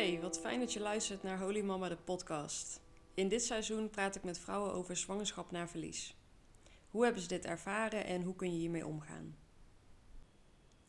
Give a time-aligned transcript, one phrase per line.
[0.00, 2.80] Hey, wat fijn dat je luistert naar Holy Mama de podcast.
[3.14, 6.16] In dit seizoen praat ik met vrouwen over zwangerschap na verlies.
[6.90, 9.36] Hoe hebben ze dit ervaren en hoe kun je hiermee omgaan?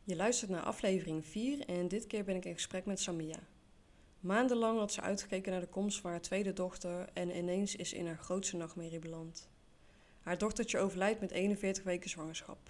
[0.03, 3.39] Je luistert naar aflevering 4 en dit keer ben ik in gesprek met Samia.
[4.19, 8.07] Maandenlang had ze uitgekeken naar de komst van haar tweede dochter en ineens is in
[8.07, 9.49] haar grootste nachtmerrie beland.
[10.21, 12.69] Haar dochtertje overlijdt met 41 weken zwangerschap.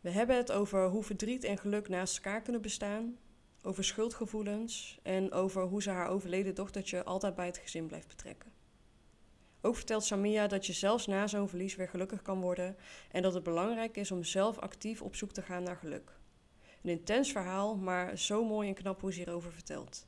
[0.00, 3.18] We hebben het over hoe verdriet en geluk naast elkaar kunnen bestaan,
[3.66, 8.52] over schuldgevoelens en over hoe ze haar overleden dochtertje altijd bij het gezin blijft betrekken.
[9.60, 12.76] Ook vertelt Samia dat je zelfs na zo'n verlies weer gelukkig kan worden
[13.10, 16.18] en dat het belangrijk is om zelf actief op zoek te gaan naar geluk.
[16.82, 20.06] Een intens verhaal, maar zo mooi en knap hoe ze hierover vertelt.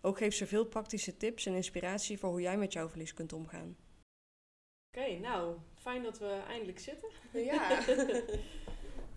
[0.00, 3.32] Ook geeft ze veel praktische tips en inspiratie voor hoe jij met jouw verlies kunt
[3.32, 3.76] omgaan.
[4.96, 7.08] Oké, nou, fijn dat we eindelijk zitten.
[7.32, 7.68] Ja.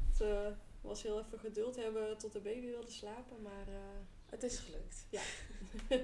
[0.10, 0.48] het uh,
[0.86, 3.68] was heel even geduld hebben tot de baby wilde slapen, maar...
[3.68, 3.76] Uh,
[4.26, 5.06] het is gelukt.
[5.10, 5.22] Ja.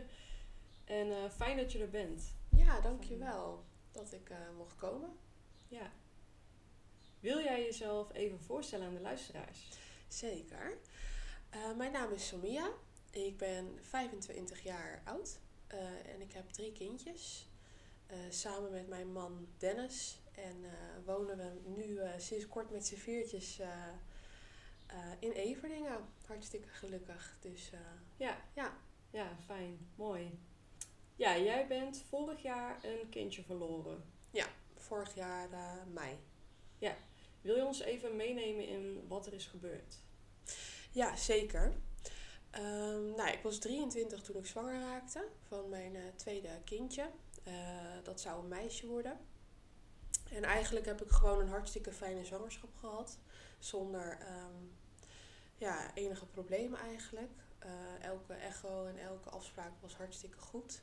[0.99, 2.35] en uh, fijn dat je er bent.
[2.49, 5.09] Ja, dankjewel dat ik mocht komen.
[5.67, 5.91] Ja.
[7.19, 9.69] Wil jij jezelf even voorstellen aan de luisteraars?
[10.07, 10.77] Zeker.
[11.77, 12.71] mijn naam is Somia.
[13.11, 15.39] Ik ben 25 jaar oud
[16.05, 17.49] en ik heb drie kindjes.
[18.29, 20.65] samen met mijn man Dennis en
[21.05, 23.59] wonen we nu sinds kort met z'n viertjes
[24.93, 25.97] uh, in Everdingen.
[26.27, 27.37] Hartstikke gelukkig.
[27.39, 27.71] Dus
[28.17, 28.37] ja.
[28.53, 28.77] ja.
[29.09, 29.89] Ja, fijn.
[29.95, 30.39] Mooi.
[31.15, 34.03] Ja, jij bent vorig jaar een kindje verloren.
[34.31, 35.49] Ja, vorig jaar
[35.93, 36.17] mei.
[36.77, 36.95] Ja.
[37.41, 39.95] Wil je ons even meenemen in wat er is gebeurd?
[40.91, 41.73] Ja, zeker.
[42.55, 47.09] Um, nou, ik was 23 toen ik zwanger raakte van mijn tweede kindje.
[48.03, 49.19] dat zou een meisje worden.
[50.31, 53.17] En eigenlijk heb ik gewoon een hartstikke fijne zwangerschap gehad.
[53.59, 54.70] Zonder um,
[55.61, 57.31] ja, enige problemen eigenlijk.
[57.65, 60.81] Uh, elke echo en elke afspraak was hartstikke goed.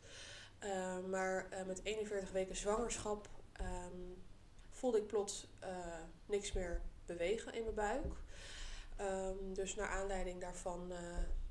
[0.64, 3.28] Uh, maar uh, met 41 weken zwangerschap
[3.60, 4.22] um,
[4.70, 5.46] voelde ik plots
[6.26, 8.14] niks meer bewegen in mijn buik.
[9.00, 10.92] Um, dus naar aanleiding daarvan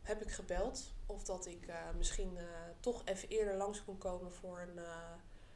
[0.02, 2.38] heb ik gebeld of dat ik misschien
[2.80, 4.80] toch even eerder langs kon komen voor een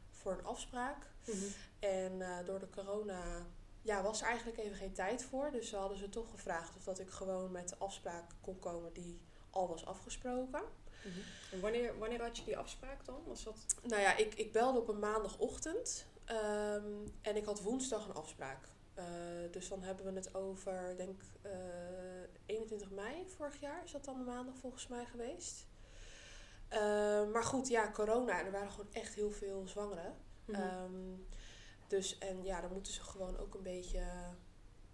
[0.09, 1.11] voor een afspraak.
[1.25, 1.45] Mhm.
[1.79, 3.45] En door de corona
[3.81, 5.51] ja, was er eigenlijk even geen tijd voor.
[5.51, 8.93] Dus ze hadden ze toch gevraagd of dat ik gewoon met de afspraak kon komen
[8.93, 10.61] die al was afgesproken.
[11.03, 11.19] Mhm.
[11.51, 13.23] En wanneer, wanneer had je die afspraak dan?
[13.25, 13.75] Was dat...
[13.83, 18.67] Nou ja, ik, ik belde op een maandagochtend um, en ik had woensdag een afspraak.
[18.97, 19.05] Uh,
[19.51, 21.51] dus dan hebben we het over, denk uh,
[22.45, 25.65] 21 mei vorig jaar is dat dan de maandag volgens mij geweest.
[26.73, 28.39] Uh, maar goed, ja, corona.
[28.39, 30.15] En er waren gewoon echt heel veel zwangeren.
[30.45, 30.83] Mm -hmm.
[30.83, 31.27] um,
[31.91, 34.03] dus, en ja, dan moeten ze gewoon ook een beetje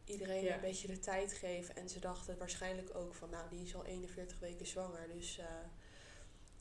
[0.05, 0.55] iedereen ja.
[0.55, 1.75] een beetje de tijd geven.
[1.75, 5.07] En ze dachten waarschijnlijk ook van, nou, die is al 41 weken zwanger.
[5.07, 5.45] Dus uh,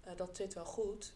[0.07, 1.13] uh, dat zit wel goed.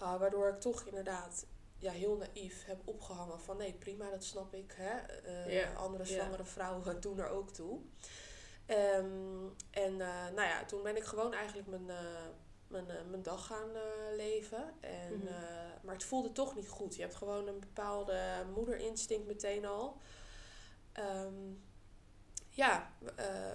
[0.00, 1.46] Uh, waardoor ik toch inderdaad
[1.78, 4.74] ja, heel naïef heb opgehangen van, nee, prima, dat snap ik.
[4.76, 5.76] Hè?
[5.76, 7.80] Andere zwangere vrouwen doen er ook toe.
[8.66, 11.90] Um, en nou ja, toen ben ik gewoon eigenlijk mijn
[12.68, 14.74] mijn, uh, mijn dag gaan uh, leven.
[14.80, 15.28] En, mm -hmm.
[15.28, 15.34] uh,
[15.82, 16.94] maar het voelde toch niet goed.
[16.94, 20.00] Je hebt gewoon een bepaalde moederinstinct meteen al.
[20.98, 21.66] Um,
[22.50, 22.92] ja,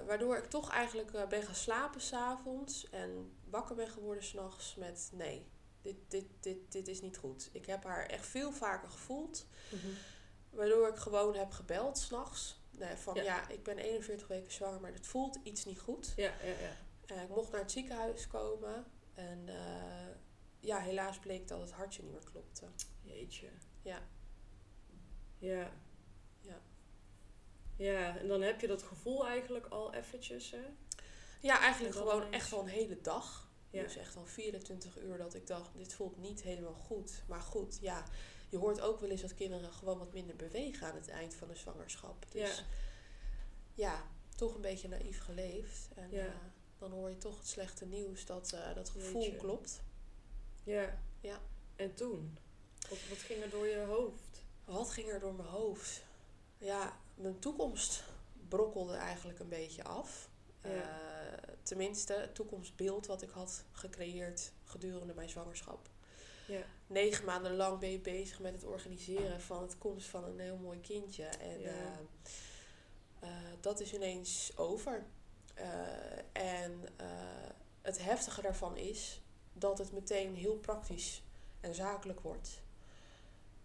[0.05, 2.89] waardoor ik toch eigenlijk ben gaan slapen s'avonds.
[2.89, 5.47] En wakker ben geworden s'nachts met nee,
[5.81, 7.49] dit, dit, dit, dit is niet goed.
[7.51, 9.45] Ik heb haar echt veel vaker gevoeld.
[9.69, 9.95] Mm -hmm.
[10.49, 12.61] Waardoor ik gewoon heb gebeld s'nachts.
[12.77, 13.23] Nee, van ja.
[13.23, 13.49] ja.
[13.49, 16.13] ik ben 41 weken zwanger, maar het voelt iets niet goed.
[16.15, 17.21] Ja, ja, ja.
[17.21, 18.85] ik mocht naar het ziekenhuis komen.
[19.13, 20.15] En uh,
[20.59, 22.65] ja, helaas bleek dat het hartje niet meer klopte.
[23.01, 23.49] Jeetje.
[23.81, 24.01] Ja.
[25.37, 25.71] Ja.
[26.41, 26.61] Ja.
[27.75, 30.65] Ja, en dan heb je dat gevoel eigenlijk al eventjes, hè?
[31.41, 33.51] Ja, eigenlijk gewoon echt wel een hele dag.
[33.69, 33.83] Ja.
[33.83, 37.23] Dus echt al 24 uur dat ik dacht, dit voelt niet helemaal goed.
[37.27, 38.03] Maar goed, ja,
[38.49, 41.47] je hoort ook wel eens dat kinderen gewoon wat minder bewegen aan het eind van
[41.47, 42.25] de zwangerschap.
[42.31, 42.65] Dus ja,
[43.73, 45.89] ja toch een beetje naïef geleefd.
[45.95, 46.25] En, ja.
[46.25, 46.31] Uh,
[46.89, 49.37] dan hoor je toch het slechte nieuws dat uh, dat gevoel Jeetje.
[49.37, 49.81] klopt.
[50.63, 50.99] Ja.
[51.19, 51.41] ja.
[51.75, 52.37] En toen?
[52.89, 54.43] Wat, wat ging er door je hoofd?
[54.65, 56.03] Wat ging er door mijn hoofd?
[56.57, 58.03] Ja, mijn toekomst
[58.47, 60.29] brokkelde eigenlijk een beetje af.
[60.63, 60.69] Ja.
[60.69, 65.89] Uh, tenminste, het toekomstbeeld wat ik had gecreëerd gedurende mijn zwangerschap.
[66.47, 66.63] Ja.
[66.87, 70.57] Negen maanden lang ben je bezig met het organiseren van het komst van een heel
[70.57, 71.23] mooi kindje.
[71.23, 71.99] En ja.
[73.23, 73.29] uh,
[73.61, 75.05] dat is ineens over.
[75.57, 75.65] Uh,
[76.31, 76.71] en
[77.01, 77.07] uh,
[77.81, 79.21] het heftige daarvan is
[79.53, 81.23] dat het meteen heel praktisch
[81.59, 82.61] en zakelijk wordt.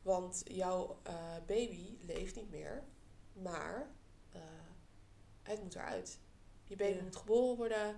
[0.03, 1.15] Want jouw uh,
[1.47, 2.83] baby leeft niet meer,
[3.33, 3.91] maar
[5.43, 6.19] het moet eruit.
[6.65, 7.03] Je baby ja.
[7.03, 7.97] moet geboren worden.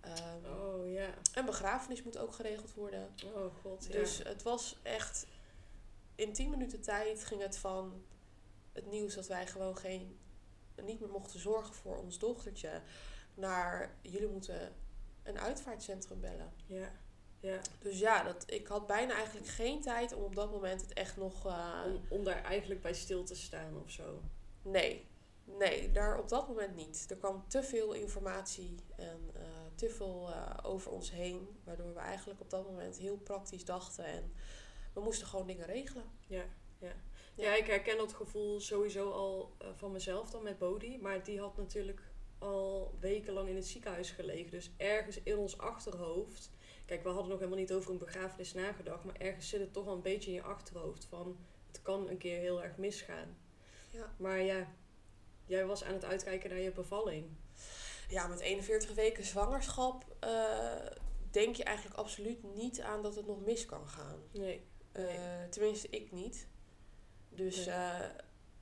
[0.00, 1.14] Ehm, Oh ja.
[1.34, 3.08] Een begrafenis moet ook geregeld worden.
[3.34, 3.86] Oh god.
[3.86, 3.92] Ja.
[3.92, 5.26] Dus het was echt...
[6.14, 8.02] In 10 minuten tijd ging het van
[8.72, 10.18] het nieuws dat wij gewoon geen,
[10.82, 12.82] niet meer mochten zorgen voor ons dochtertje...
[13.38, 14.72] naar jullie moeten
[15.22, 16.52] een uitvaartcentrum bellen.
[16.66, 16.92] ja.
[17.40, 17.60] Ja.
[17.78, 21.16] Dus ja, dat, ik had bijna eigenlijk geen tijd om op dat moment het echt
[21.16, 21.46] nog...
[21.46, 24.22] eh, Om, om daar eigenlijk bij stil te staan of zo.
[24.62, 25.06] Nee,
[25.44, 27.06] nee, daar op dat moment niet.
[27.10, 29.42] Er kwam te veel informatie en eh,
[29.74, 34.04] te veel eh, over ons heen, waardoor we eigenlijk op dat moment heel praktisch dachten
[34.04, 34.32] en
[34.92, 36.04] we moesten gewoon dingen regelen.
[36.26, 36.44] Ja,
[36.78, 36.92] ja.
[37.34, 37.44] Ja.
[37.44, 40.98] ja, ik herken dat gevoel sowieso al van mezelf dan met Bodhi.
[41.00, 42.02] Maar die had natuurlijk
[42.38, 44.50] al wekenlang in het ziekenhuis gelegen.
[44.50, 46.50] Dus ergens in ons achterhoofd.
[46.86, 49.04] Kijk, we hadden nog helemaal niet over een begrafenis nagedacht.
[49.04, 51.04] Maar ergens zit het toch wel een beetje in je achterhoofd.
[51.04, 51.36] Van
[51.66, 53.36] het kan een keer heel erg misgaan.
[53.90, 54.14] Ja.
[54.16, 54.66] Maar ja,
[55.46, 57.26] jij was aan het uitkijken naar je bevalling.
[58.08, 60.86] Ja, met 41 weken zwangerschap eh,
[61.30, 64.22] denk je eigenlijk absoluut niet aan dat het nog mis kan gaan.
[64.32, 64.62] Nee.
[64.92, 65.04] Eh,
[65.50, 66.46] tenminste, ik niet.
[67.28, 67.74] Dus, Nee.
[67.74, 68.00] eh,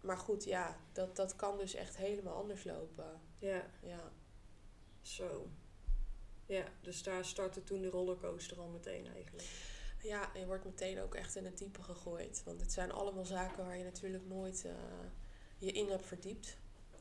[0.01, 3.21] maar goed, ja, dat, dat kan dus echt helemaal anders lopen.
[3.47, 4.13] Ja, Ja.
[5.03, 5.49] zo.
[6.47, 9.49] Ja, dus daar startte toen de rollercoaster al meteen eigenlijk.
[10.03, 12.43] Ja, je wordt meteen ook echt in het diepe gegooid.
[12.45, 14.73] Want het zijn allemaal zaken waar je natuurlijk nooit eh,
[15.59, 16.57] je in hebt verdiept.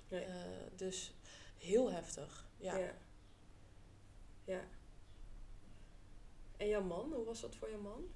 [0.08, 0.24] Nee.
[0.24, 0.36] Eh,
[0.76, 1.14] dus
[1.58, 2.48] heel heftig.
[2.58, 2.78] Ja.
[2.78, 2.94] Ja.
[4.44, 4.62] ja.
[6.58, 8.08] En jouw man, hoe was dat voor jouw man?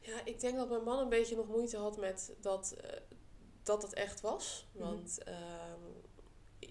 [0.00, 3.00] Ja, ik denk dat mijn man een beetje nog moeite had met dat, eh,
[3.62, 4.66] dat het echt was.
[4.72, 4.84] Mhm.
[4.84, 5.80] Want ehm,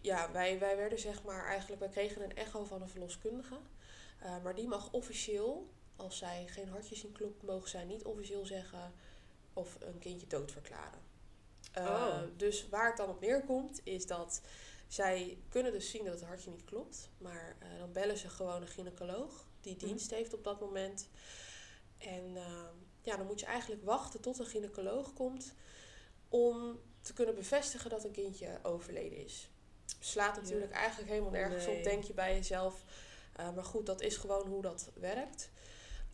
[0.01, 3.57] ja, wij, wij werden zeg maar eigenlijk, wij kregen een echo van een verloskundige.
[4.19, 8.45] Eh, maar die mag officieel, als zij geen hartje zien kloppen, mogen zij niet officieel
[8.45, 8.93] zeggen
[9.53, 10.99] of een kindje dood verklaren.
[11.71, 12.17] Eh, Oh.
[12.37, 14.41] Dus waar het dan op neerkomt, is dat
[14.87, 17.09] zij kunnen dus zien dat het hartje niet klopt.
[17.17, 19.85] Maar eh, dan bellen ze gewoon een gynaecoloog die Mhm.
[19.85, 21.09] dienst heeft op dat moment.
[21.97, 25.53] En ehm, ja, dan moet je eigenlijk wachten tot een gynaecoloog komt
[26.29, 29.49] om te kunnen bevestigen dat een kindje overleden is.
[29.99, 31.77] Slaat natuurlijk eigenlijk helemaal nergens Nee.
[31.77, 32.83] op, denk je bij jezelf.
[33.35, 35.51] Eh, maar goed, dat is gewoon hoe dat werkt.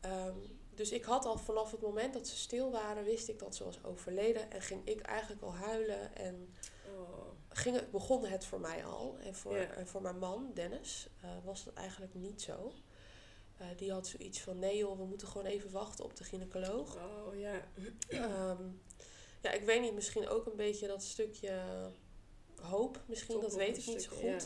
[0.02, 0.38] Ehm,
[0.76, 3.64] dus ik had al vanaf het moment dat ze stil waren, wist ik dat ze
[3.64, 4.52] was overleden.
[4.52, 6.16] En ging ik eigenlijk al huilen.
[6.16, 6.54] En
[6.98, 7.28] Oh.
[7.50, 9.18] ging het, begon het voor mij al.
[9.24, 9.68] En voor, Ja.
[9.72, 12.74] en voor mijn man, Dennis, eh, was dat eigenlijk niet zo.
[13.58, 16.96] Eh, die had zoiets van, nee joh, we moeten gewoon even wachten op de gynaecoloog.
[16.96, 17.62] Oh ja.
[18.08, 18.64] Ehm,
[19.42, 21.62] ja, ik weet niet, misschien ook een beetje dat stukje
[22.60, 23.02] hoop.
[23.06, 24.22] Misschien, dat weet ik niet zo goed.
[24.22, 24.38] ja.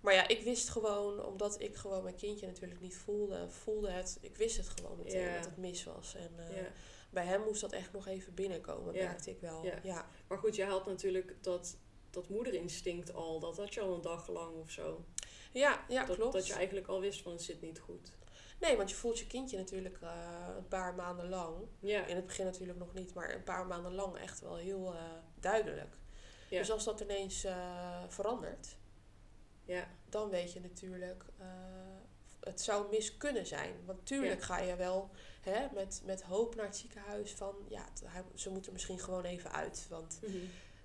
[0.00, 4.18] Maar ja, ik wist gewoon, omdat ik gewoon mijn kindje natuurlijk niet voelde, voelde het,
[4.20, 5.34] ik wist het gewoon meteen Ja.
[5.36, 6.14] dat het mis was.
[6.14, 6.68] En eh, ja.
[7.10, 9.64] bij hem moest dat echt nog even binnenkomen, merkte ik wel.
[9.82, 10.08] Ja.
[10.28, 11.76] Maar goed, je had natuurlijk dat,
[12.10, 13.40] dat moederinstinct al.
[13.40, 15.04] Dat had je al een dag lang of zo.
[15.52, 16.32] Ja, ja, dat, klopt.
[16.32, 18.12] dat je eigenlijk al wist van het zit niet goed.
[18.60, 21.56] Nee, want je voelt je kindje natuurlijk eh, een paar maanden lang.
[21.80, 22.06] Ja.
[22.06, 25.00] In het begin natuurlijk nog niet, maar een paar maanden lang echt wel heel eh,
[25.40, 25.96] duidelijk.
[26.52, 26.58] Ja.
[26.58, 28.76] Dus als dat ineens eh, verandert,
[29.64, 29.88] Ja.
[30.08, 31.46] dan weet je natuurlijk, eh,
[32.40, 33.84] het zou mis kunnen zijn.
[33.84, 34.46] Want tuurlijk Ja.
[34.46, 35.10] ga je wel
[35.40, 39.24] hè, met, met hoop naar het ziekenhuis van, ja, het- hij, ze moeten misschien gewoon
[39.24, 40.36] even uit, want Mhm.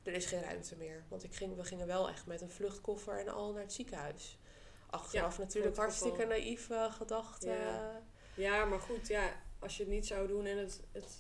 [0.04, 1.06] er is geen ruimte meer.
[1.10, 4.40] Want ik ging, we gingen wel echt met een vluchtkoffer en al naar het ziekenhuis.
[4.90, 7.44] Achteraf Ja, natuurlijk hartstikke naïef eh, gedacht.
[7.44, 8.02] Ja.
[8.36, 11.18] Ja, maar goed, ja, als je het niet zou doen en het, het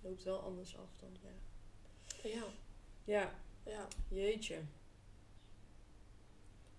[0.00, 1.16] loopt wel anders af dan.
[1.22, 1.30] Ja.
[2.30, 2.44] ja,
[3.04, 3.88] ja, ja.
[4.08, 4.62] jeetje.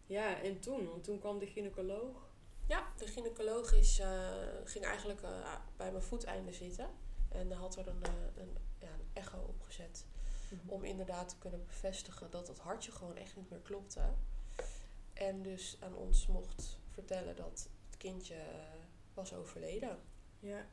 [0.06, 0.90] Ja, en toen?
[0.90, 2.32] Want toen kwam de gynaecoloog.
[2.68, 4.32] Ja, de gynaecoloog is, eh,
[4.64, 6.90] ging eigenlijk eh, bij mijn voeteinde zitten.
[7.30, 10.06] En had er een, eh, een, ja, een echo opgezet.
[10.66, 14.02] Om inderdaad te kunnen bevestigen dat het hartje gewoon echt niet meer klopte.
[15.14, 18.38] En dus aan ons mocht vertellen dat het kindje
[19.14, 20.00] was overleden.
[20.40, 20.66] Ja.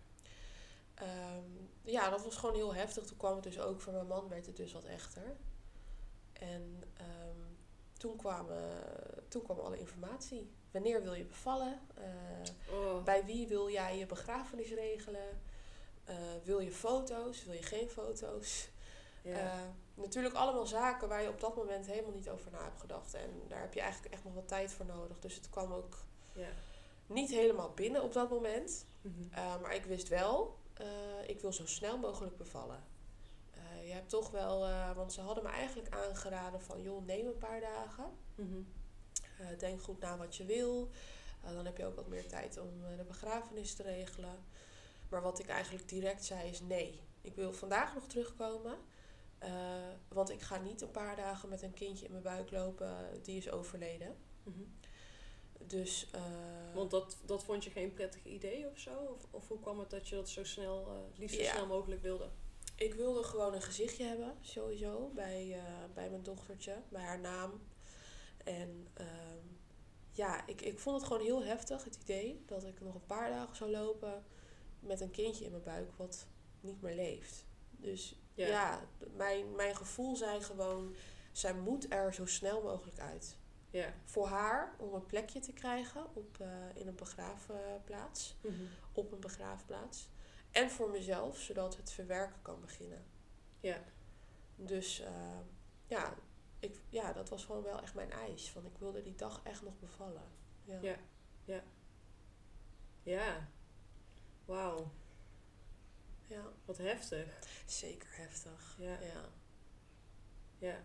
[0.94, 1.50] Ehm,
[1.82, 3.04] ja, dat was gewoon heel heftig.
[3.04, 5.36] Toen kwam het dus ook voor mijn man, werd het dus wat echter.
[6.40, 7.38] En ehm,
[7.92, 8.72] toen, kwamen,
[9.28, 10.50] toen kwam alle informatie.
[10.70, 11.80] Wanneer wil je bevallen?
[11.94, 13.02] Eh, Oh.
[13.02, 15.40] bij wie wil jij je begrafenis regelen?
[16.04, 17.44] Eh, wil je foto's?
[17.44, 18.68] Wil je geen foto's?
[19.22, 19.36] Ja.
[19.36, 19.60] Eh,
[19.94, 23.14] natuurlijk allemaal zaken waar je op dat moment helemaal niet over na hebt gedacht.
[23.14, 25.18] En daar heb je eigenlijk echt nog wat tijd voor nodig.
[25.18, 25.98] Dus het kwam ook
[26.32, 26.48] ja.
[27.06, 28.86] niet helemaal binnen op dat moment.
[29.00, 29.60] Mhm.
[29.60, 30.58] Maar ik wist wel,
[31.26, 32.84] ik wil zo snel mogelijk bevallen.
[33.90, 37.38] Je hebt toch wel, uh, want ze hadden me eigenlijk aangeraden van, joh, neem een
[37.38, 38.04] paar dagen.
[38.34, 38.58] Mhm.
[39.40, 40.90] Uh, denk goed na wat je wil.
[41.44, 44.44] Uh, dan heb je ook wat meer tijd om de begrafenis te regelen.
[45.08, 47.00] Maar wat ik eigenlijk direct zei is nee.
[47.20, 48.76] Ik wil vandaag nog terugkomen.
[50.08, 53.36] Want ik ga niet een paar dagen met een kindje in mijn buik lopen die
[53.36, 54.16] is overleden.
[54.42, 54.62] Mhm.
[55.58, 58.90] Dus, eh, Want dat, dat vond je geen prettig idee of zo?
[58.90, 61.52] Of, of hoe kwam het dat je dat zo snel, eh, liefst zo Ja.
[61.52, 62.28] snel mogelijk wilde?
[62.80, 67.60] Ik wilde gewoon een gezichtje hebben, sowieso, bij, eh, bij mijn dochtertje, bij haar naam.
[68.44, 69.46] En ehm,
[70.10, 73.30] ja, ik, ik vond het gewoon heel heftig, het idee dat ik nog een paar
[73.30, 74.24] dagen zou lopen
[74.80, 76.26] met een kindje in mijn buik wat
[76.60, 77.44] niet meer leeft.
[77.70, 78.46] Dus Ja.
[78.46, 78.80] ja,
[79.16, 80.94] mijn, mijn gevoel zei gewoon,
[81.32, 83.36] zij moet er zo snel mogelijk uit.
[83.70, 83.94] Ja.
[84.04, 88.36] Voor haar, om een plekje te krijgen op, eh, in een begraafplaats,
[88.92, 90.08] op een begraafplaats.
[90.50, 93.04] En voor mezelf, zodat het verwerken kan beginnen.
[93.60, 93.84] Ja.
[94.56, 95.38] Dus eh,
[95.86, 96.14] ja,
[96.58, 98.50] ik, ja, dat was gewoon wel echt mijn eis.
[98.50, 100.24] Van ik wilde die dag echt nog bevallen.
[100.64, 100.96] Ja.
[101.44, 101.62] Ja.
[103.02, 103.48] Ja.
[104.44, 104.90] Wauw,
[106.26, 107.38] Ja, wat heftig.
[107.66, 108.76] zeker heftig.
[108.78, 109.00] Ja.
[109.00, 109.28] Ja.
[110.58, 110.82] Ja.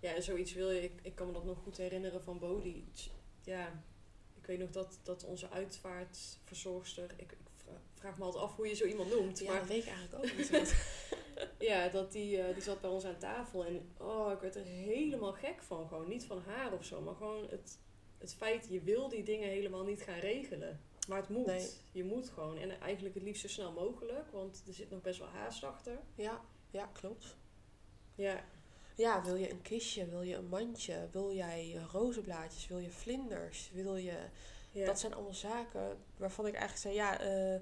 [0.00, 0.82] Ja, en zoiets wil je.
[0.82, 2.84] Ik, ik kan me dat nog goed herinneren van Bodhi.
[3.42, 3.82] Ja,
[4.34, 7.12] ik weet nog dat, dat onze uitvaartverzorgster...
[7.16, 7.38] Ik, ik
[7.94, 9.38] vraag me altijd af hoe je zo iemand noemt.
[9.38, 10.74] Ja, maar dat weet ik eigenlijk ook niet.
[11.70, 13.64] ja, dat die, eh, die zat bij ons aan tafel.
[13.64, 15.88] En oh, ik werd er helemaal gek van.
[15.88, 17.00] Gewoon niet van haar of zo.
[17.00, 17.78] Maar gewoon het,
[18.18, 20.80] het feit, je wil die dingen helemaal niet gaan regelen.
[21.08, 21.46] Maar het moet.
[21.46, 21.68] Nee.
[21.92, 22.58] Je moet gewoon.
[22.58, 24.30] En eigenlijk het liefst zo snel mogelijk.
[24.30, 25.98] Want er zit nog best wel haast achter.
[26.14, 27.36] ja, ja, klopt.
[28.14, 28.44] Ja,
[28.96, 30.06] Ja, wil je een kistje?
[30.06, 31.08] Wil je een mandje?
[31.12, 32.66] Wil jij eh, rozenblaadjes?
[32.66, 33.70] Wil je vlinders?
[33.72, 34.18] Wil je...
[34.72, 34.86] ja.
[34.86, 37.60] Dat zijn allemaal zaken waarvan ik eigenlijk zei, ja, eh,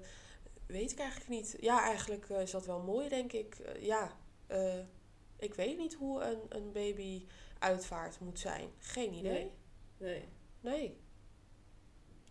[0.65, 1.55] weet ik eigenlijk niet.
[1.59, 3.55] Ja, eigenlijk eh, is dat wel mooi, denk ik.
[3.55, 4.19] Eh, ja,
[5.37, 7.25] ik weet niet hoe een, een baby
[7.59, 8.69] uitvaart moet zijn.
[8.77, 9.51] Geen idee.
[9.97, 10.09] Nee.
[10.09, 10.27] Nee.
[10.59, 10.99] Nee.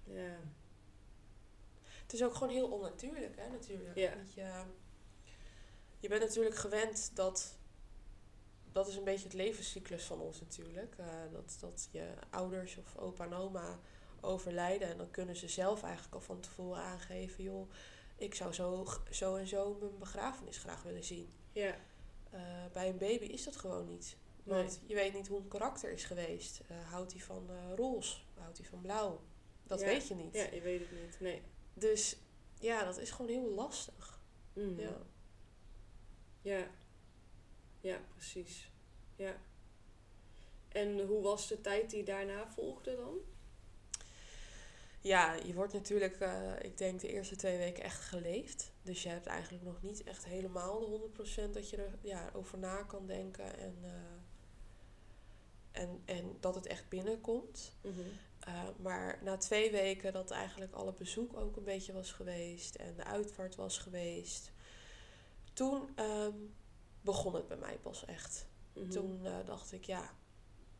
[0.04, 0.38] Ja.
[2.02, 3.96] Het is ook gewoon heel onnatuurlijk, hè, natuurlijk.
[3.96, 4.14] Ja.
[4.34, 4.64] Je,
[5.98, 7.58] je bent natuurlijk gewend dat...
[8.72, 10.96] Dat is een beetje het levenscyclus van ons natuurlijk.
[11.32, 13.80] dat, dat je ouders of opa en oma
[14.22, 14.88] overlijden.
[14.88, 17.44] En dan kunnen ze zelf eigenlijk al van tevoren aangeven...
[17.44, 17.70] joh,
[18.16, 21.32] ik zou zo, zo en zo mijn begrafenis graag willen zien.
[21.52, 21.76] Ja.
[22.30, 22.40] Eh,
[22.72, 24.16] bij een baby is dat gewoon niet.
[24.44, 24.56] Nee.
[24.62, 26.60] Want je weet niet hoe een karakter is geweest.
[26.68, 28.16] Eh, houdt hij van eh roze?
[28.34, 29.20] Houdt hij van blauw?
[29.66, 29.86] Dat Ja.
[29.86, 30.34] weet je niet.
[30.34, 31.20] Ja, je weet het niet.
[31.20, 31.42] Nee.
[31.74, 32.16] Dus
[32.58, 34.20] ja, dat is gewoon heel lastig.
[34.52, 34.80] Mhm.
[34.80, 34.96] Ja.
[36.42, 36.66] Ja.
[37.80, 38.70] Ja, precies.
[39.16, 39.36] Ja.
[40.68, 43.18] En hoe was de tijd die daarna volgde dan?
[45.00, 48.72] Ja, je wordt natuurlijk, eh, ik denk, de eerste twee weken echt geleefd.
[48.82, 52.58] Dus je hebt eigenlijk nog niet echt helemaal de 100% dat je er ja, over
[52.58, 53.58] na kan denken.
[53.58, 53.90] En, eh,
[55.82, 57.72] en, en dat het echt binnenkomt.
[58.48, 62.96] Uh, maar na twee weken dat eigenlijk alle bezoek ook een beetje was geweest en
[62.96, 64.52] de uitvaart was geweest,
[65.52, 66.36] toen ehm,
[67.00, 68.46] begon het bij mij pas echt.
[68.72, 68.90] Mhm.
[68.90, 70.14] Toen eh, dacht ik, ja,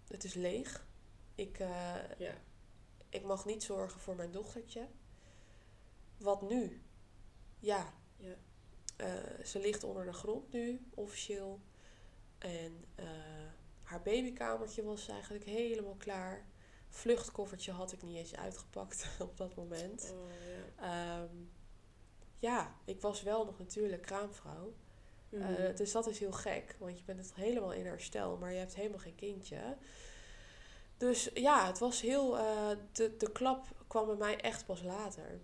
[0.08, 0.86] het is leeg.
[1.34, 2.34] Ik, eh, Ja.
[3.10, 4.86] Ik mag niet zorgen voor mijn dochtertje.
[6.18, 6.82] Wat nu?
[7.58, 8.34] Ja, Ja.
[8.96, 11.60] eh, ze ligt onder de grond nu, officieel.
[12.38, 13.06] En eh,
[13.82, 16.46] haar babykamertje was eigenlijk helemaal klaar.
[16.88, 20.12] Vluchtkoffertje had ik niet eens uitgepakt op dat moment.
[20.14, 20.28] Oh,
[20.76, 21.22] ja.
[21.22, 21.34] Ehm,
[22.38, 24.72] ja, ik was wel nog natuurlijk kraamvrouw.
[25.28, 25.42] Mhm.
[25.42, 28.58] Eh, dus dat is heel gek, want je bent het helemaal in herstel, maar je
[28.58, 29.76] hebt helemaal geen kindje.
[31.00, 32.38] Dus ja, het was heel.
[32.38, 35.40] eh, de, de klap kwam bij mij echt pas later.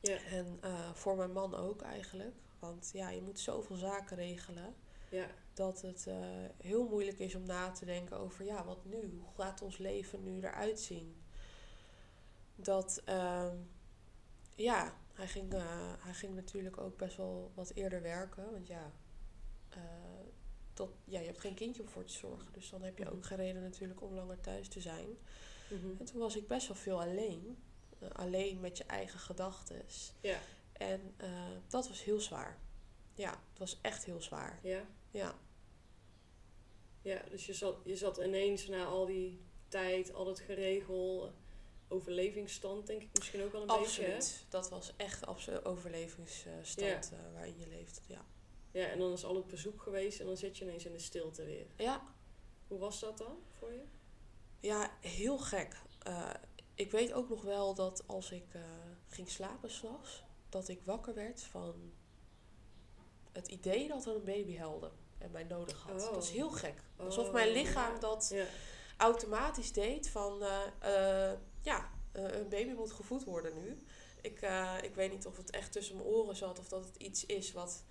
[0.00, 0.16] Ja.
[0.24, 2.34] En eh, voor mijn man ook eigenlijk.
[2.58, 4.74] Want ja, je moet zoveel zaken regelen.
[5.10, 5.26] ja.
[5.52, 6.16] Dat het eh,
[6.56, 9.18] heel moeilijk is om na te denken over ja, wat nu?
[9.22, 11.22] Hoe gaat ons leven nu eruit zien?
[12.56, 13.56] Dat ehm,
[14.54, 15.52] ja, hij ging,
[15.98, 18.50] hij ging natuurlijk ook best wel wat eerder werken.
[18.52, 18.92] Want ja,
[19.68, 19.80] eh,
[20.74, 22.52] dat, ja, je hebt geen kindje om voor te zorgen.
[22.52, 23.22] Dus dan heb je ook Mhm.
[23.26, 25.06] geen reden natuurlijk om langer thuis te zijn.
[25.70, 25.88] Mhm.
[25.98, 27.58] En toen was ik best wel veel alleen.
[27.98, 29.82] Eh, alleen met je eigen gedachten.
[30.20, 30.38] Ja.
[30.72, 31.30] En eh,
[31.68, 32.58] dat was heel zwaar.
[33.14, 34.58] Ja, het was echt heel zwaar.
[34.62, 34.86] Ja.
[35.10, 35.34] Ja,
[37.02, 41.32] Ja, dus je zat, je zat ineens na al die tijd, al het geregel,
[41.88, 43.82] overlevingsstand denk ik misschien ook wel een beetje.
[44.14, 44.44] absoluut.
[44.48, 48.00] Dat was echt absoluut overlevingsstand eh, waarin je leeft.
[48.06, 48.24] Ja.
[48.74, 50.98] Ja, en dan is al het bezoek geweest en dan zit je ineens in de
[50.98, 51.66] stilte weer.
[51.76, 52.02] ja,
[52.68, 53.82] Hoe was dat dan voor je?
[54.60, 55.76] ja, heel gek.
[56.02, 56.30] Eh,
[56.74, 58.60] ik weet ook nog wel dat als ik eh,
[59.08, 61.92] ging slapen s'nachts, dat ik wakker werd van
[63.32, 66.02] het idee dat er een baby huilde en mij nodig had.
[66.06, 66.12] Oh.
[66.14, 66.82] Dat is heel gek.
[66.96, 68.46] Alsof Oh, mijn lichaam dat Ja.
[68.96, 73.78] automatisch deed van eh, ja, een baby moet gevoed worden nu.
[74.22, 74.40] Ik,
[74.82, 77.52] ik weet niet of het echt tussen mijn oren zat of dat het iets is
[77.52, 77.84] wat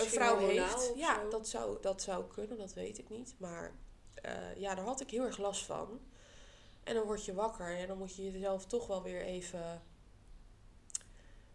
[0.00, 0.92] een vrouw heeft.
[0.96, 1.28] Ja, zo?
[1.30, 3.34] dat zou, dat zou kunnen, dat weet ik niet.
[3.38, 3.72] Maar
[4.14, 6.00] eh, ja, daar had ik heel erg last van.
[6.84, 9.82] En dan word je wakker en dan moet je jezelf toch wel weer even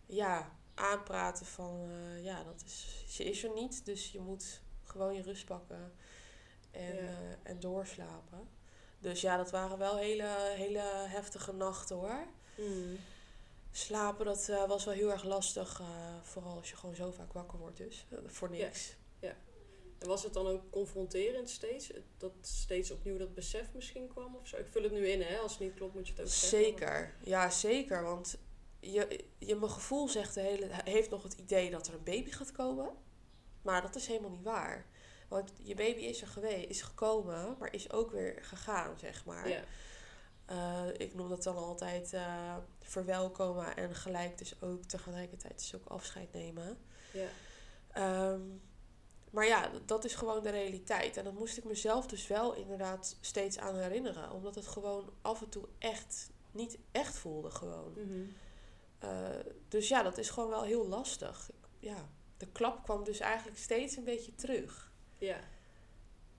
[0.05, 5.13] ja, aanpraten van eh, ja, dat is, ze is er niet, dus je moet gewoon
[5.13, 5.93] je rust pakken
[6.71, 7.01] en, Ja.
[7.01, 8.47] eh, en doorslapen.
[8.99, 12.25] Dus ja, dat waren wel hele, hele heftige nachten hoor.
[12.57, 12.97] Mm.
[13.71, 15.79] Slapen, dat eh, was wel heel erg lastig.
[15.79, 15.87] eh,
[16.21, 18.05] vooral als je gewoon zo vaak wakker wordt dus.
[18.11, 18.95] eh, voor niks.
[19.99, 21.91] En was het dan ook confronterend steeds?
[22.17, 24.57] Dat steeds opnieuw dat besef misschien kwam of zo?
[24.57, 25.37] Ik vul het nu in, hè?
[25.37, 26.59] Als het niet klopt moet je het ook zeggen.
[26.59, 27.13] maar- Zeker.
[27.23, 28.03] Ja, zeker.
[28.03, 28.37] Want
[28.79, 32.31] je, je, mijn gevoel zegt de hele, heeft nog het idee dat er een baby
[32.31, 32.89] gaat komen.
[33.61, 34.85] Maar dat is helemaal niet waar.
[35.29, 39.49] Want je baby is er geweest, is gekomen, maar is ook weer gegaan, zeg maar.
[39.49, 39.63] Ja.
[40.97, 42.13] Ik noem dat dan altijd
[42.91, 46.77] verwelkomen en gelijk dus ook tegelijkertijd dus ook afscheid nemen.
[47.13, 47.27] Ja.
[47.91, 48.41] Ehm,
[49.31, 51.17] maar ja, dat is gewoon de realiteit.
[51.17, 54.31] En dat moest ik mezelf dus wel inderdaad steeds aan herinneren.
[54.31, 57.91] Omdat het gewoon af en toe echt niet echt voelde gewoon.
[57.93, 58.23] Mhm.
[58.99, 59.29] Eh,
[59.67, 61.49] dus ja, dat is gewoon wel heel lastig.
[61.49, 64.91] Ik- Ja, de klap kwam dus eigenlijk steeds een beetje terug.
[65.17, 65.39] Ja.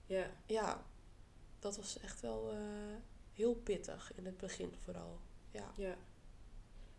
[0.05, 0.29] Ja.
[0.45, 0.85] Ja,
[1.59, 2.57] dat was echt wel eh,
[3.33, 5.19] heel pittig in het begin vooral.
[5.51, 5.71] Ja.
[5.75, 5.95] Ja.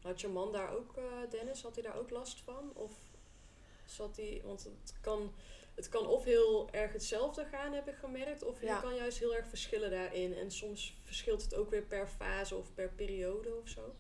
[0.05, 2.71] Had je man daar ook, eh, Dennis, had hij daar ook last van?
[2.75, 2.93] Of
[3.85, 5.33] zat hij, want het kan,
[5.75, 8.75] het kan of heel erg hetzelfde gaan, heb ik gemerkt, of Ja.
[8.75, 10.35] je kan juist heel erg verschillen daarin.
[10.35, 13.95] En soms verschilt het ook weer per fase of per periode of zo.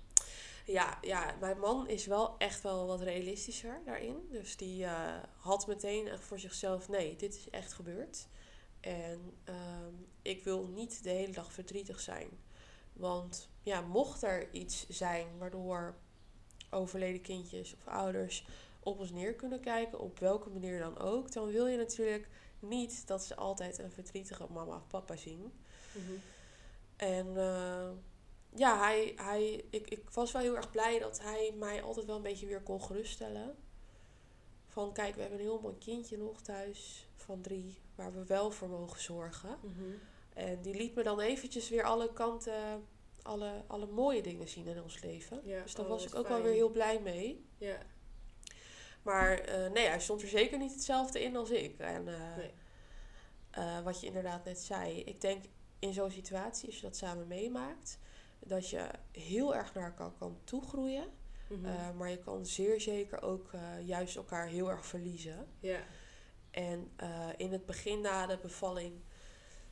[0.66, 4.28] Ja, ja, mijn man is wel echt wel wat realistischer daarin.
[4.30, 8.26] Dus die eh, had meteen echt voor zichzelf: nee, dit is echt gebeurd.
[8.80, 12.28] En ehm, ik wil niet de hele dag verdrietig zijn.
[12.92, 15.94] Want ja, mocht er iets zijn waardoor
[16.70, 18.46] overleden kindjes of ouders
[18.80, 22.28] op ons neer kunnen kijken, op welke manier dan ook, dan wil je natuurlijk
[22.58, 25.52] niet dat ze altijd een verdrietige mama of papa zien.
[26.96, 27.90] En eh,
[28.54, 32.16] ja, hij, hij, ik, ik was wel heel erg blij dat hij mij altijd wel
[32.16, 33.56] een beetje weer kon geruststellen.
[34.66, 38.50] Van kijk, we hebben een heel mooi kindje nog thuis van drie, waar we wel
[38.50, 39.58] voor mogen zorgen.
[39.62, 39.90] Mhm.
[40.34, 42.86] En die liet me dan eventjes weer alle kanten,
[43.24, 45.40] alle, alle mooie dingen zien in ons leven.
[45.44, 46.36] Ja, dus daar oh, was wat ik ook fijn.
[46.36, 47.46] wel weer heel blij mee.
[47.58, 47.78] Ja.
[49.02, 51.78] Maar eh, nee, hij stond er zeker niet hetzelfde in als ik.
[51.78, 52.52] En eh, Nee.
[53.50, 55.44] eh, wat je inderdaad net zei, ik denk
[55.78, 57.98] in zo'n situatie, als je dat samen meemaakt,
[58.38, 61.04] dat je heel erg naar elkaar kan toegroeien.
[61.48, 61.96] Mhm.
[61.96, 63.50] Maar je kan zeer zeker ook
[63.84, 65.46] juist elkaar heel erg verliezen.
[65.60, 65.80] ja.
[66.50, 66.92] En
[67.36, 69.00] in het begin na de bevalling,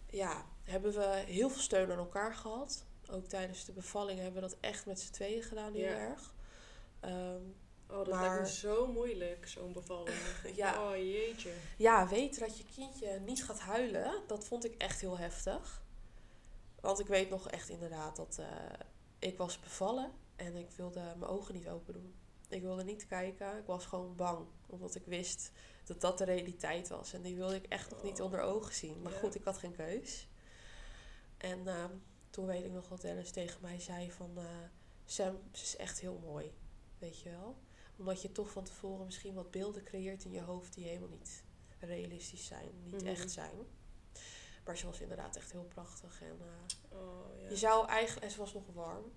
[0.06, 2.86] ja, hebben we heel veel steun aan elkaar gehad.
[3.10, 5.96] Ook tijdens de bevalling hebben we dat echt met z'n tweeën gedaan, heel Ja.
[5.98, 6.34] erg.
[7.00, 7.40] Ehm,
[7.88, 10.16] Oh, dat Maar- lijkt me zo moeilijk, zo'n bevalling.
[10.54, 10.88] Ja.
[10.90, 11.52] Oh, jeetje.
[11.76, 15.82] ja, weten dat je kindje niet gaat huilen, dat vond ik echt heel heftig.
[16.80, 18.46] Want ik weet nog echt inderdaad dat eh,
[19.18, 22.14] ik was bevallen en ik wilde mijn ogen niet open doen.
[22.48, 24.46] Ik wilde niet kijken, ik was gewoon bang.
[24.66, 25.50] Omdat ik wist
[25.84, 27.12] dat dat de realiteit was.
[27.12, 28.24] En die wilde ik echt nog niet Oh.
[28.24, 29.02] onder ogen zien.
[29.02, 29.18] Maar Ja.
[29.18, 30.28] goed, ik had geen keus.
[31.38, 31.90] En ehm,
[32.32, 34.30] toen weet ik nog dat Dennis tegen mij zei van...
[34.38, 34.44] eh,
[35.04, 36.52] Sam, ze is echt heel mooi.
[36.98, 37.56] Weet je wel?
[37.96, 40.74] Omdat je toch van tevoren misschien wat beelden creëert in je hoofd...
[40.74, 41.44] die helemaal niet
[41.78, 42.70] realistisch zijn.
[42.84, 43.06] Niet Mhm.
[43.06, 43.56] echt zijn.
[44.64, 46.22] Maar ze was inderdaad echt heel prachtig.
[46.22, 47.48] En eh, Oh, ja.
[47.48, 48.24] je zou eigenlijk...
[48.26, 49.12] En ze was nog warm.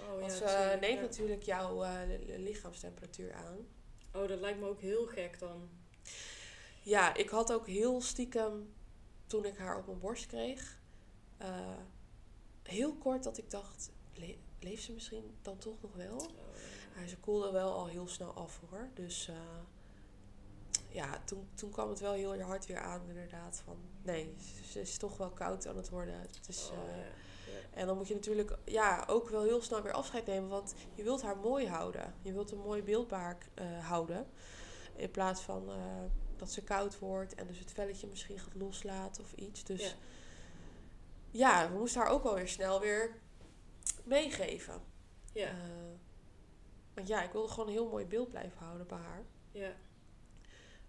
[0.00, 1.00] Oh, Want ja, ze neemt ja.
[1.00, 3.56] natuurlijk jouw eh, li- lichaamstemperatuur aan.
[4.12, 5.68] Oh, dat lijkt me ook heel gek dan.
[6.82, 8.74] Ja, ik had ook heel stiekem,
[9.26, 10.80] toen ik haar op mijn borst kreeg,
[11.36, 11.76] eh,
[12.66, 16.16] heel kort dat ik dacht, le- leeft ze misschien dan toch nog wel?
[16.16, 18.88] Oh, ze koelde wel al heel snel af hoor.
[18.94, 19.34] Dus eh,
[20.88, 23.62] ja, toen, toen kwam het wel heel hard weer aan inderdaad.
[23.64, 24.34] Van nee,
[24.70, 26.20] ze, is toch wel koud aan het worden.
[26.20, 27.02] Het is, oh, eh, ja.
[27.02, 27.80] Ja.
[27.80, 30.48] En dan moet je natuurlijk ja, ook wel heel snel weer afscheid nemen.
[30.48, 32.14] Want je wilt haar mooi houden.
[32.22, 34.26] Je wilt een mooi beeldbaar eh, houden.
[34.96, 35.70] In plaats van
[36.36, 39.64] dat ze koud wordt en dus het velletje misschien gaat loslaten of iets.
[39.64, 39.96] Dus
[41.36, 41.70] Ja.
[41.70, 43.20] we moesten haar ook wel weer snel weer
[44.04, 44.82] meegeven.
[45.32, 45.48] Ja.
[45.48, 45.54] Eh,
[46.94, 49.24] want ja, ik wilde gewoon een heel mooi beeld blijven houden bij haar.
[49.52, 49.72] ja.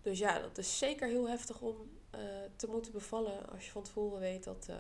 [0.02, 2.20] Dus ja, dat is zeker heel heftig om eh,
[2.56, 4.76] te moeten bevallen als je van tevoren weet dat, eh,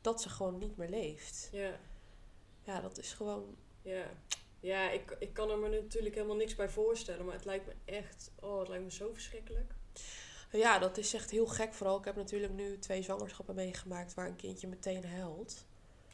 [0.00, 1.48] dat ze gewoon niet meer leeft.
[1.52, 1.78] Ja.
[2.62, 4.04] Ja, dat is gewoon Ja.
[4.60, 7.72] Ja, ik, ik kan er me natuurlijk helemaal niks bij voorstellen, maar het lijkt me
[7.84, 9.72] echt, oh, het lijkt me zo verschrikkelijk.
[10.50, 11.74] Ja, dat is echt heel gek.
[11.74, 15.64] Vooral, ik heb natuurlijk nu twee zwangerschappen meegemaakt waar een kindje meteen huilt.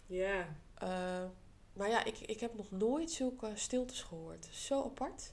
[0.07, 0.57] Ja.
[0.75, 1.25] Eh,
[1.73, 4.49] maar ja, ik, ik heb nog nooit zulke stiltes gehoord.
[4.51, 5.33] Zo apart.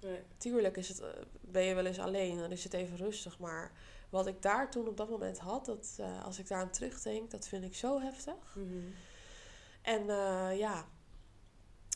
[0.00, 0.22] Nee.
[0.36, 1.08] Tuurlijk is het, eh,
[1.40, 3.38] ben je wel eens alleen, dan is het even rustig.
[3.38, 3.72] Maar
[4.10, 7.30] wat ik daar toen op dat moment had, dat, eh, als ik daar aan terugdenk,
[7.30, 8.54] dat vind ik zo heftig.
[8.54, 8.78] Mhm.
[9.82, 10.06] En
[10.56, 10.88] ja,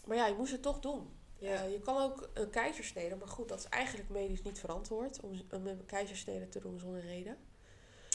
[0.07, 1.20] maar ja, je moest het toch doen.
[1.41, 1.63] Ja.
[1.63, 5.87] Je kan ook een keizersnede, maar goed, dat is eigenlijk medisch niet verantwoord om een
[5.87, 7.37] keizersnede te doen zonder reden.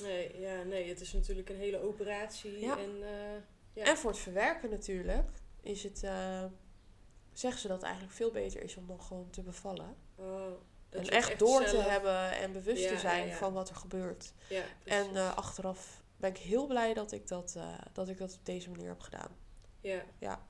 [0.02, 2.60] Nee, ja, nee, het is natuurlijk een hele operatie.
[2.60, 2.78] Ja.
[2.78, 3.42] En, eh,
[3.74, 3.84] ja.
[3.84, 5.30] En voor het verwerken natuurlijk
[5.62, 6.44] is het, eh,
[7.34, 9.96] zeggen ze dat het eigenlijk veel beter is om dan gewoon te bevallen.
[10.16, 10.52] Oh,
[10.90, 13.38] en echt, door te hebben en bewust Ja, te zijn ja, ja.
[13.38, 14.34] van wat er gebeurt.
[14.50, 17.58] Ja, En eh, achteraf ben ik heel blij dat ik dat,
[17.94, 19.38] dat ik dat op deze manier heb gedaan.
[20.20, 20.48] ja.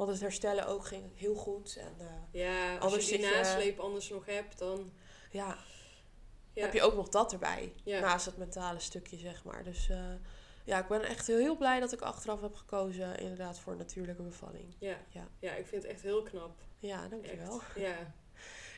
[0.00, 1.76] Want het herstellen ook ging heel goed.
[1.80, 2.06] En eh,
[2.40, 4.92] ja, als je die je- nasleep anders nog hebt, dan...
[5.30, 5.58] ja,
[6.52, 6.62] Ja.
[6.62, 7.72] heb je ook nog dat erbij.
[7.84, 8.00] Ja.
[8.00, 9.64] Naast het mentale stukje, zeg maar.
[9.64, 9.98] Dus eh,
[10.64, 13.78] ja, ik ben echt heel, heel blij dat ik achteraf heb gekozen inderdaad voor een
[13.78, 14.74] natuurlijke bevalling.
[14.78, 14.96] Ja.
[15.08, 15.28] Ja.
[15.38, 15.52] Ja.
[15.54, 16.60] ik vind het echt heel knap.
[16.78, 17.60] Ja, dankjewel.
[17.60, 17.76] Echt.
[17.76, 17.96] Ja.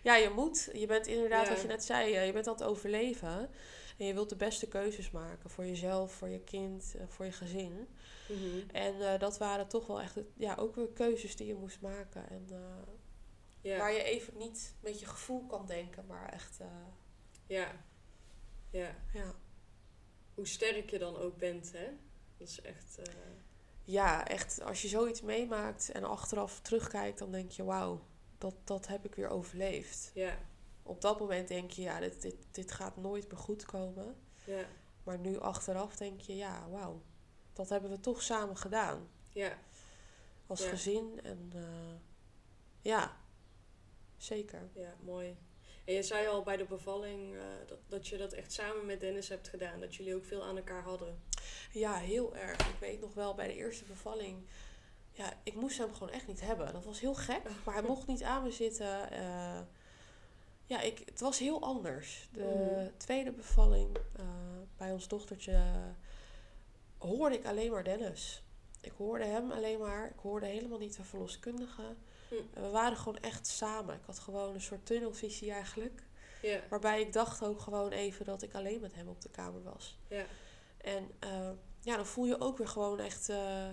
[0.02, 0.68] Ja, je moet.
[0.72, 3.50] Je bent inderdaad, wat je net zei, eh, je bent aan het overleven.
[3.98, 7.88] En je wilt de beste keuzes maken voor jezelf, voor je kind, voor je gezin.
[8.28, 8.68] Mhm.
[8.72, 12.28] En eh, dat waren toch wel echt, ja, ook weer keuzes die je moest maken.
[12.28, 12.92] En eh,
[13.61, 13.78] ja.
[13.78, 16.66] waar je even niet met je gevoel kan denken, maar echt, eh,
[17.46, 17.72] Ja.
[18.70, 18.94] Ja.
[19.12, 19.35] ja.
[20.35, 21.87] Hoe sterk je dan ook bent, hè?
[22.37, 22.98] Dat is echt...
[23.85, 28.06] ja, echt, als je zoiets meemaakt en achteraf terugkijkt, dan denk je, wauw,
[28.38, 30.11] dat, dat heb ik weer overleefd.
[30.14, 30.38] ja.
[30.85, 34.16] Op dat moment denk je, ja, dit, dit, dit gaat nooit meer goed komen.
[34.44, 34.64] Ja.
[35.02, 37.02] Maar nu achteraf denk je, ja, wauw,
[37.52, 39.08] dat hebben we toch samen gedaan.
[39.32, 39.58] Ja.
[40.46, 40.68] Als Ja.
[40.68, 41.62] gezin en eh,
[42.80, 43.16] ja,
[44.16, 44.68] zeker.
[44.74, 45.36] Ja, mooi.
[45.84, 49.00] En je zei al bij de bevalling eh, dat, dat je dat echt samen met
[49.00, 49.80] Dennis hebt gedaan.
[49.80, 51.22] Dat jullie ook veel aan elkaar hadden.
[51.72, 52.68] Ja, heel erg.
[52.68, 54.46] Ik weet nog wel bij de eerste bevalling.
[55.12, 56.72] Ja, ik moest hem gewoon echt niet hebben.
[56.72, 59.10] Dat was heel gek, maar hij mocht niet aan me zitten.
[59.10, 59.60] eh,
[60.66, 62.28] ja, ik, het was heel anders.
[62.32, 62.40] De
[62.84, 62.96] Mhm.
[62.96, 63.96] tweede bevalling
[64.76, 65.62] bij ons dochtertje
[67.02, 68.42] hoorde ik alleen maar Dennis.
[68.80, 70.06] Ik hoorde hem alleen maar.
[70.06, 71.94] Ik hoorde helemaal niet de verloskundige.
[72.28, 72.60] Hm.
[72.60, 73.94] We waren gewoon echt samen.
[73.94, 76.02] Ik had gewoon een soort tunnelvisie eigenlijk.
[76.68, 79.98] Waarbij ik dacht ook gewoon even dat ik alleen met hem op de kamer was.
[80.76, 83.28] En eh, ja, dan voel je ook weer gewoon echt...
[83.28, 83.68] eh,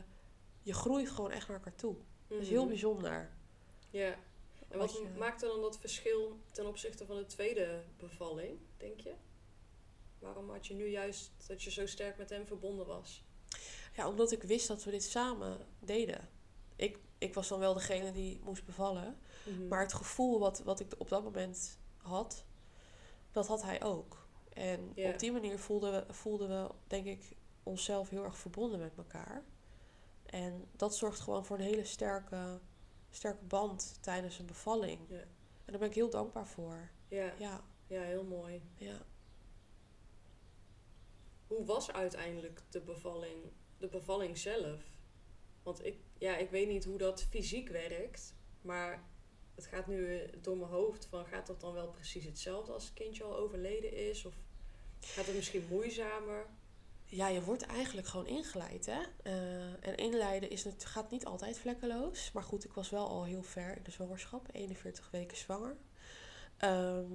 [0.62, 1.96] je groeit gewoon echt naar elkaar toe.
[2.28, 2.70] Dat is heel Mhm.
[2.70, 3.32] bijzonder.
[3.90, 4.16] Ja.
[4.70, 9.00] En wat Wat je- maakte dan dat verschil ten opzichte van de tweede bevalling, denk
[9.00, 9.14] je?
[10.20, 13.24] Waarom had je nu juist dat je zo sterk met hem verbonden was?
[13.96, 16.30] Ja, omdat ik wist dat we dit samen deden.
[16.76, 19.18] Ik, ik was dan wel degene die moest bevallen.
[19.46, 19.68] Mhm.
[19.68, 22.46] Maar het gevoel wat, wat ik op dat moment had,
[23.32, 24.28] dat had hij ook.
[24.54, 28.98] En op die manier voelden we, voelden we, denk ik, onszelf heel erg verbonden met
[28.98, 29.44] elkaar.
[30.26, 32.60] En dat zorgt gewoon voor een hele sterke,
[33.10, 35.00] sterke band tijdens een bevalling.
[35.10, 35.28] En
[35.66, 36.90] daar ben ik heel dankbaar voor.
[37.08, 37.34] Ja.
[37.38, 38.62] Ja, ja, heel mooi.
[38.76, 39.06] ja.
[41.50, 44.82] Hoe was uiteindelijk de bevalling, de bevalling zelf?
[45.64, 49.04] Want ik, ja, ik weet niet hoe dat fysiek werkt, maar
[49.56, 52.84] het gaat nu eh, door mijn hoofd van gaat dat dan wel precies hetzelfde als
[52.84, 54.26] het kindje al overleden is?
[54.26, 54.34] Of
[55.00, 56.46] gaat het misschien moeizamer?
[57.06, 59.02] Ja, je wordt eigenlijk gewoon ingeleid, hè.
[59.24, 62.32] Eh, en inleiden is het, gaat niet altijd vlekkeloos.
[62.32, 64.48] Maar goed, ik was wel al heel ver in de zwangerschap.
[64.52, 65.78] 41 weken zwanger.
[66.58, 67.12] Ehm,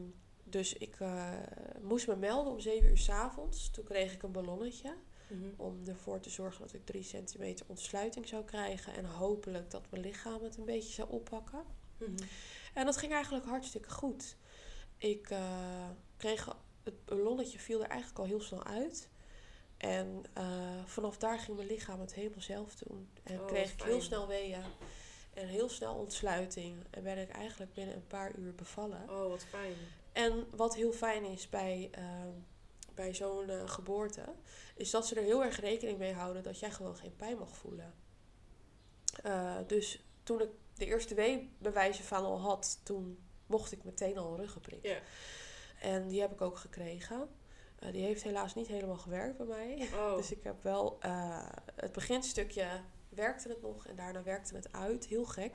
[0.54, 1.32] dus ik eh,
[1.80, 3.70] moest me melden om 7 uur s avonds.
[3.70, 4.94] Toen kreeg ik een ballonnetje.
[5.26, 5.48] Mhm.
[5.56, 8.94] Om ervoor te zorgen dat ik 3 centimeter ontsluiting zou krijgen.
[8.94, 11.64] En hopelijk dat mijn lichaam het een beetje zou oppakken.
[11.98, 12.16] Mhm.
[12.74, 14.36] En dat ging eigenlijk hartstikke goed.
[14.98, 19.08] Ik eh, kreeg het ballonnetje viel er eigenlijk al heel snel uit.
[19.76, 23.08] En eh, vanaf daar ging mijn lichaam het helemaal zelf doen.
[23.22, 24.62] En Oh, kreeg ik heel snel weeën.
[25.32, 26.76] En heel snel ontsluiting.
[26.90, 29.10] En ben ik eigenlijk binnen een paar uur bevallen.
[29.10, 29.76] Oh, wat fijn.
[30.14, 32.30] En wat heel fijn is bij, ehm,
[32.94, 34.24] bij zo'n eh, geboorte,
[34.76, 37.56] is dat ze er heel erg rekening mee houden dat jij gewoon geen pijn mag
[37.56, 37.94] voelen.
[39.22, 44.30] Eh, dus toen ik de eerste weebewijzen van al had, toen mocht ik meteen al
[44.30, 44.82] een ruggenprik.
[44.82, 44.98] Ja.
[45.80, 47.28] En die heb ik ook gekregen.
[47.78, 49.88] Eh, die heeft helaas niet helemaal gewerkt bij mij.
[49.94, 50.98] Oh, Dus ik heb wel
[51.74, 55.06] het beginstukje werkte het nog en daarna werkte het uit.
[55.06, 55.54] Heel gek.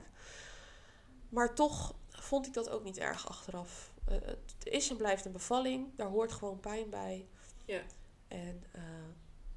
[1.29, 3.93] Maar toch vond ik dat ook niet erg achteraf.
[4.09, 5.95] Eh, het is en blijft een bevalling.
[5.95, 7.27] Daar hoort gewoon pijn bij.
[7.65, 7.81] Ja.
[8.27, 8.81] En eh,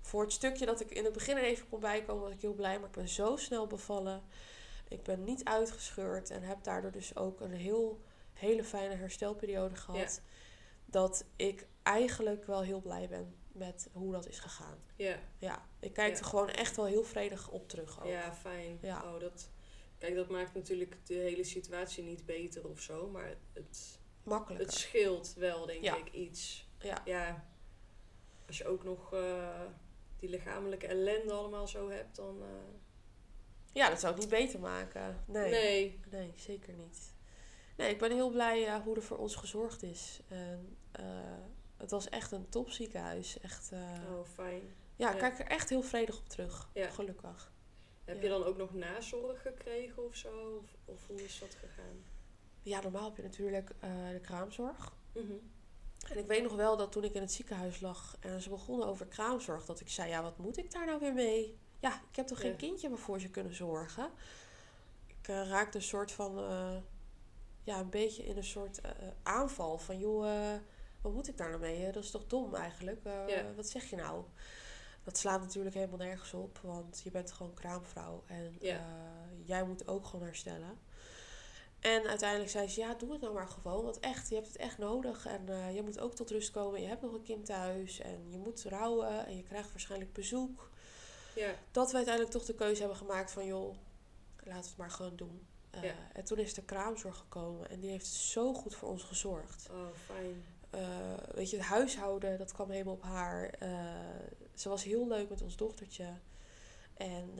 [0.00, 2.54] voor het stukje dat ik in het begin er even kon bijkomen, was ik heel
[2.54, 2.78] blij.
[2.78, 4.22] Maar ik ben zo snel bevallen.
[4.88, 8.00] Ik ben niet uitgescheurd en heb daardoor dus ook een heel,
[8.32, 10.20] hele fijne herstelperiode gehad.
[10.86, 14.78] Dat ik eigenlijk wel heel blij ben met hoe dat is gegaan.
[14.96, 15.18] ja.
[15.38, 16.18] Ja, ik kijk Ja.
[16.18, 18.00] er gewoon echt wel heel vredig op terug.
[18.02, 18.08] Ook.
[18.08, 18.78] Ja, fijn.
[18.82, 19.14] Ja.
[19.14, 19.50] Oh, dat,
[19.98, 24.66] kijk, dat maakt natuurlijk de hele situatie niet beter of zo, maar het, Makkelijker.
[24.66, 25.96] het scheelt wel, denk Ja.
[25.96, 26.68] ik, iets.
[26.78, 27.02] Ja.
[27.04, 27.44] Ja,
[28.46, 29.61] als je ook nog eh,
[30.16, 32.42] die lichamelijke ellende allemaal zo hebt, dan...
[32.42, 32.48] eh,
[33.72, 35.24] Ja, dat zou ik niet beter maken.
[35.26, 35.50] Nee.
[35.50, 36.00] Nee.
[36.11, 37.14] Nee, zeker niet.
[37.76, 40.20] Nee, ik ben heel blij eh, hoe er voor ons gezorgd is.
[40.28, 40.76] En,
[41.76, 43.40] het was echt een top ziekenhuis.
[43.40, 43.70] Echt,
[44.11, 44.62] Oh, fijn.
[44.96, 45.28] ja, ik ja.
[45.28, 46.70] kijk er echt heel vredig op terug.
[46.74, 46.90] Ja.
[46.90, 47.52] Gelukkig.
[48.04, 50.58] Heb je dan ook nog nazorg gekregen of zo?
[50.62, 52.04] Of, of hoe is dat gegaan?
[52.62, 54.94] Ja, normaal heb je natuurlijk eh, de kraamzorg.
[55.14, 55.33] Mhm.
[56.11, 58.87] En ik weet nog wel dat toen ik in het ziekenhuis lag en ze begonnen
[58.87, 61.59] over kraamzorg, dat ik zei, ja, wat moet ik daar nou weer mee?
[61.81, 62.57] Ja, ik heb toch geen Ja.
[62.57, 64.11] kindje meer voor ze kunnen zorgen?
[65.07, 66.77] Ik eh, raakte een soort van, eh,
[67.64, 68.81] ja, een beetje in een soort
[69.22, 70.55] aanval van, joh,
[71.01, 71.92] wat moet ik daar nou mee?
[71.92, 73.01] Dat is toch dom eigenlijk?
[73.27, 73.55] Ja.
[73.55, 74.25] Wat zeg je nou?
[75.05, 78.81] Dat slaat natuurlijk helemaal nergens op, want je bent gewoon kraamvrouw en Ja.
[79.44, 80.79] jij moet ook gewoon herstellen.
[81.82, 83.84] En uiteindelijk zei ze, ja, doe het nou maar gewoon.
[83.84, 85.26] Want echt, je hebt het echt nodig.
[85.26, 86.80] En eh, je moet ook tot rust komen.
[86.80, 88.00] Je hebt nog een kind thuis.
[88.00, 89.26] En je moet rouwen.
[89.26, 90.70] En je krijgt waarschijnlijk bezoek.
[91.34, 91.54] Ja.
[91.70, 93.46] Dat we uiteindelijk toch de keuze hebben gemaakt van...
[93.46, 93.74] joh,
[94.36, 95.46] laten we het maar gewoon doen.
[95.70, 95.94] Eh, Ja.
[96.12, 97.70] En toen is de kraamzorg gekomen.
[97.70, 99.68] En die heeft zo goed voor ons gezorgd.
[99.70, 100.44] Oh, fijn.
[100.70, 103.54] Eh, weet je, het huishouden, dat kwam helemaal op haar.
[104.54, 106.12] Ze was heel leuk met ons dochtertje.
[106.96, 107.30] En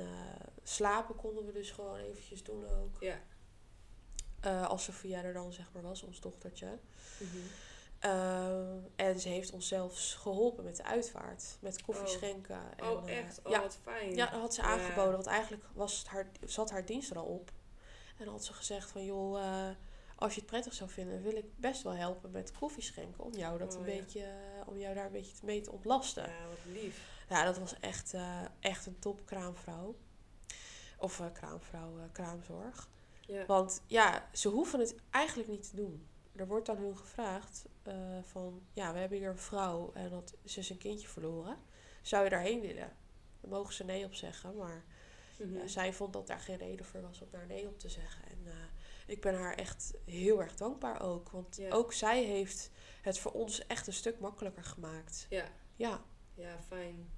[0.62, 3.00] slapen konden we dus gewoon eventjes doen ook.
[3.00, 3.20] Ja.
[4.42, 6.78] Eh, als Sofia er dan zeg maar was, ons dochtertje.
[7.18, 7.37] Mhm.
[7.98, 11.57] Ehm, en ze heeft ons zelfs geholpen met de uitvaart.
[11.61, 12.11] Met koffie Oh.
[12.12, 12.61] schenken.
[12.76, 13.40] En, Oh, eh, echt?
[13.44, 14.14] Oh, ja, wat fijn.
[14.14, 14.66] ja, dat had ze Ja.
[14.68, 15.12] aangeboden.
[15.12, 17.50] Want eigenlijk was het haar, zat haar dienst er al op.
[18.18, 19.05] En dan had ze gezegd van...
[19.05, 19.74] joh, eh,
[20.16, 21.22] als je het prettig zou vinden...
[21.22, 23.24] wil ik best wel helpen met koffie schenken.
[23.24, 23.96] Om jou, dat Oh, een ja.
[24.00, 26.22] beetje, eh, om jou daar een beetje mee te ontlasten.
[26.28, 27.00] Ja, wat lief.
[27.28, 29.94] Ja, dat was echt, eh, echt een top kraamvrouw.
[30.98, 32.88] Of eh, kraamvrouw, eh, kraamzorg.
[33.33, 33.47] Ja.
[33.47, 36.07] Want ja, ze hoeven het eigenlijk niet te doen.
[36.37, 38.62] Er wordt aan hun gevraagd eh, van...
[38.73, 41.57] Ja, we hebben hier een vrouw en dat, ze is een kindje verloren.
[42.03, 42.97] Zou je daarheen willen?
[43.40, 44.57] Dan mogen ze nee op zeggen.
[44.57, 44.85] Maar
[45.38, 45.55] Mhm.
[45.57, 48.25] ja, zij vond dat daar geen reden voor was om daar nee op te zeggen.
[48.25, 48.53] En eh,
[49.07, 51.31] ik ben haar echt heel erg dankbaar ook.
[51.31, 51.71] Want Ja.
[51.71, 52.71] ook zij heeft
[53.03, 55.27] het voor ons echt een stuk makkelijker gemaakt.
[55.31, 55.45] Ja.
[55.77, 56.03] Ja,
[56.35, 57.11] ja, fijn.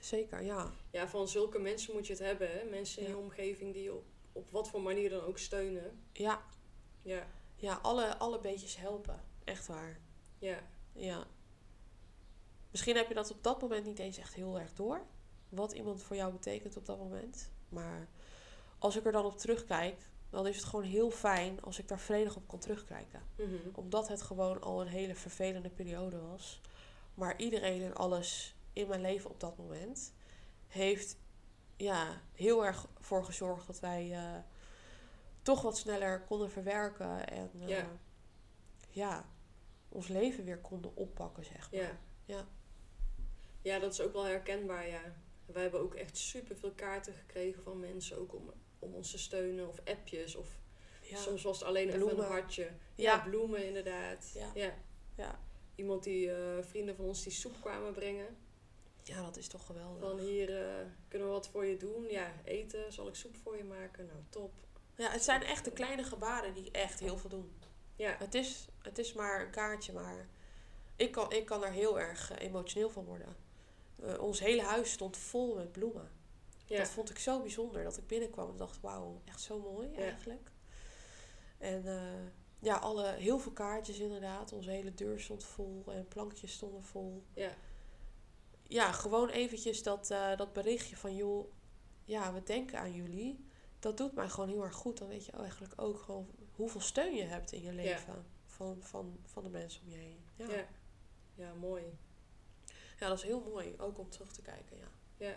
[0.00, 0.70] zeker, ja.
[0.90, 2.50] Ja, van zulke mensen moet je het hebben.
[2.50, 2.64] Hè?
[2.64, 6.04] Mensen in je omgeving die je op, op wat voor manier dan ook steunen.
[6.12, 6.42] Ja,
[7.02, 9.24] Ja, ja alle, alle beetjes helpen.
[9.44, 9.98] Echt waar.
[10.38, 10.58] ja,
[10.92, 11.26] Ja.
[12.70, 15.00] Misschien heb je dat op dat moment niet eens echt heel erg door.
[15.48, 17.50] Wat iemand voor jou betekent op dat moment.
[17.68, 18.08] Maar
[18.78, 22.00] als ik er dan op terugkijk, dan is het gewoon heel fijn als ik daar
[22.00, 23.22] vredig op kan terugkijken.
[23.36, 23.54] Mhm.
[23.72, 26.60] Omdat het gewoon al een hele vervelende periode was.
[27.14, 30.12] Maar iedereen en alles in mijn leven op dat moment
[30.66, 31.16] heeft
[31.80, 34.38] ja, heel erg voor gezorgd dat wij eh,
[35.42, 37.28] toch wat sneller konden verwerken.
[37.28, 37.86] En eh, Ja.
[38.90, 39.28] ja,
[39.88, 41.80] ons leven weer konden oppakken, zeg maar.
[41.80, 41.98] ja.
[42.24, 42.46] Ja.
[43.62, 45.00] Ja, dat is ook wel herkenbaar, ja.
[45.46, 49.68] Wij hebben ook echt superveel kaarten gekregen van mensen, ook om, om ons te steunen.
[49.68, 50.48] Of appjes, of
[51.02, 51.16] Ja.
[51.16, 52.70] soms was het alleen even een hartje.
[52.94, 54.30] Ja, bloemen inderdaad.
[54.34, 54.50] Ja.
[54.54, 54.74] Ja.
[55.14, 55.40] Ja.
[55.74, 58.36] Iemand die, eh, vrienden van ons die soep kwamen brengen.
[59.10, 60.00] Ja, dat is toch geweldig.
[60.08, 62.04] Van hier eh, kunnen we wat voor je doen.
[62.08, 64.06] Ja, eten, zal ik soep voor je maken?
[64.06, 64.52] Nou, top.
[64.96, 67.52] Ja, het zijn echt de kleine gebaren die echt heel veel doen.
[67.96, 70.28] Ja, Het is, het is maar een kaartje, maar
[70.96, 73.36] ik kan, ik kan er heel erg eh, emotioneel van worden.
[74.02, 76.10] Eh, ons hele huis stond vol met bloemen.
[76.66, 76.78] ja.
[76.78, 79.98] Dat vond ik zo bijzonder dat ik binnenkwam en dacht, wauw, echt zo mooi Ja.
[79.98, 80.50] eigenlijk.
[81.58, 81.84] En
[82.58, 84.52] ja, alle, heel veel kaartjes inderdaad.
[84.52, 87.22] Onze hele deur stond vol en plankjes stonden vol.
[87.34, 87.50] ja.
[88.70, 91.52] Ja, gewoon eventjes dat, eh, dat berichtje van, joh,
[92.04, 93.44] ja, we denken aan jullie.
[93.78, 94.98] Dat doet mij gewoon heel erg goed.
[94.98, 98.26] Dan weet je eigenlijk ook gewoon hoeveel steun je hebt in je leven.
[98.46, 100.24] Van, van, van de mensen om je heen.
[100.36, 100.50] Ja.
[100.50, 100.68] Ja.
[101.34, 101.82] ja, mooi.
[102.98, 103.74] ja, dat is heel mooi.
[103.78, 104.90] Ook om terug te kijken, ja.
[105.16, 105.36] Ja.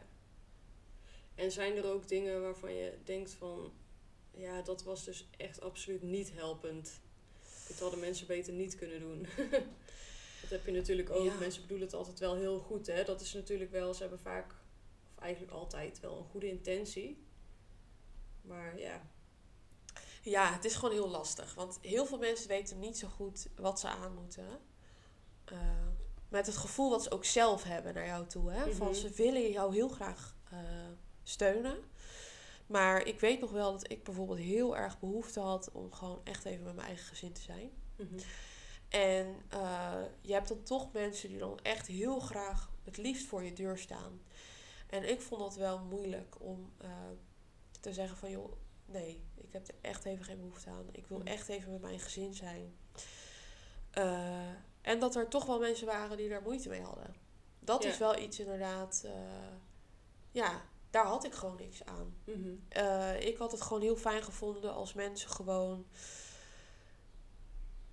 [1.35, 3.73] En zijn er ook dingen waarvan je denkt van...
[4.31, 7.01] Ja, dat was dus echt absoluut niet helpend.
[7.67, 9.27] Dit hadden mensen beter niet kunnen doen.
[10.43, 11.25] dat heb je natuurlijk ook.
[11.25, 11.33] Ja.
[11.39, 12.87] Mensen bedoelen het altijd wel heel goed.
[12.87, 13.03] Hè?
[13.03, 13.93] Dat is natuurlijk wel...
[13.93, 14.55] Ze hebben vaak,
[15.15, 17.25] of eigenlijk altijd wel een goede intentie.
[18.41, 19.01] Maar ja,
[20.21, 21.53] Ja, het is gewoon heel lastig.
[21.53, 24.47] Want heel veel mensen weten niet zo goed wat ze aan moeten.
[25.45, 25.57] Eh,
[26.29, 28.51] met het gevoel wat ze ook zelf hebben naar jou toe.
[28.51, 28.71] Hè?
[28.71, 28.95] Van Mhm.
[28.95, 30.59] ze willen jou heel graag eh,
[31.23, 31.77] steunen.
[32.67, 36.45] Maar ik weet nog wel dat ik bijvoorbeeld heel erg behoefte had om gewoon echt
[36.45, 37.71] even met mijn eigen gezin te zijn.
[37.95, 38.19] mhm.
[38.93, 43.43] En eh, je hebt dan toch mensen die dan echt heel graag het liefst voor
[43.43, 44.21] je deur staan.
[44.89, 46.89] En ik vond dat wel moeilijk om eh,
[47.79, 48.51] te zeggen van joh,
[48.85, 50.85] nee, ik heb er echt even geen behoefte aan.
[50.91, 51.27] Ik wil Mhm.
[51.27, 52.75] echt even met mijn gezin zijn.
[53.91, 54.49] Eh,
[54.81, 57.15] en dat er toch wel mensen waren die daar moeite mee hadden.
[57.59, 57.89] Dat Ja.
[57.89, 59.05] is wel iets inderdaad,
[60.31, 62.15] ja, daar had ik gewoon niks aan.
[62.23, 62.53] Mhm.
[63.19, 65.85] Ik had het gewoon heel fijn gevonden als mensen gewoon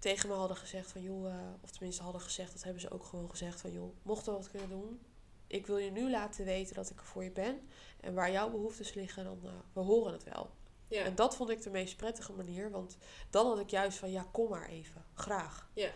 [0.00, 3.04] tegen me hadden gezegd van joh, eh, of tenminste hadden gezegd, dat hebben ze ook
[3.04, 5.00] gewoon gezegd van joh, mocht er wat kunnen doen,
[5.46, 7.60] ik wil je nu laten weten dat ik er voor je ben
[8.00, 10.50] en waar jouw behoeftes liggen, dan uh, we horen het wel.
[10.88, 11.04] Ja.
[11.04, 12.96] En dat vond ik de meest prettige manier, want
[13.30, 15.70] dan had ik juist van ja, kom maar even, graag.
[15.74, 15.90] Ja.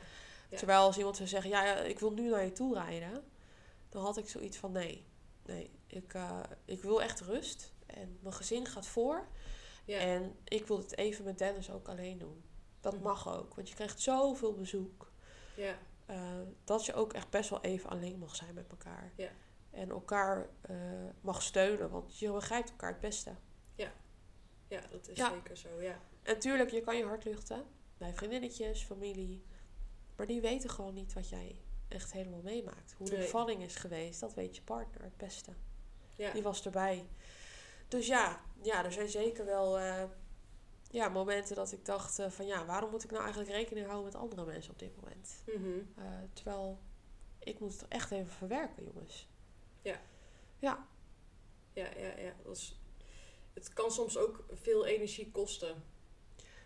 [0.51, 0.57] Ja.
[0.57, 3.25] Terwijl als iemand zou zeggen, ja, ik wil nu naar je toe rijden,
[3.89, 5.07] dan had ik zoiets van nee,
[5.45, 9.29] nee, ik, uh, ik wil echt rust en mijn gezin gaat voor.
[9.85, 9.99] Ja.
[9.99, 12.45] En ik wil het even met Dennis ook alleen doen.
[12.93, 15.13] Dat mag ook, want je krijgt zoveel bezoek.
[15.57, 15.79] ja.
[16.11, 16.17] uh,
[16.65, 19.13] dat je ook echt best wel even alleen mag zijn met elkaar.
[19.17, 19.29] Ja.
[19.71, 20.77] En elkaar uh,
[21.21, 23.35] mag steunen, want je begrijpt elkaar het beste.
[24.69, 25.31] Ja, dat is Ja.
[25.31, 25.99] zeker zo, ja.
[26.23, 27.65] En tuurlijk, je kan je hart luchten
[27.99, 29.45] bij vriendinnetjes, familie.
[30.17, 32.95] Maar die weten gewoon niet wat jij echt helemaal meemaakt.
[32.99, 33.23] Hoe de Nee.
[33.25, 35.53] bevalling is geweest, dat weet je partner het beste.
[36.17, 36.33] Ja.
[36.33, 37.09] Die was erbij.
[37.89, 40.05] Dus ja, ja er zijn zeker wel eh,
[40.95, 44.05] ja, momenten dat ik dacht eh, van ja, waarom moet ik nou eigenlijk rekening houden
[44.13, 45.43] met andere mensen op dit moment?
[45.47, 45.79] Mhm.
[45.97, 46.79] Eh, terwijl
[47.39, 49.29] ik moet het toch echt even verwerken, jongens.
[49.83, 50.01] Ja.
[50.59, 50.87] Ja,
[51.73, 52.35] Ja, ja, ja.
[52.45, 52.79] Dat is,
[53.55, 55.83] het kan soms ook veel energie kosten.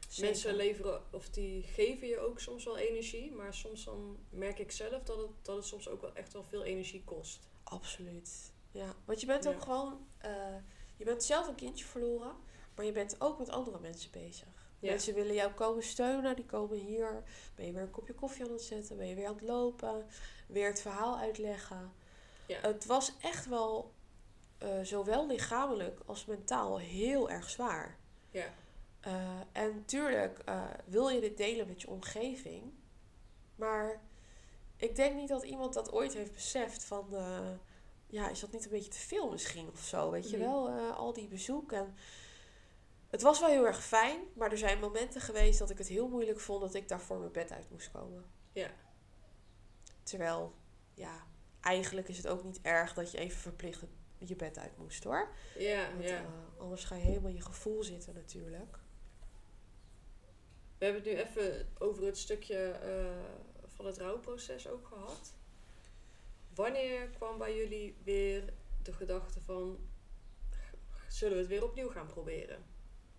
[0.09, 0.25] zeker.
[0.25, 4.71] Mensen leveren, of die geven je ook soms wel energie, maar soms dan merk ik
[4.71, 7.49] zelf dat het, dat het soms ook wel echt wel veel energie kost.
[7.63, 8.53] Absoluut.
[8.71, 9.51] Ja, want je bent Ja.
[9.51, 10.57] ook gewoon, eh,
[10.97, 12.37] je bent zelf een kindje verloren,
[12.79, 14.49] maar je bent ook met andere mensen bezig.
[14.79, 14.91] Ja.
[14.91, 17.23] Mensen willen jou komen steunen, die komen hier.
[17.55, 20.07] Ben je weer een kopje koffie aan het zetten, ben je weer aan het lopen,
[20.47, 21.93] weer het verhaal uitleggen.
[22.47, 22.61] Ja.
[22.61, 23.93] Het was echt wel,
[24.59, 27.99] eh, zowel lichamelijk als mentaal, heel erg zwaar.
[28.31, 28.55] Ja.
[29.01, 32.73] Eh, en tuurlijk eh, wil je dit delen met je omgeving.
[33.55, 34.03] Maar
[34.77, 37.07] ik denk niet dat iemand dat ooit heeft beseft van...
[38.07, 40.11] ja, is dat niet een beetje te veel misschien of zo?
[40.11, 41.73] Weet je wel, al die bezoek.
[43.09, 46.09] Het was wel heel erg fijn, maar er zijn momenten geweest dat ik het heel
[46.09, 48.25] moeilijk vond dat ik daarvoor mijn bed uit moest komen.
[48.53, 48.71] Ja.
[50.03, 50.55] Terwijl,
[50.95, 51.27] ja,
[51.61, 53.85] eigenlijk is het ook niet erg dat je even verplicht
[54.19, 55.29] je bed uit moest hoor.
[55.59, 56.17] Ja, Want, ja.
[56.17, 56.25] eh,
[56.59, 58.79] anders ga je helemaal in je gevoel zitten natuurlijk.
[60.79, 65.35] We hebben het nu even over het stukje eh, van het rouwproces ook gehad.
[66.55, 69.89] Wanneer kwam bij jullie weer de gedachte van,
[71.09, 72.65] zullen we het weer opnieuw gaan proberen?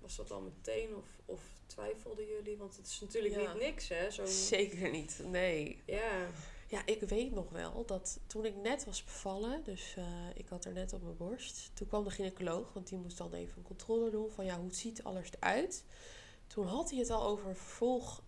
[0.01, 2.57] Was dat al meteen of, of twijfelden jullie?
[2.57, 3.53] Want het is natuurlijk Ja.
[3.53, 4.11] niet niks, hè?
[4.11, 5.81] Zo, Zeker niet, nee.
[5.85, 6.27] ja,
[6.67, 10.65] Ja, ik weet nog wel dat toen ik net was bevallen, dus eh, ik had
[10.65, 11.71] er net op mijn borst.
[11.73, 14.73] Toen kwam de gynaecoloog, want die moest dan even een controle doen van ja, hoe
[14.73, 15.83] ziet alles eruit.
[16.47, 18.23] Toen had hij het al over vervolg,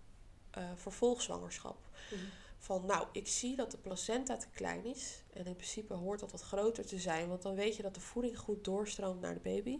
[0.52, 1.90] eh, vervolgzwangerschap.
[2.12, 2.22] Mhm.
[2.58, 5.24] Van nou, ik zie dat de placenta te klein is.
[5.34, 8.00] En in principe hoort dat wat groter te zijn, want dan weet je dat de
[8.02, 9.80] voeding goed doorstroomt naar de baby.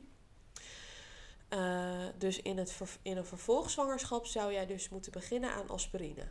[1.52, 6.28] Eh, dus in, het in een vervolgzwangerschap zou jij dus moeten beginnen aan aspirine.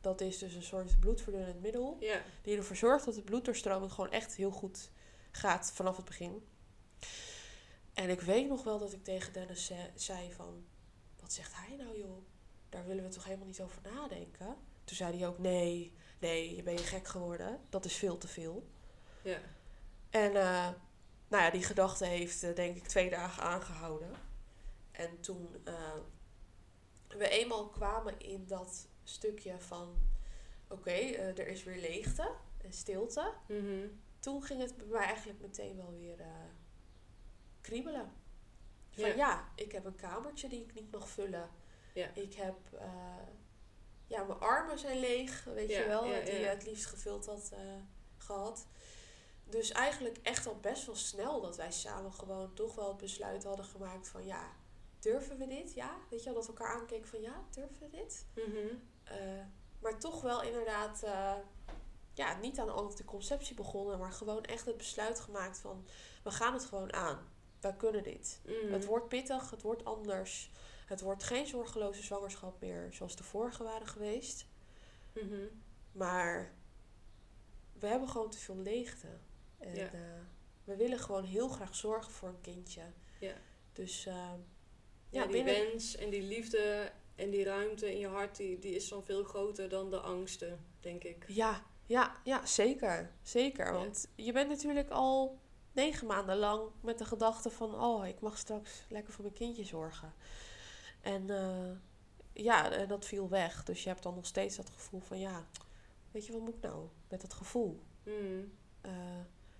[0.00, 1.96] Dat is dus een soort bloedverdunnend middel.
[2.00, 4.90] ja, Die ervoor zorgt dat de bloeddoorstroming gewoon echt heel goed
[5.30, 6.46] gaat vanaf het begin.
[7.94, 10.64] En ik weet nog wel dat ik tegen Dennis ze- zei van...
[11.20, 12.24] Wat zegt hij nou joh?
[12.68, 14.56] Daar willen we toch helemaal niet over nadenken?
[14.84, 17.60] Toen zei hij ook nee, nee, je bent je gek geworden.
[17.68, 18.68] Dat is veel te veel.
[19.22, 19.38] ja,
[20.10, 20.68] En eh,
[21.28, 24.10] nou ja, die gedachte heeft eh, denk ik twee dagen aangehouden.
[24.94, 25.96] En toen eh,
[27.08, 29.96] we eenmaal kwamen in dat stukje van...
[30.68, 33.32] Oké, eh, er is weer leegte en stilte.
[33.48, 33.86] Mhm.
[34.18, 36.26] Toen ging het bij mij eigenlijk meteen wel weer eh,
[37.60, 38.12] kriebelen.
[38.90, 39.14] Van Ja.
[39.14, 39.48] ja.
[39.54, 41.50] ik heb een kamertje die ik niet mag vullen.
[41.94, 42.10] Ja.
[42.14, 42.56] Ik heb...
[44.06, 46.02] ja, mijn armen zijn leeg, weet Ja, je wel.
[46.02, 47.58] die je het liefst gevuld had eh,
[48.16, 48.66] gehad.
[49.44, 53.44] Dus eigenlijk echt al best wel snel dat wij samen gewoon toch wel het besluit
[53.44, 54.52] hadden gemaakt van ja,
[55.04, 55.74] durven we dit?
[55.74, 58.26] Ja, weet je wel, dat we elkaar aankeken van ja, durven we dit?
[58.34, 58.74] Mhm.
[59.04, 59.44] Eh,
[59.80, 61.34] maar toch wel inderdaad, eh,
[62.12, 65.86] ja, niet aan anticonceptie begonnen, maar gewoon echt het besluit gemaakt van
[66.22, 67.28] we gaan het gewoon aan.
[67.60, 68.40] Wij kunnen dit.
[68.44, 68.72] Mhm.
[68.72, 70.50] Het wordt pittig, het wordt anders.
[70.86, 74.46] Het wordt geen zorgeloze zwangerschap meer zoals de vorige waren geweest.
[75.12, 75.46] Mhm.
[75.92, 76.54] Maar
[77.78, 79.08] we hebben gewoon te veel leegte.
[79.58, 79.92] En Ja.
[79.92, 80.00] eh,
[80.64, 82.82] we willen gewoon heel graag zorgen voor een kindje.
[83.20, 83.34] Ja.
[83.72, 84.32] Dus eh,
[85.14, 85.54] Ja, die binnen...
[85.54, 89.24] wens en die liefde en die ruimte in je hart, die, die is dan veel
[89.24, 91.24] groter dan de angsten, denk ik.
[91.28, 93.12] Ja, ja, ja, zeker.
[93.22, 93.66] Zeker.
[93.66, 93.72] Ja.
[93.72, 95.38] Want je bent natuurlijk al
[95.72, 97.80] negen maanden lang met de gedachte van...
[97.80, 100.14] oh, ik mag straks lekker voor mijn kindje zorgen.
[101.00, 101.70] En eh,
[102.32, 103.64] ja, en dat viel weg.
[103.64, 105.18] Dus je hebt dan nog steeds dat gevoel van...
[105.18, 105.46] ja,
[106.10, 107.80] weet je, wat moet ik nou met dat gevoel?
[108.02, 108.44] Mhm.
[108.80, 108.92] Eh,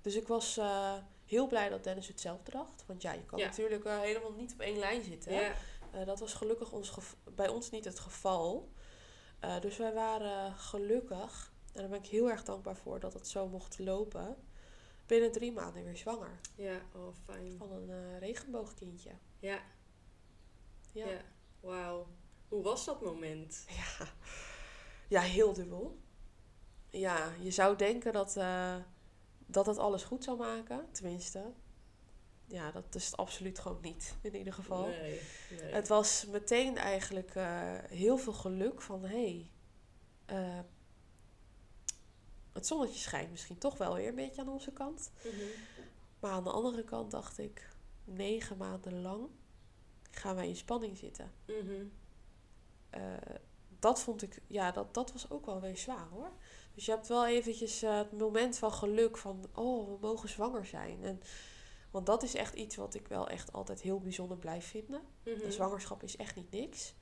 [0.00, 0.96] dus ik was, eh,
[1.27, 2.85] heel blij dat Dennis hetzelfde dacht.
[2.87, 3.45] Want ja, je kan Ja.
[3.47, 5.33] natuurlijk eh, helemaal niet op één lijn zitten.
[5.33, 5.55] Ja.
[5.93, 8.72] Eh, dat was gelukkig ons gev- bij ons niet het geval.
[9.41, 13.29] Eh, dus wij waren gelukkig, en daar ben ik heel erg dankbaar voor dat het
[13.29, 14.37] zo mocht lopen,
[15.07, 16.41] binnen drie maanden weer zwanger.
[16.55, 17.55] Ja, oh fijn.
[17.59, 19.11] Van een regenboogkindje.
[19.39, 19.62] Ja,
[20.93, 21.07] Ja.
[21.09, 21.20] ja.
[21.61, 22.07] Wauw.
[22.49, 23.64] Hoe was dat moment?
[23.77, 24.07] Ja.
[25.09, 25.99] ja, heel dubbel.
[26.91, 28.37] Ja, je zou denken dat,
[29.47, 30.88] dat het alles goed zou maken.
[30.92, 31.53] Tenminste,
[32.47, 34.86] ja, dat is het absoluut gewoon niet, in ieder geval.
[34.86, 35.20] Nee,
[35.51, 35.72] nee.
[35.72, 39.51] Het was meteen eigenlijk eh, heel veel geluk van hé, hey,
[40.24, 40.61] eh,
[42.53, 45.12] het zonnetje schijnt misschien toch wel weer een beetje aan onze kant.
[45.24, 45.45] Mhm.
[46.20, 47.68] Maar aan de andere kant dacht ik,
[48.05, 49.28] negen maanden lang
[50.11, 51.32] gaan wij in spanning zitten.
[51.47, 51.84] Mhm.
[52.90, 53.03] Eh,
[53.78, 56.32] dat vond ik, ja, dat, dat was ook wel weer zwaar hoor.
[56.75, 60.66] Dus je hebt wel eventjes eh, het moment van geluk van, oh, we mogen zwanger
[60.66, 61.03] zijn.
[61.03, 61.20] En,
[61.91, 65.01] want dat is echt iets wat ik wel echt altijd heel bijzonder blijf vinden.
[65.25, 65.39] Mhm.
[65.39, 66.95] De zwangerschap is echt niet niks.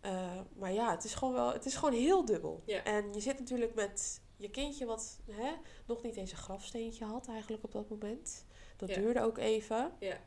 [0.00, 2.62] Eh, maar ja, het is gewoon wel, het is gewoon heel dubbel.
[2.84, 5.52] En je zit natuurlijk met je kindje wat hè,
[5.86, 8.44] nog niet eens een grafsteentje had eigenlijk op dat moment.
[8.76, 9.92] Dat duurde ook even.
[9.98, 10.20] Ja.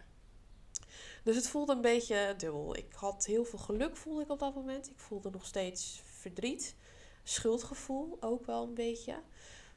[1.24, 2.76] Dus het voelde een beetje dubbel.
[2.76, 4.90] Ik had heel veel geluk voelde ik op dat moment.
[4.90, 6.76] Ik voelde nog steeds verdriet.
[7.24, 9.22] Schuldgevoel ook wel een beetje.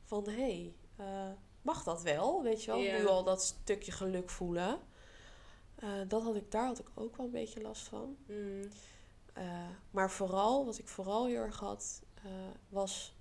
[0.03, 1.33] Van hé, hey, eh,
[1.63, 2.43] mag dat wel?
[2.43, 4.81] Weet je wel, nu al dat stukje geluk voelen.
[5.75, 8.17] Eh, dat had ik, daar had ik ook wel een beetje last van.
[8.27, 8.67] Mhm.
[9.33, 12.03] Eh, maar vooral, wat ik vooral heel erg had,
[12.69, 13.15] was...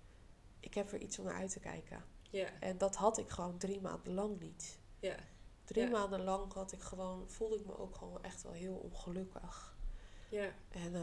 [0.59, 2.03] Ik heb er iets om naar uit te kijken.
[2.59, 4.79] En dat had ik gewoon drie maanden lang niet.
[5.63, 9.75] Drie maanden lang had ik gewoon, voelde ik me ook gewoon echt wel heel ongelukkig.
[10.69, 10.93] En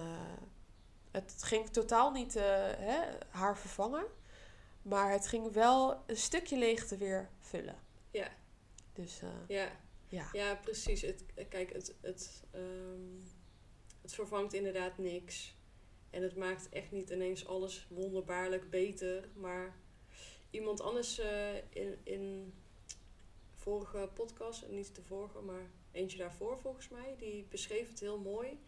[1.11, 2.45] het ging totaal niet eh,
[2.77, 3.01] hè,
[3.31, 4.05] haar vervangen.
[4.83, 7.77] Maar het ging wel een stukje leegte weer vullen.
[8.11, 8.29] Ja.
[8.93, 9.71] Dus eh, Ja.
[10.09, 10.29] ja.
[10.33, 11.03] Ja, precies.
[11.03, 13.21] Het, kijk, het, het, ehm,
[14.03, 15.55] het vervangt inderdaad niks.
[16.11, 19.29] En het maakt echt niet ineens alles wonderbaarlijk beter.
[19.35, 19.77] Maar
[20.51, 22.55] iemand anders eh, in, in
[23.55, 28.61] vorige podcast, niet de vorige, maar eentje daarvoor volgens mij, die beschreef het heel mooi.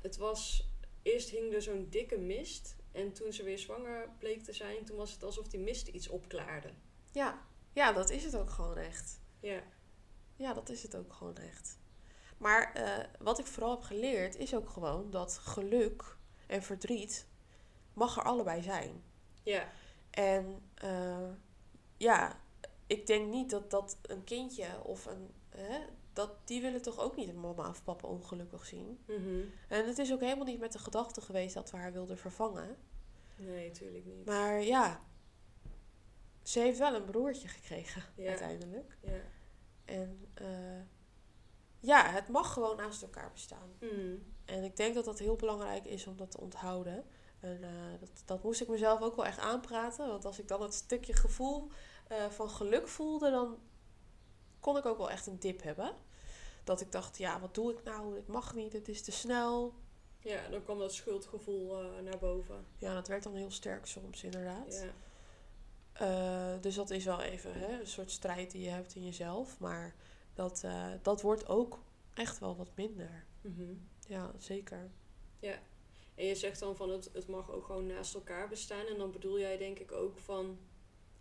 [0.00, 0.68] Het was,
[1.06, 2.76] eerst hing er zo'n dikke mist.
[2.92, 6.08] En toen ze weer zwanger bleek te zijn, toen was het alsof die mist iets
[6.08, 6.70] opklaarde.
[7.12, 7.46] Ja.
[7.72, 9.20] ja, dat is het ook gewoon echt.
[9.40, 9.62] Ja,
[10.36, 11.78] Ja, dat is het ook gewoon echt.
[12.38, 17.26] Maar eh, wat ik vooral heb geleerd is ook gewoon dat geluk en verdriet
[17.92, 19.02] mag er allebei zijn.
[19.42, 19.68] ja,
[20.10, 21.28] En eh,
[21.96, 22.40] ja,
[22.86, 25.34] ik denk niet dat, dat een kindje of een.
[25.48, 25.78] Hè,
[26.16, 28.98] dat, die willen toch ook niet een mama of papa ongelukkig zien.
[29.06, 29.40] mhm.
[29.68, 32.76] En het is ook helemaal niet met de gedachte geweest dat we haar wilden vervangen.
[33.36, 34.24] nee, tuurlijk niet.
[34.26, 35.00] Maar ja,
[36.42, 38.28] ze heeft wel een broertje gekregen Ja.
[38.28, 38.96] uiteindelijk.
[39.02, 39.20] Ja.
[39.84, 40.80] En eh,
[41.80, 43.70] ja, het mag gewoon naast elkaar bestaan.
[43.80, 44.14] Mhm.
[44.44, 47.04] En ik denk dat dat heel belangrijk is om dat te onthouden.
[47.40, 50.06] En eh, dat, dat moest ik mezelf ook wel echt aanpraten.
[50.08, 51.70] Want als ik dan het stukje gevoel
[52.08, 53.58] eh, van geluk voelde, dan
[54.60, 55.94] kon ik ook wel echt een dip hebben.
[56.66, 58.14] Dat ik dacht, ja, wat doe ik nou?
[58.14, 59.74] Dit mag niet, het is te snel.
[60.18, 62.66] Ja, dan kwam dat schuldgevoel eh, naar boven.
[62.78, 64.82] Ja, dat werd dan heel sterk soms, inderdaad.
[64.82, 64.94] Ja.
[65.92, 69.58] Eh, dus dat is wel even hè, een soort strijd die je hebt in jezelf.
[69.58, 69.94] Maar
[70.34, 71.78] dat, eh, dat wordt ook
[72.14, 73.24] echt wel wat minder.
[73.40, 73.74] Mhm.
[74.08, 74.90] Ja, zeker.
[76.16, 78.86] En je zegt dan van het, het mag ook gewoon naast elkaar bestaan.
[78.86, 80.58] En dan bedoel jij denk ik ook van...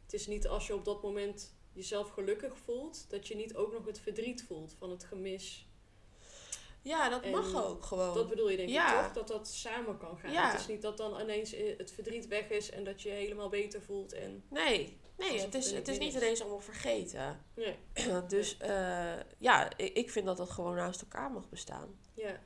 [0.04, 3.10] Het is niet als je op dat moment jezelf gelukkig voelt...
[3.10, 5.68] dat je niet ook nog het verdriet voelt van het gemis.
[6.82, 8.14] Ja, dat En mag ook gewoon.
[8.14, 8.70] Dat bedoel je denk.
[8.70, 9.00] Ja.
[9.00, 9.14] ik toch?
[9.14, 10.32] Dat dat samen kan gaan.
[10.32, 10.52] Ja.
[10.52, 12.70] Het is niet dat dan ineens eh, het verdriet weg is...
[12.70, 14.14] en dat je je helemaal beter voelt.
[14.14, 17.46] En Nee, nee het is, het niet is niet ineens allemaal vergeten.
[17.56, 17.78] nee,
[18.28, 22.00] dus eh, ja, ik, ik vind dat het gewoon naast elkaar mag bestaan.
[22.14, 22.40] ja,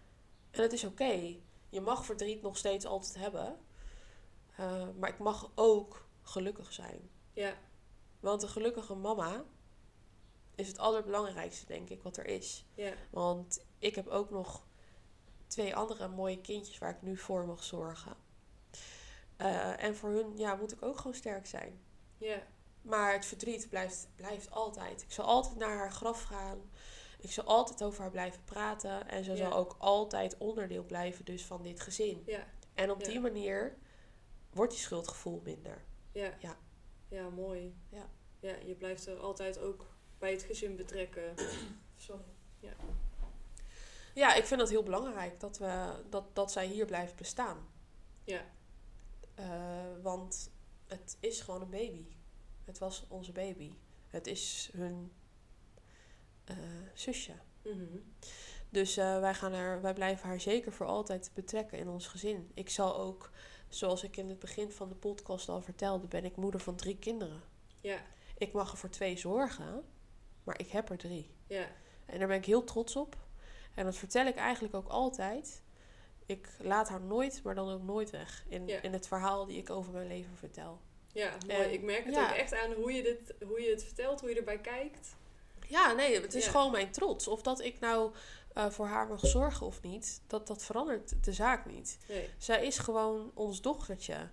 [0.51, 1.35] En het is oké.
[1.69, 3.59] Je mag verdriet nog steeds altijd hebben.
[4.55, 7.09] Eh, maar ik mag ook gelukkig zijn.
[7.33, 7.57] ja,
[8.19, 9.43] Want een gelukkige mama
[10.55, 12.65] is het allerbelangrijkste, denk ik, wat er is.
[12.73, 14.67] ja, Want ik heb ook nog
[15.47, 18.15] twee andere mooie kindjes waar ik nu voor mag zorgen.
[19.37, 21.79] Eh, en voor hun ja, moet ik ook gewoon sterk zijn.
[22.17, 22.41] ja,
[22.81, 25.01] Maar het verdriet blijft, blijft altijd.
[25.01, 26.69] Ik zal altijd naar haar graf gaan.
[27.19, 29.07] Ik zal altijd over haar blijven praten.
[29.09, 29.37] En ze Ja.
[29.37, 32.23] zal ook altijd onderdeel blijven dus van dit gezin.
[32.25, 33.07] ja, En op Ja.
[33.07, 33.77] die manier
[34.53, 35.83] wordt die schuldgevoel minder.
[36.11, 36.33] ja.
[36.39, 36.57] Ja.
[37.09, 37.75] Ja, mooi.
[37.89, 38.09] Ja.
[38.39, 39.85] Ja, je blijft er altijd ook
[40.17, 41.33] bij het gezin betrekken.
[41.97, 42.23] Sorry.
[44.13, 47.67] Ja, ik vind dat heel belangrijk dat, we, dat, dat zij hier blijft bestaan.
[48.23, 48.41] Ja,
[49.35, 50.51] Eh, want
[50.87, 52.05] het is gewoon een baby.
[52.65, 53.71] Het was onze baby.
[54.07, 55.11] Het is hun
[56.43, 56.57] eh,
[56.93, 57.33] zusje.
[57.63, 57.97] Mhm.
[58.69, 62.51] Dus eh, wij, gaan er, wij blijven haar zeker voor altijd betrekken in ons gezin.
[62.53, 63.31] Ik zal ook,
[63.69, 66.97] zoals ik in het begin van de podcast al vertelde, ben ik moeder van drie
[66.97, 67.41] kinderen.
[67.81, 67.99] Ja,
[68.37, 69.83] Ik mag er voor twee zorgen,
[70.43, 71.29] maar ik heb er drie.
[71.47, 71.67] ja,
[72.05, 73.17] En daar ben ik heel trots op.
[73.75, 75.61] En dat vertel ik eigenlijk ook altijd.
[76.25, 78.43] Ik laat haar nooit, maar dan ook nooit weg.
[78.47, 78.81] In, Ja.
[78.81, 80.79] in het verhaal die ik over mijn leven vertel.
[81.13, 81.61] ja, mooi.
[81.63, 82.29] En- ik merk het ja.
[82.29, 85.15] ook echt aan hoe je, dit, hoe je het vertelt, hoe je erbij kijkt.
[85.67, 86.51] Ja, nee, het is Ja.
[86.51, 87.27] gewoon mijn trots.
[87.27, 88.11] Of dat ik nou
[88.59, 91.97] eh, voor haar mag zorgen of niet, dat, dat verandert de zaak niet.
[92.07, 92.29] Nee.
[92.37, 94.29] Zij is gewoon ons dochtertje.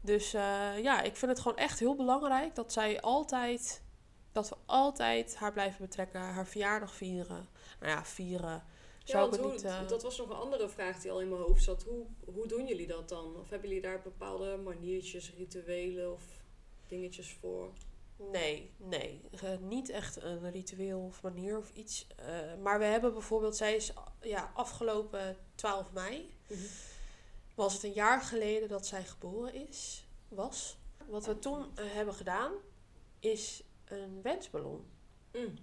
[0.00, 3.82] Dus eh, ja, ik vind het gewoon echt heel belangrijk dat zij altijd,
[4.32, 7.48] dat we altijd haar blijven betrekken, haar verjaardag vieren.
[7.80, 8.62] Nou ja, vieren.
[8.98, 11.20] Ja, Zou ik want hoe, niet, eh, dat was nog een andere vraag die al
[11.20, 11.82] in mijn hoofd zat.
[11.82, 13.36] Hoe, hoe doen jullie dat dan?
[13.36, 16.24] Of hebben jullie daar bepaalde maniertjes, rituelen of
[16.88, 17.72] dingetjes voor?
[18.16, 19.20] Nee, nee.
[19.42, 22.06] Eh, niet echt een ritueel of manier of iets.
[22.16, 26.36] Eh, maar we hebben bijvoorbeeld, zij is ja, afgelopen 12 mei,
[27.54, 30.78] was het een jaar geleden dat zij geboren is, was.
[31.06, 32.52] Wat we toen eh, hebben gedaan,
[33.18, 34.90] is een wensballon.
[35.32, 35.54] Mm,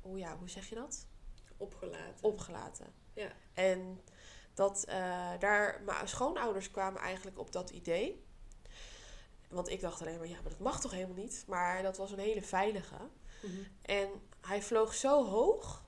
[0.00, 1.06] hoe, ja, hoe zeg je dat?
[1.56, 2.24] opgelaten.
[2.24, 2.86] Opgelaten.
[3.12, 3.32] Ja.
[3.54, 4.00] En
[4.54, 4.84] dat
[5.38, 8.25] daar, mijn schoonouders kwamen eigenlijk op dat idee.
[9.48, 11.44] Want ik dacht alleen maar, ja, maar dat mag toch helemaal niet?
[11.46, 12.96] Maar dat was een hele veilige.
[13.42, 13.52] Mhm.
[13.82, 14.08] En
[14.40, 15.84] hij vloog zo hoog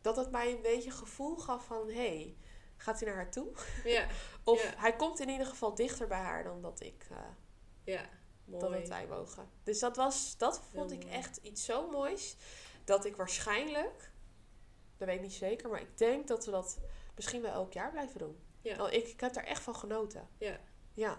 [0.00, 2.36] dat het mij een beetje gevoel gaf van, hé, hey,
[2.76, 3.52] gaat hij naar haar toe?
[3.84, 4.06] Ja,
[4.44, 4.72] Of Ja.
[4.76, 7.16] hij komt in ieder geval dichter bij haar dan dat ik, eh,
[7.84, 8.08] ja,
[8.44, 8.60] mooi.
[8.60, 9.50] dan dat wij mogen.
[9.62, 12.36] Dus dat was, dat vond ik echt iets zo moois.
[12.84, 14.10] Dat ik waarschijnlijk,
[14.96, 16.78] dat weet ik niet zeker, maar ik denk dat we dat
[17.14, 18.38] misschien wel elk jaar blijven doen.
[18.60, 18.84] Ja.
[18.84, 20.28] Oh, ik, ik heb daar echt van genoten.
[20.38, 20.60] Ja.
[20.94, 21.18] Ja.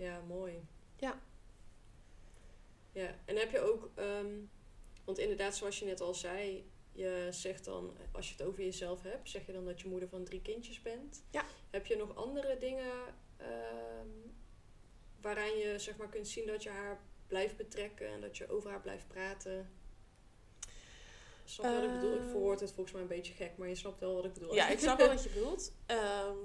[0.00, 0.66] Ja, mooi.
[0.96, 1.20] Ja.
[2.92, 4.34] Ja, en heb je ook, ehm,
[5.04, 9.02] want inderdaad, zoals je net al zei, je zegt dan, als je het over jezelf
[9.02, 11.22] hebt, zeg je dan dat je moeder van drie kindjes bent.
[11.30, 11.44] Ja.
[11.70, 12.92] Heb je nog andere dingen
[13.36, 14.08] ehm,
[15.20, 18.70] waaraan je zeg maar kunt zien dat je haar blijft betrekken en dat je over
[18.70, 19.70] haar blijft praten?
[21.44, 22.14] Snap je wat ik bedoel?
[22.14, 22.30] Ik Ehm.
[22.30, 24.54] verwoord het volgens mij een beetje gek, maar je snapt wel wat ik bedoel.
[24.54, 25.72] Ja, ik snap wel wat je bedoelt.
[25.86, 26.36] Ehm,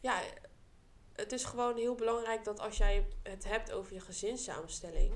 [0.00, 0.22] ja,
[1.20, 5.12] het is gewoon heel belangrijk dat als jij het hebt over je gezinssamenstelling,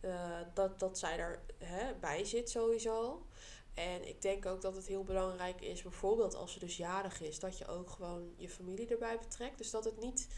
[0.00, 3.26] eh, dat, dat zij er hè, bij zit sowieso.
[3.74, 7.38] En ik denk ook dat het heel belangrijk is, bijvoorbeeld als ze dus jarig is,
[7.38, 9.58] dat je ook gewoon je familie erbij betrekt.
[9.58, 10.28] Dus dat het niet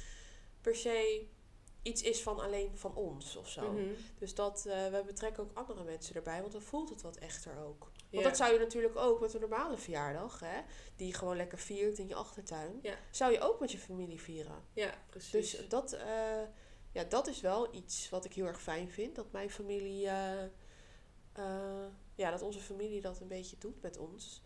[0.61, 1.27] per se
[1.83, 3.73] iets is van alleen van ons of zo.
[3.73, 3.89] Mhm.
[4.19, 7.59] Dus dat eh, we betrekken ook andere mensen erbij, want dan voelt het wat echter
[7.59, 7.92] ook.
[8.13, 10.61] Want dat zou je natuurlijk ook met een normale verjaardag, hè,
[10.97, 14.65] die je gewoon lekker viert in je achtertuin, zou je ook met je familie vieren.
[14.73, 15.31] Ja, precies.
[15.51, 16.43] Dus dat, eh,
[16.93, 20.43] ja, dat is wel iets wat ik heel erg fijn vind, dat mijn familie, eh,
[21.33, 24.43] eh, ja, dat onze familie dat een beetje doet met ons.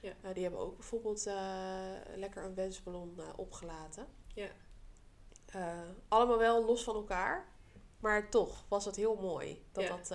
[0.00, 0.32] Ja.
[0.32, 1.24] Die hebben ook bijvoorbeeld
[2.14, 4.06] lekker een wensballon opgelaten.
[4.34, 4.48] Ja.
[6.08, 7.48] Allemaal wel los van elkaar,
[8.00, 9.96] maar toch was het heel mooi dat Ja.
[9.96, 10.12] dat.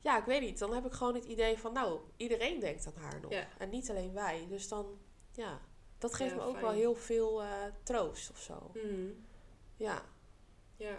[0.00, 0.58] Ja, ik weet niet.
[0.58, 3.32] Dan heb ik gewoon het idee van, nou, iedereen denkt aan haar nog.
[3.32, 3.48] Ja.
[3.58, 4.46] En niet alleen wij.
[4.48, 4.98] Dus dan,
[5.32, 5.60] ja,
[5.98, 6.64] dat geeft Ja, me ook fijn.
[6.64, 7.48] wel heel veel eh,
[7.82, 8.70] troost of zo.
[8.74, 9.10] Mhm.
[9.76, 10.02] Ja.
[10.76, 10.98] Ja,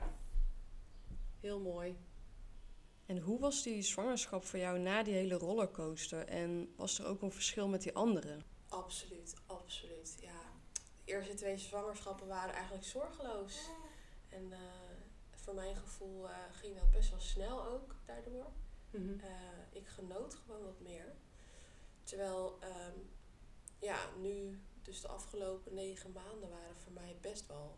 [1.39, 1.97] heel mooi.
[3.05, 6.27] En hoe was die zwangerschap voor jou na die hele rollercoaster?
[6.27, 8.43] En was er ook een verschil met die anderen?
[8.69, 10.17] Absoluut, absoluut.
[10.21, 10.41] Ja.
[11.05, 13.69] De eerste twee zwangerschappen waren eigenlijk zorgeloos.
[14.29, 14.59] En eh,
[15.35, 18.51] voor mijn gevoel eh, ging dat best wel snel ook daardoor.
[18.91, 19.19] Mhm.
[19.19, 19.27] Eh,
[19.71, 21.15] ik genoot gewoon wat meer.
[22.03, 22.97] Terwijl, ehm,
[23.79, 27.77] ja, nu, dus de afgelopen negen maanden waren voor mij best wel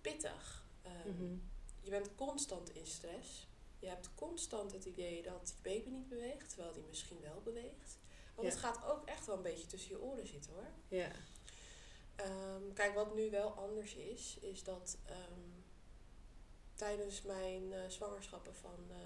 [0.00, 0.64] pittig.
[0.82, 1.36] Ehm, Mhm.
[1.80, 3.48] Je bent constant in stress.
[3.78, 7.98] Je hebt constant het idee dat je baby niet beweegt, terwijl die misschien wel beweegt.
[8.34, 8.54] Want Ja.
[8.54, 10.68] het gaat ook echt wel een beetje tussen je oren zitten hoor.
[10.88, 11.10] Ja.
[12.16, 14.98] Ehm, kijk, wat nu wel anders is, is dat
[16.74, 18.96] tijdens mijn eh, zwangerschappen van, eh,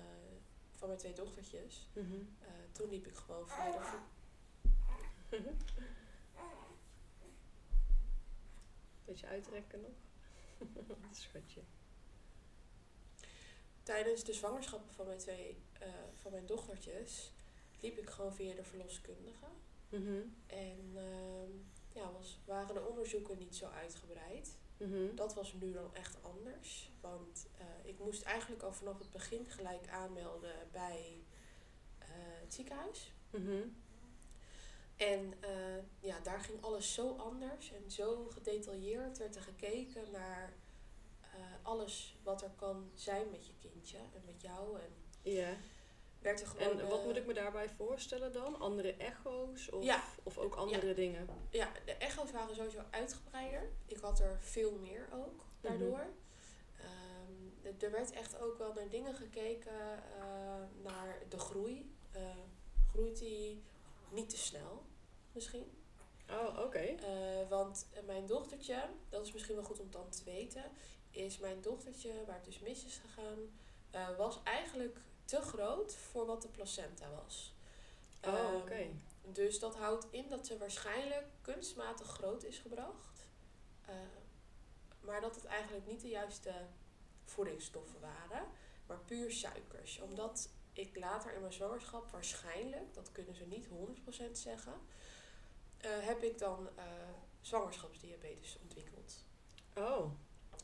[0.78, 2.12] van mijn twee dochtertjes, Mhm.
[2.40, 3.96] eh, toen liep ik gewoon via de vo-
[9.04, 9.90] Beetje uitrekken nog.
[11.12, 11.60] Schatje.
[13.82, 17.32] tijdens de zwangerschappen van mijn twee eh, van mijn dochtertjes
[17.80, 19.46] liep ik gewoon via de verloskundige.
[19.88, 20.20] Mhm.
[20.46, 21.50] En ehm,
[21.92, 24.56] ja, was, waren de onderzoeken niet zo uitgebreid.
[24.78, 25.14] Mhm.
[25.14, 26.90] Dat was nu dan echt anders.
[27.00, 31.24] Want eh, ik moest eigenlijk al vanaf het begin gelijk aanmelden bij
[31.98, 32.08] eh,
[32.40, 33.12] het ziekenhuis.
[33.30, 33.62] Mhm.
[34.96, 40.52] En eh, ja, daar ging alles zo anders en zo gedetailleerd werd er gekeken naar
[41.62, 44.80] alles wat er kan zijn met je kindje en met jou.
[44.80, 45.56] En Ja.
[46.18, 46.80] Werd er gewoon...
[46.80, 48.60] En wat eh, moet ik me daarbij voorstellen dan?
[48.60, 50.04] Andere echo's of, Ja.
[50.22, 51.28] of ook andere dingen?
[51.50, 53.68] Ja, de echo's waren sowieso uitgebreider.
[53.86, 56.06] Ik had er veel meer ook daardoor.
[56.76, 60.22] Ehm, er werd echt ook wel naar dingen gekeken, eh,
[60.82, 61.94] naar de groei.
[62.12, 62.22] Eh,
[62.90, 63.62] groeit die
[64.10, 64.82] niet te snel
[65.32, 65.70] misschien?
[66.30, 66.78] Oh, oké.
[66.78, 70.64] Eh, want mijn dochtertje, dat is misschien wel goed om dan te weten,
[71.10, 73.38] is mijn dochtertje, waar het dus mis is gegaan,
[73.90, 74.98] eh, was eigenlijk
[75.28, 77.54] te groot voor wat de placenta was.
[78.24, 78.86] Oh, Ehm, oké.
[79.22, 83.26] dus dat houdt in dat ze waarschijnlijk kunstmatig groot is gebracht.
[83.86, 83.94] Eh,
[85.00, 86.52] maar dat het eigenlijk niet de juiste
[87.24, 88.46] voedingsstoffen waren,
[88.86, 90.00] maar puur suikers.
[90.00, 94.74] Omdat ik later in mijn zwangerschap waarschijnlijk, dat kunnen ze niet 100% zeggen,
[95.76, 96.84] eh, heb ik dan eh,
[97.40, 99.24] zwangerschapsdiabetes ontwikkeld.
[99.76, 100.10] Oh,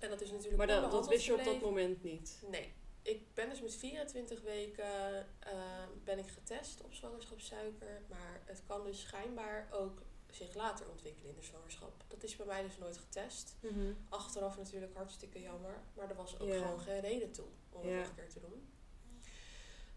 [0.01, 2.43] En dat is natuurlijk maar dat, dat wist je op dat moment niet.
[2.51, 2.73] Nee.
[3.05, 5.53] Ik ben dus met 24 weken eh,
[6.05, 8.03] ben ik getest op zwangerschapssuiker.
[8.09, 12.05] Maar het kan dus schijnbaar ook zich later ontwikkelen in de zwangerschap.
[12.09, 13.57] Dat is bij mij dus nooit getest.
[14.09, 15.83] Achteraf natuurlijk hartstikke jammer.
[15.95, 18.69] Maar er was ook gewoon geen reden toe om het nog een keer te doen.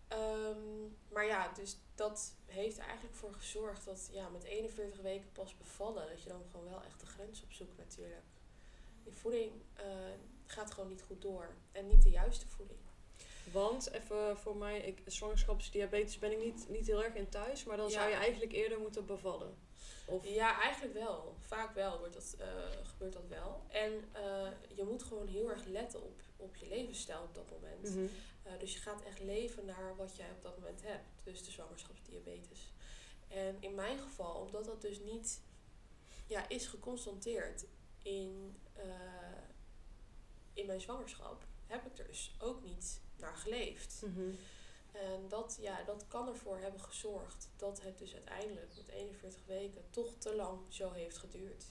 [0.07, 5.57] Ehm, maar ja, dus dat heeft eigenlijk voor gezorgd dat ja, met 41 weken pas
[5.57, 8.25] bevallen, dat je dan gewoon wel echt de grens opzoekt natuurlijk.
[9.03, 9.85] Je voeding eh,
[10.45, 11.55] gaat gewoon niet goed door.
[11.71, 12.79] En niet de juiste voeding.
[13.51, 17.77] Want, even voor mij, ik, zwangerschapsdiabetes ben ik niet, niet heel erg in thuis, maar
[17.77, 17.91] dan Ja.
[17.91, 19.57] zou je eigenlijk eerder moeten bevallen.
[20.05, 21.35] Of, Ja, eigenlijk wel.
[21.39, 22.47] Vaak wel wordt dat, eh,
[22.83, 23.61] gebeurt dat wel.
[23.67, 27.95] En eh, je moet gewoon heel erg letten op, op je levensstijl op dat moment.
[27.95, 28.07] Mhm.
[28.43, 31.07] Eh, dus je gaat echt leven naar wat jij op dat moment hebt.
[31.23, 32.71] Dus de zwangerschapsdiabetes.
[33.27, 35.41] En in mijn geval, omdat dat dus niet
[36.27, 37.65] ja, is geconstateerd
[38.03, 38.55] in,
[40.53, 44.01] in mijn zwangerschap, heb ik er dus ook niet naar geleefd.
[44.05, 44.31] Mhm.
[44.91, 49.83] En dat, ja, dat kan ervoor hebben gezorgd dat het dus uiteindelijk met 41 weken
[49.89, 51.65] toch te lang zo heeft geduurd.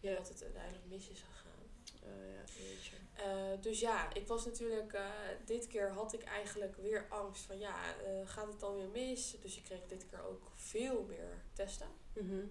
[0.00, 0.14] Ja.
[0.14, 1.62] dat het uiteindelijk mis is gegaan.
[2.02, 2.96] Eh, ja.
[3.16, 5.10] Eh, dus ja, ik was natuurlijk, eh,
[5.44, 9.36] dit keer had ik eigenlijk weer angst van ja, eh, gaat het dan weer mis?
[9.40, 11.88] Dus ik kreeg dit keer ook veel meer testen.
[12.12, 12.44] Mhm.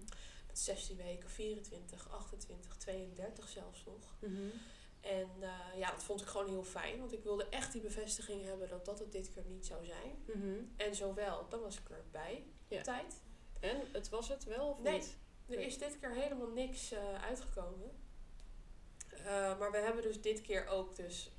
[0.46, 4.14] Met 16 weken, 24, 28, 32 zelfs nog.
[4.18, 4.48] Mhm.
[5.06, 8.44] En eh, ja, dat vond ik gewoon heel fijn, want ik wilde echt die bevestiging
[8.44, 10.22] hebben dat dat het dit keer niet zou zijn.
[10.26, 10.54] Mhm.
[10.76, 12.78] En zowel, dan was ik erbij Ja.
[12.78, 13.22] op tijd.
[13.60, 14.92] En, het was het wel of Nee.
[14.98, 15.16] niet?
[15.48, 17.90] Er is dit keer helemaal niks eh, uitgekomen.
[19.10, 21.30] Eh, maar we hebben dus dit keer ook dus,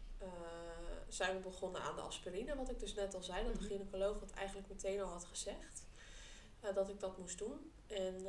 [1.07, 2.55] zijn we begonnen aan de aspirine.
[2.55, 3.67] Wat ik dus net al zei, dat de Mhm.
[3.69, 5.85] gynaecoloog dat eigenlijk meteen al had gezegd.
[6.73, 7.71] dat ik dat moest doen.
[7.87, 8.25] En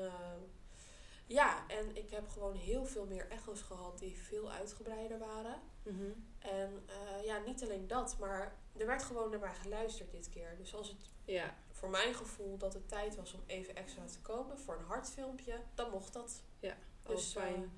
[1.29, 5.61] ja, en ik heb gewoon heel veel meer echo's gehad die veel uitgebreider waren.
[5.83, 6.11] Mhm.
[6.39, 10.57] En eh, ja, niet alleen dat, maar er werd gewoon naar mij geluisterd dit keer.
[10.57, 11.55] Dus als het Ja.
[11.72, 15.61] voor mijn gevoel dat het tijd was om even extra te komen voor een hartfilmpje,
[15.74, 16.43] dan mocht dat.
[16.62, 17.55] Oh, Dus fijn.
[17.62, 17.70] eh,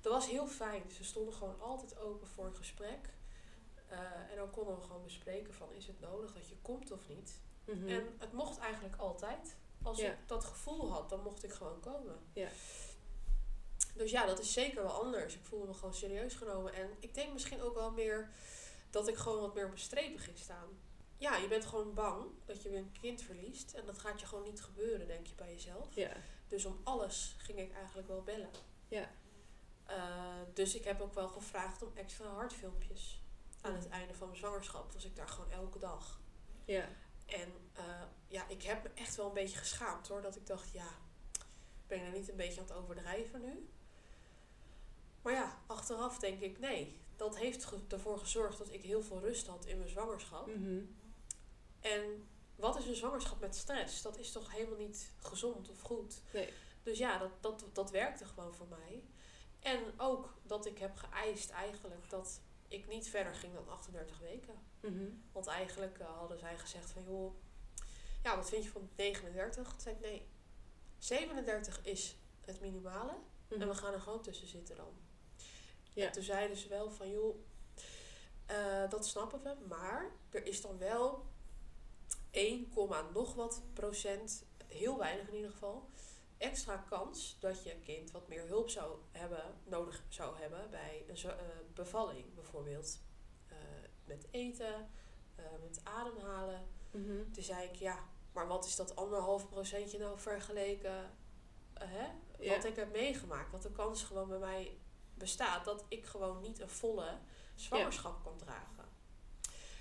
[0.00, 0.90] dat was heel fijn.
[0.90, 3.08] Ze stonden gewoon altijd open voor een gesprek.
[3.88, 3.98] Eh,
[4.30, 7.40] en dan konden we gewoon bespreken van is het nodig dat je komt of niet.
[7.64, 7.88] Mhm.
[7.88, 9.56] En het mocht eigenlijk altijd.
[9.82, 10.10] Als Ja.
[10.12, 12.18] ik dat gevoel had, dan mocht ik gewoon komen.
[12.32, 12.48] Ja.
[13.96, 15.34] Dus ja, dat is zeker wel anders.
[15.34, 16.74] Ik voelde me gewoon serieus genomen.
[16.74, 18.30] En ik denk misschien ook wel meer
[18.90, 20.68] dat ik gewoon wat meer op mijn strepen ging staan.
[21.18, 23.72] Ja, je bent gewoon bang dat je weer een kind verliest.
[23.72, 25.94] En dat gaat je gewoon niet gebeuren, denk je bij jezelf.
[25.94, 26.10] Ja.
[26.48, 28.50] Dus om alles ging ik eigenlijk wel bellen.
[28.88, 29.10] Ja.
[29.86, 33.20] Eh, dus ik heb ook wel gevraagd om extra hartfilmpjes.
[33.60, 36.20] Aan het einde van mijn zwangerschap was ik daar gewoon elke dag.
[36.64, 36.88] Ja.
[37.26, 40.22] En eh, ja, ik heb me echt wel een beetje geschaamd hoor.
[40.22, 40.88] Dat ik dacht, ja,
[41.86, 43.68] ben je nou niet een beetje aan het overdrijven nu?
[45.26, 47.00] Maar ja, achteraf denk ik, nee.
[47.16, 50.46] Dat heeft ervoor gezorgd dat ik heel veel rust had in mijn zwangerschap.
[50.46, 50.80] Mhm.
[51.80, 54.02] En wat is een zwangerschap met stress?
[54.02, 56.20] Dat is toch helemaal niet gezond of goed?
[56.32, 56.52] Nee.
[56.82, 59.02] Dus ja, dat, dat, dat werkte gewoon voor mij.
[59.60, 64.54] En ook dat ik heb geëist eigenlijk dat ik niet verder ging dan 38 weken.
[64.80, 65.08] Mhm.
[65.32, 67.34] Want eigenlijk eh, hadden zij gezegd van joh,
[68.22, 69.68] ja, wat vind je van 39?
[69.70, 70.26] Toen zei ik nee,
[70.98, 73.12] 37 is het minimale.
[73.48, 73.60] Mhm.
[73.60, 75.05] En we gaan er gewoon tussen zitten dan.
[75.96, 76.06] Ja.
[76.06, 77.36] En toen zeiden ze wel van joh,
[78.46, 79.54] eh, dat snappen we.
[79.68, 81.26] Maar er is dan wel
[82.30, 82.68] 1,
[83.12, 85.88] nog wat procent, heel weinig in ieder geval,
[86.38, 91.16] extra kans dat je kind wat meer hulp zou hebben, nodig zou hebben bij een
[91.16, 91.36] eh,
[91.74, 92.98] bevalling bijvoorbeeld.
[93.48, 93.56] Eh,
[94.04, 94.90] met eten,
[95.60, 96.68] met ademhalen.
[96.90, 97.30] Mhm.
[97.32, 97.98] Toen zei ik ja,
[98.32, 101.10] maar wat is dat anderhalf procentje nou vergeleken
[101.74, 102.06] hè?
[102.38, 102.54] Ja.
[102.54, 103.50] wat ik heb meegemaakt?
[103.50, 104.78] Want de kans gewoon bij mij
[105.18, 107.18] bestaat dat ik gewoon niet een volle
[107.54, 108.84] zwangerschap kan dragen.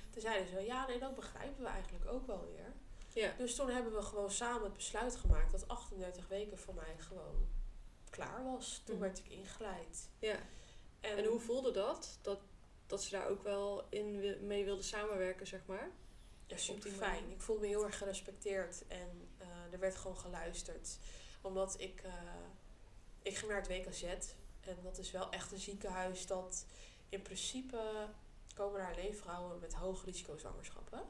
[0.10, 2.74] Toen zeiden ze, ja nee, dat begrijpen we eigenlijk ook wel weer.
[3.14, 3.34] Ja.
[3.38, 7.48] Dus toen hebben we gewoon samen het besluit gemaakt dat 38 weken voor mij gewoon
[8.10, 8.82] klaar was.
[8.86, 9.04] Toen Mhm.
[9.04, 10.10] werd ik ingeleid.
[10.20, 10.36] Ja.
[11.00, 12.20] En, En hoe voelde dat?
[12.22, 12.40] Dat,
[12.88, 15.90] dat ze daar ook wel in mee wilden samenwerken, zeg maar?
[16.48, 17.30] Ja, super fijn.
[17.32, 20.98] Ik voelde me heel erg gerespecteerd en eh, er werd gewoon geluisterd.
[21.42, 22.14] Omdat ik, eh,
[23.22, 24.04] ik ging naar het WKZ
[24.68, 26.66] en dat is wel echt een ziekenhuis dat
[27.10, 28.08] in principe
[28.56, 31.02] komen daar alleen vrouwen met hoog risico zwangerschappen.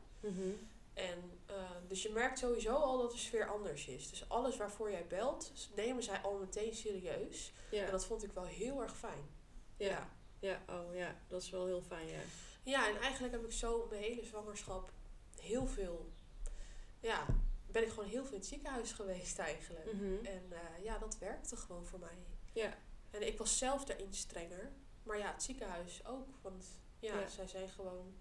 [0.93, 1.55] En eh,
[1.87, 4.09] dus je merkt sowieso al dat de sfeer anders is.
[4.09, 7.53] Dus alles waarvoor jij belt, nemen zij al meteen serieus.
[7.71, 7.85] Ja.
[7.85, 9.29] En dat vond ik wel heel erg fijn.
[9.77, 9.87] ja.
[9.87, 10.09] ja.
[10.39, 12.19] Ja, oh ja, dat is wel heel fijn, ja.
[12.63, 14.91] Ja, en eigenlijk heb ik zo mijn hele zwangerschap
[15.39, 16.11] heel veel.
[16.99, 17.25] Ja,
[17.67, 19.93] ben ik gewoon heel veel in het ziekenhuis geweest eigenlijk.
[19.93, 20.25] Mhm.
[20.25, 22.17] En eh, ja, dat werkte gewoon voor mij.
[22.53, 22.77] Ja.
[23.15, 24.71] En ik was zelf daarin strenger.
[25.03, 26.27] Maar ja, het ziekenhuis ook.
[26.41, 26.65] Want
[26.99, 27.27] ja, Ja.
[27.27, 28.13] zij zijn gewoon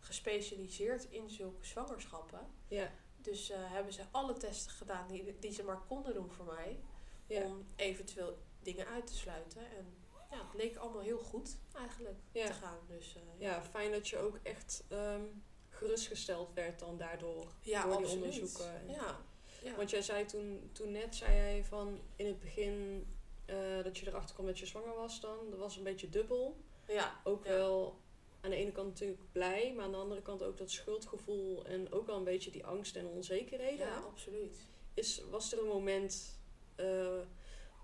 [0.00, 2.46] gespecialiseerd in zulke zwangerschappen.
[2.68, 2.90] Ja.
[3.16, 6.80] Dus eh, hebben ze alle testen gedaan die, die ze maar konden doen voor mij.
[7.26, 7.44] Ja.
[7.44, 9.60] Om eventueel dingen uit te sluiten.
[9.76, 9.94] En
[10.30, 12.46] ja, het leek allemaal heel goed eigenlijk Ja.
[12.46, 12.78] te gaan.
[12.88, 15.22] Dus eh, ja, fijn dat je ook echt ehm,
[15.68, 17.46] gerustgesteld werd dan daardoor.
[17.60, 18.88] Ja, door die onderzoeken.
[18.88, 19.20] Ja.
[19.62, 19.74] ja.
[19.76, 23.06] Want jij zei toen, toen net, zei jij van in het begin
[23.44, 25.36] eh, dat je erachter kwam dat je zwanger was dan.
[25.50, 26.56] Dat was een beetje dubbel.
[26.88, 27.20] ja.
[27.24, 27.50] Ook Ja.
[27.50, 28.00] wel
[28.40, 31.92] aan de ene kant natuurlijk blij, maar aan de andere kant ook dat schuldgevoel en
[31.92, 33.86] ook wel een beetje die angst en onzekerheden.
[33.86, 34.66] ja, absoluut.
[34.94, 36.38] Is, was er een moment,
[36.74, 37.18] eh,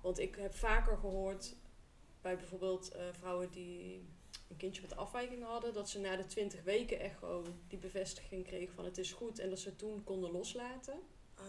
[0.03, 1.55] want ik heb vaker gehoord
[2.21, 4.07] bij bijvoorbeeld eh, vrouwen die
[4.49, 8.47] een kindje met afwijkingen hadden, dat ze na de 20 weken echt gewoon die bevestiging
[8.47, 11.01] kregen van het is goed en dat ze toen konden loslaten.
[11.35, 11.45] Ah.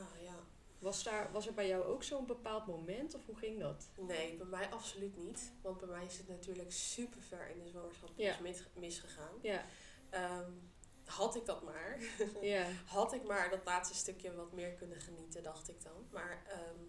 [0.79, 3.89] Was, daar, was er bij jou ook zo'n bepaald moment of hoe ging dat?
[3.97, 5.51] Nee, bij mij absoluut niet.
[5.61, 8.33] Want bij mij is het natuurlijk super ver in de zwangerschap Ja.
[8.33, 9.33] is mis- misgegaan.
[9.41, 9.65] Ja,
[10.09, 10.51] Ehm,
[11.05, 11.99] had ik dat maar.
[12.41, 16.07] ja, Had ik maar dat laatste stukje wat meer kunnen genieten, dacht ik dan.
[16.11, 16.79] Maar ehm,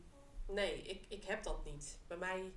[0.55, 1.99] nee, ik, ik heb dat niet.
[2.07, 2.53] Bij mij,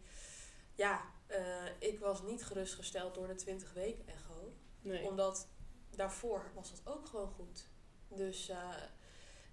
[0.76, 4.54] ja, eh, ik was niet gerustgesteld door de 20 weken echo.
[4.82, 5.04] nee.
[5.08, 5.48] Omdat
[5.90, 7.68] daarvoor was dat ook gewoon goed.
[8.08, 8.76] Dus eh,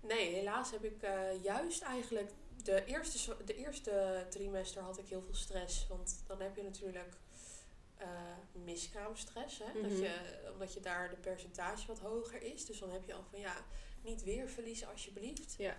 [0.01, 2.30] nee, helaas heb ik eh, juist eigenlijk
[2.62, 5.86] de eerste, de eerste trimester had ik heel veel stress.
[5.88, 7.14] Want dan heb je natuurlijk
[7.96, 8.09] eh
[8.53, 9.59] miskraamstress.
[9.59, 9.80] Hè?
[9.82, 10.01] dat Mhm.
[10.03, 12.66] je, omdat je daar de percentage wat hoger is.
[12.66, 13.64] Dus dan heb je al van ja,
[14.03, 15.55] niet weer verliezen alsjeblieft.
[15.59, 15.76] Ja.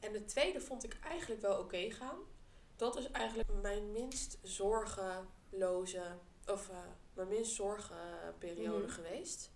[0.00, 2.18] En de tweede vond ik eigenlijk wel oké gaan.
[2.76, 6.02] Dat is eigenlijk mijn minst zorgeloze,
[6.46, 6.76] of eh,
[7.14, 8.92] mijn minst zorgenperiode Mhm.
[8.92, 9.50] geweest.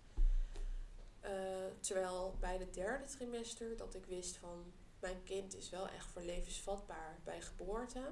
[1.23, 1.31] Eh,
[1.79, 6.21] terwijl bij de derde trimester dat ik wist van mijn kind is wel echt voor
[6.21, 8.11] levensvatbaar bij geboorte,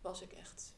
[0.00, 0.74] was ik echt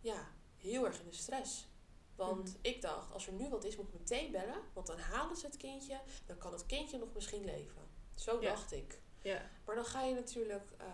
[0.00, 1.66] ja, heel erg in de stress.
[2.14, 2.56] Want Mhm.
[2.60, 4.62] ik dacht, als er nu wat is, moet ik meteen bellen.
[4.72, 7.82] Want dan halen ze het kindje, dan kan het kindje nog misschien leven.
[8.14, 8.48] Zo Ja.
[8.48, 9.00] dacht ik.
[9.22, 10.86] Ja, Maar dan ga je natuurlijk eh,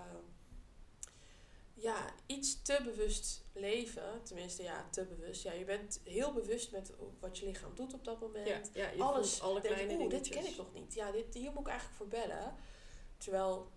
[1.81, 4.23] ja, iets te bewust leven.
[4.23, 5.43] Tenminste, ja, te bewust.
[5.43, 8.47] Ja, je bent heel bewust met wat je lichaam doet op dat moment.
[8.47, 9.41] ja, ja, je Alles.
[9.41, 10.95] alle denk kleine oeh, dit ken ik nog niet.
[10.95, 12.55] Ja, dit, hier moet ik eigenlijk voor bellen.
[13.17, 13.71] Terwijl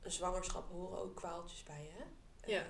[0.00, 2.04] een zwangerschap horen ook kwaaltjes bij, hè?
[2.52, 2.62] Ja.
[2.62, 2.68] Eh,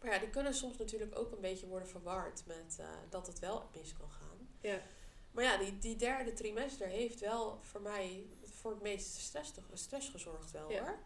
[0.00, 3.38] maar ja, die kunnen soms natuurlijk ook een beetje worden verward met eh, dat het
[3.38, 4.48] wel mis kan gaan.
[4.60, 4.82] Ja,
[5.30, 10.08] Maar ja, die, die derde trimester heeft wel voor mij voor het meeste stress, stress
[10.08, 10.84] gezorgd wel Ja.
[10.84, 10.98] hoor.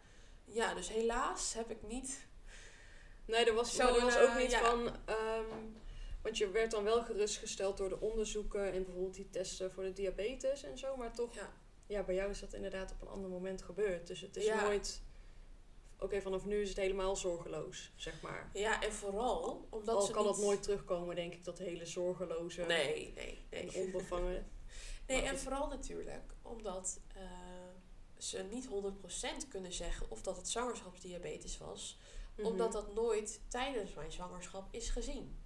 [0.44, 2.26] Ja, dus helaas heb ik niet...
[3.28, 4.60] Nee, er was, Zo, er was eh, ook niet ja.
[4.60, 4.86] van.
[5.04, 5.44] ehm,
[6.22, 9.92] want je werd dan wel gerustgesteld door de onderzoeken en bijvoorbeeld die testen voor de
[9.92, 10.96] diabetes en zo.
[10.96, 11.52] Maar toch, Ja,
[11.86, 14.06] ja, bij jou is dat inderdaad op een ander moment gebeurd.
[14.06, 14.62] Dus het is Ja.
[14.62, 15.02] nooit.
[16.00, 18.50] Oké, vanaf nu is het helemaal zorgeloos, zeg maar.
[18.52, 20.34] ja en vooral omdat Al ze kan niet...
[20.34, 23.84] dat nooit terugkomen, denk ik, dat hele zorgeloze Nee, nee, en nee.
[23.84, 24.46] onbevangen.
[25.06, 27.22] Nee, Maar en vooral natuurlijk omdat eh,
[28.18, 28.68] ze niet
[29.44, 31.98] 100% kunnen zeggen of dat het zwangerschapsdiabetes was.
[32.42, 35.38] Omdat dat nooit tijdens mijn zwangerschap is gezien.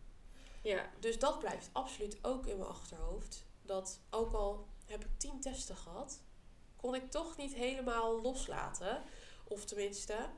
[0.63, 3.45] Ja, Dus dat blijft absoluut ook in mijn achterhoofd.
[3.63, 6.21] Dat ook al heb ik tien testen gehad,
[6.77, 9.03] kon ik toch niet helemaal loslaten.
[9.45, 10.31] Of tenminste,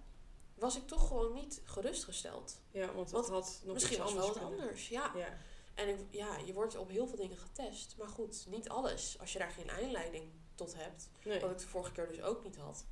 [0.54, 2.60] was ik toch gewoon niet gerustgesteld.
[2.70, 5.12] ja want het Want had nog Misschien iets was wel anders wat anders, ja.
[5.16, 5.38] Ja,
[5.74, 7.94] En ik, ja, je wordt op heel veel dingen getest.
[7.98, 9.16] Maar goed, niet alles.
[9.20, 11.40] Als je daar geen aanleiding tot hebt, nee.
[11.40, 12.84] wat ik de vorige keer dus ook niet had.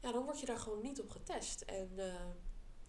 [0.00, 1.60] Ja, dan word je daar gewoon niet op getest.
[1.60, 2.14] En eh,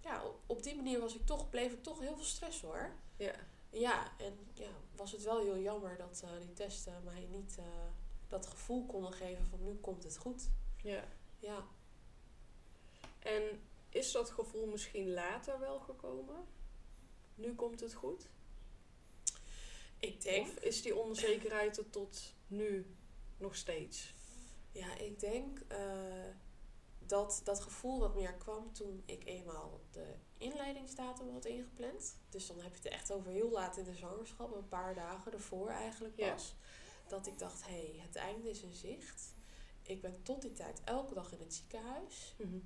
[0.04, 2.92] ja, op- die manier was ik toch, bleef ik toch heel veel stress hoor.
[3.18, 3.36] Ja.
[3.70, 7.66] Ja, en ja, was het wel heel jammer dat eh, die testen mij niet eh,
[8.28, 10.50] dat gevoel konden geven van nu komt het goed.
[10.84, 11.04] ja.
[11.40, 11.66] Ja,
[13.20, 16.46] En is dat gevoel misschien later wel gekomen?
[17.36, 18.30] Nu komt het goed?
[20.00, 20.48] ik denk.
[20.48, 22.96] Of is die onzekerheid er tot nu
[23.38, 24.14] nog steeds?
[24.72, 25.80] Ja, ik denk eh,
[27.12, 32.18] dat dat gevoel wat meer kwam toen ik eenmaal de inleidingsdatum had ingepland.
[32.30, 35.34] Dus dan heb je het echt over heel laat in de zwangerschap, een paar dagen
[35.34, 36.56] ervoor eigenlijk pas.
[37.08, 39.34] Dat ik dacht, hé, hey, het einde is in zicht.
[39.82, 42.36] Ik ben tot die tijd elke dag in het ziekenhuis.
[42.38, 42.60] Mhm.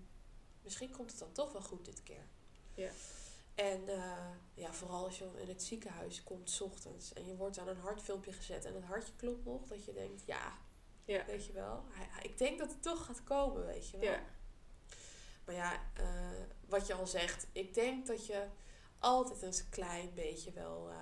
[0.62, 2.28] Misschien komt het dan toch wel goed dit keer.
[2.74, 2.92] Ja.
[3.56, 7.58] En eh, ja, vooral als je in het ziekenhuis komt 's ochtends en je wordt
[7.58, 10.58] aan een hartfilmpje gezet en het hartje klopt nog, dat je denkt, ja,
[11.06, 11.26] Ja.
[11.26, 11.84] weet je wel,
[12.22, 14.10] ik denk dat het toch gaat komen, weet je wel.
[14.10, 14.24] Ja.
[15.46, 18.48] Maar ja, eh, wat je al zegt, ik denk dat je
[19.00, 20.96] altijd een klein beetje wel eh,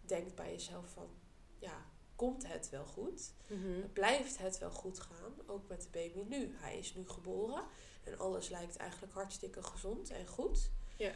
[0.00, 1.10] denkt bij jezelf van,
[1.58, 1.84] ja,
[2.16, 3.32] komt het wel goed?
[3.46, 3.92] Mhm.
[3.92, 5.34] Blijft het wel goed gaan?
[5.46, 6.54] Ook met de baby nu.
[6.56, 7.64] Hij is nu geboren
[8.04, 10.70] en alles lijkt eigenlijk hartstikke gezond en goed.
[10.96, 11.14] Ja.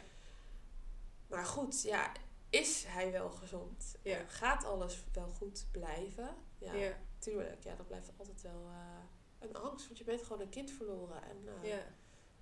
[1.27, 2.11] Maar goed, ja,
[2.49, 3.95] is hij wel gezond?
[4.01, 4.17] Ja.
[4.17, 6.35] En Gaat alles wel goed blijven?
[6.57, 6.97] Ja, Ja.
[7.23, 7.63] Tuurlijk.
[7.63, 9.03] Ja, dat blijft altijd wel eh,
[9.39, 9.85] een angst.
[9.85, 11.23] Want je bent gewoon een kind verloren.
[11.23, 11.85] En eh, Ja.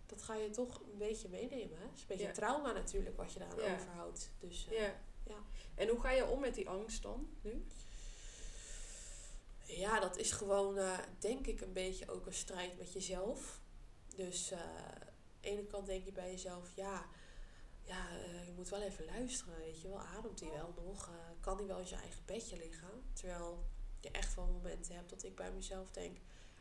[0.05, 1.79] dat ga je toch een beetje meenemen.
[1.81, 2.31] Het is een beetje Ja.
[2.33, 3.73] trauma natuurlijk wat je daaraan Ja.
[3.75, 4.31] overhoudt.
[4.39, 4.99] Dus eh, Ja.
[5.25, 5.37] Ja.
[5.75, 7.65] En hoe ga je om met die angst dan nu?
[9.65, 10.79] Ja, dat is gewoon,
[11.19, 13.59] denk ik, een beetje ook een strijd met jezelf.
[14.15, 14.59] Dus aan
[15.41, 17.05] de ene kant denk je bij jezelf, ja,
[17.83, 18.09] ja
[18.45, 19.99] je moet wel even luisteren, weet je wel.
[19.99, 21.09] Ademt hij wel nog?
[21.39, 23.03] Kan hij wel in zijn eigen bedje liggen?
[23.13, 23.63] Terwijl
[24.01, 26.17] je echt wel momenten hebt dat ik bij mezelf denk,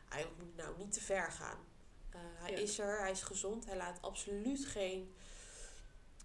[0.09, 1.59] hij moet nou niet te ver gaan.
[2.11, 2.57] Eh, hij Ja.
[2.57, 5.14] is er, hij is gezond, hij laat absoluut geen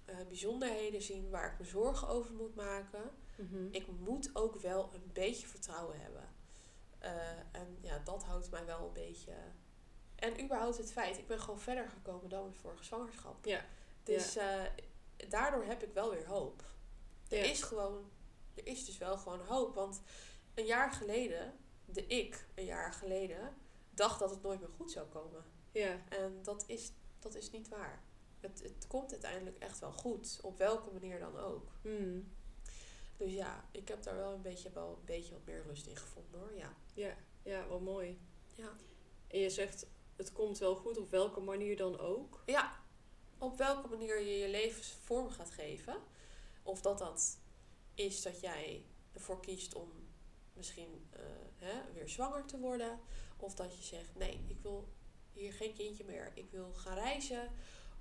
[0.05, 3.68] eh, bijzonderheden zien waar ik me zorgen over moet maken Mhm.
[3.72, 6.30] ik moet ook wel een beetje vertrouwen hebben.
[6.99, 7.11] Eh,
[7.51, 9.34] en ja, dat houdt mij wel een beetje.
[10.16, 13.45] En überhaupt het feit, ik ben gewoon verder gekomen dan mijn vorige zwangerschap.
[13.45, 13.66] Ja.
[14.03, 14.38] Dus
[15.30, 16.63] daardoor heb ik wel weer hoop.
[17.30, 18.11] Er is gewoon,
[18.53, 19.76] er is dus wel gewoon hoop.
[19.76, 20.01] Want
[20.55, 21.53] een jaar geleden,
[21.85, 23.55] de ik een jaar geleden,
[23.89, 25.43] dacht dat het nooit meer goed zou komen.
[25.71, 26.01] Ja.
[26.09, 28.03] En dat is, dat is niet waar.
[28.39, 31.71] Het, het komt uiteindelijk echt wel goed, op welke manier dan ook.
[31.81, 32.19] Mhm.
[33.17, 35.95] Dus ja, ik heb daar wel een beetje, wel een beetje wat meer rust in
[35.95, 36.55] gevonden hoor.
[36.55, 36.73] Ja.
[36.93, 37.15] Ja.
[37.43, 38.19] Ja, wel mooi.
[38.55, 38.71] Ja.
[39.27, 42.43] En je zegt, het komt wel goed, op welke manier dan ook.
[42.45, 42.83] ja,
[43.37, 45.95] op welke manier je je leven vorm gaat geven.
[46.63, 47.39] Of dat dat
[47.95, 49.91] is dat jij ervoor kiest om
[50.55, 51.19] misschien eh,
[51.55, 52.99] hè, weer zwanger te worden.
[53.37, 54.87] Of dat je zegt, nee, ik wil
[55.33, 56.31] hier geen kindje meer.
[56.35, 57.51] Ik wil gaan reizen.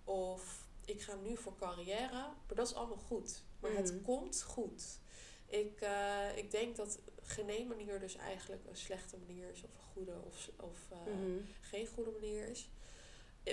[0.04, 2.12] Of ik ga nu voor carrière.
[2.46, 3.42] Maar dat is allemaal goed.
[3.60, 4.02] Maar het Mhm.
[4.02, 4.98] komt goed.
[5.46, 9.62] Ik, eh, ik denk dat geen manier dus eigenlijk een slechte manier is.
[9.62, 11.38] Of een goede of, of eh, Mhm.
[11.60, 12.68] geen goede manier is.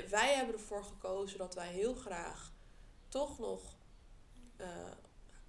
[0.10, 2.54] Wij hebben ervoor gekozen dat wij heel graag
[3.08, 3.80] toch nog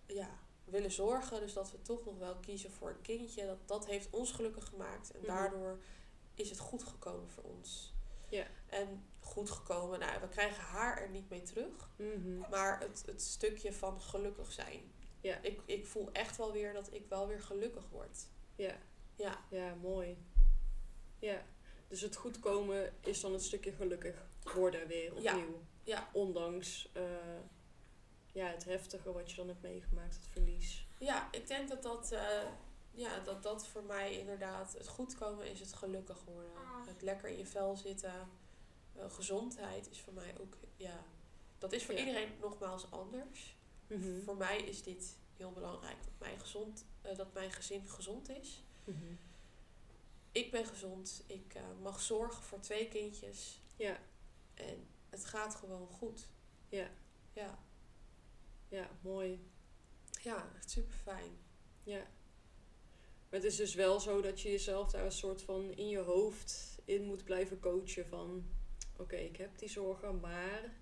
[0.07, 1.41] ja, willen zorgen.
[1.41, 3.47] Dus dat we toch nog wel kiezen voor een kindje.
[3.47, 5.11] Dat, dat heeft ons gelukkig gemaakt.
[5.11, 5.27] En Mhm.
[5.29, 5.79] daardoor
[6.35, 7.95] is het goed gekomen voor ons.
[8.29, 8.47] Ja.
[8.67, 11.91] En goed gekomen, nou, we krijgen haar er niet mee terug.
[11.97, 12.51] Mhm.
[12.51, 14.93] Maar het, het stukje van gelukkig zijn.
[15.21, 15.39] Ja.
[15.43, 18.27] Ik, ik voel echt wel weer dat ik wel weer gelukkig word.
[18.55, 18.77] Ja.
[19.15, 20.19] Ja, Ja, mooi.
[21.19, 21.43] Ja.
[21.89, 25.37] Dus het goed komen is dan het stukje gelukkig worden weer Ja.
[25.37, 25.63] opnieuw.
[25.83, 26.09] Ja.
[26.13, 27.03] Ondanks eh,
[28.33, 30.87] ja, het heftige wat je dan hebt meegemaakt, het verlies.
[30.99, 32.43] Ja, ik denk dat dat, eh,
[32.91, 36.53] ja, dat dat voor mij inderdaad het goed komen is het gelukkig worden.
[36.87, 38.29] Het lekker in je vel zitten.
[38.97, 41.05] Eh, gezondheid is voor mij ook, ja,
[41.59, 42.01] dat is voor Ja.
[42.01, 43.57] iedereen nogmaals anders.
[43.87, 44.21] Mhm.
[44.25, 48.63] Voor mij is dit heel belangrijk dat mijn, gezond, eh, dat mijn gezin gezond is.
[48.85, 49.15] Mhm.
[50.33, 53.99] Ik ben gezond, ik eh, mag zorgen voor twee kindjes Ja,
[54.55, 56.27] en het gaat gewoon goed.
[56.69, 56.89] Ja.
[57.33, 57.59] Ja,
[58.73, 59.51] ja, mooi.
[60.23, 61.37] ja echt super fijn.
[61.83, 61.99] Ja.
[63.29, 65.99] Maar het is dus wel zo dat je jezelf daar een soort van in je
[65.99, 68.47] hoofd in moet blijven coachen van...
[68.97, 70.73] Oké, ik heb die zorgen, maar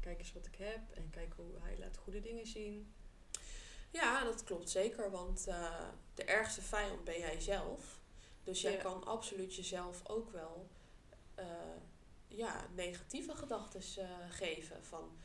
[0.00, 0.80] kijk eens wat ik heb.
[0.94, 2.94] En kijk hoe hij laat goede dingen zien.
[3.90, 8.00] Ja, dat klopt zeker, want eh, de ergste vijand ben jij zelf.
[8.44, 8.82] Dus jij Ja.
[8.82, 10.68] kan absoluut jezelf ook wel
[11.34, 11.46] eh,
[12.28, 13.82] ja, negatieve gedachten
[14.30, 14.84] geven.
[14.84, 15.18] Van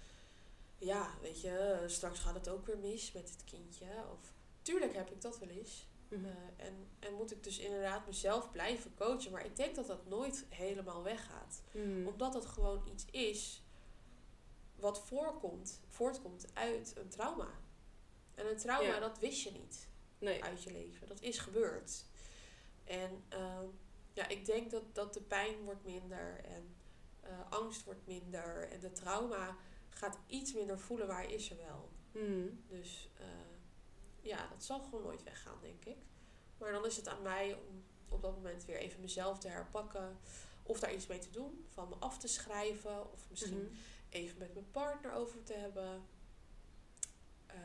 [0.77, 3.85] ja, weet je, straks gaat het ook weer mis met het kindje.
[4.11, 5.87] Of tuurlijk heb ik dat wel eens.
[6.09, 6.25] Mhm.
[6.25, 9.31] Eh, en, en moet ik dus inderdaad mezelf blijven coachen.
[9.31, 11.61] Maar ik denk dat dat nooit helemaal weggaat.
[11.71, 12.07] Mhm.
[12.07, 13.63] Omdat het gewoon iets is
[14.75, 17.47] wat voorkomt, voortkomt uit een trauma.
[18.35, 18.99] En een trauma, Ja.
[18.99, 20.43] dat wist je niet Nee.
[20.43, 21.07] uit je leven.
[21.07, 22.05] Dat is gebeurd.
[22.83, 23.65] En ehm,
[24.13, 26.75] ja, ik denk dat, dat de pijn wordt minder en
[27.19, 28.69] eh, angst wordt minder.
[28.71, 29.57] En de trauma
[29.97, 31.89] gaat iets minder voelen, hij is er wel.
[32.11, 32.47] Mhm.
[32.67, 33.25] Dus eh,
[34.21, 35.97] ja, dat zal gewoon nooit weggaan, denk ik.
[36.57, 40.17] Maar dan is het aan mij om op dat moment weer even mezelf te herpakken.
[40.63, 41.65] Of daar iets mee te doen.
[41.69, 43.11] Van me af te schrijven.
[43.11, 43.73] Of misschien Mhm.
[44.09, 46.03] even met mijn partner over te hebben.
[47.45, 47.57] Eh,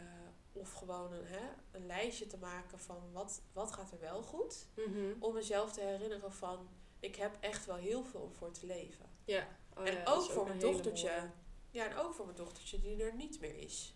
[0.52, 4.66] of gewoon een, hè, een lijstje te maken van wat, wat gaat er wel goed.
[4.76, 5.12] Mhm.
[5.18, 6.68] Om mezelf te herinneren van
[7.00, 9.06] ik heb echt wel heel veel om voor te leven.
[9.24, 9.48] Ja.
[9.76, 11.08] Oh en ja, ook voor mijn dochtertje.
[11.10, 11.30] mooie.
[11.70, 13.94] Ja, en ook voor mijn dochtertje die er niet meer is.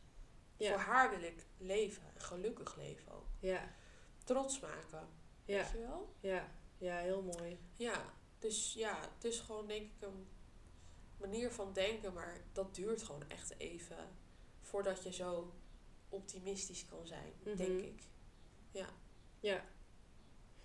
[0.56, 0.70] Ja.
[0.70, 2.02] Voor haar wil ik leven.
[2.14, 3.26] Een gelukkig leven ook.
[3.40, 3.74] Ja.
[4.24, 5.08] Trots maken.
[5.44, 5.56] Ja.
[5.62, 6.14] Weet je wel?
[6.20, 6.52] Ja.
[6.78, 7.58] Ja, heel mooi.
[7.76, 10.26] Ja, dus ja, het is gewoon denk ik een
[11.16, 13.96] manier van denken, maar dat duurt gewoon echt even
[14.60, 15.52] voordat je zo
[16.08, 17.56] optimistisch kan zijn, Mhm.
[17.56, 18.02] denk ik.
[19.40, 19.64] Ja.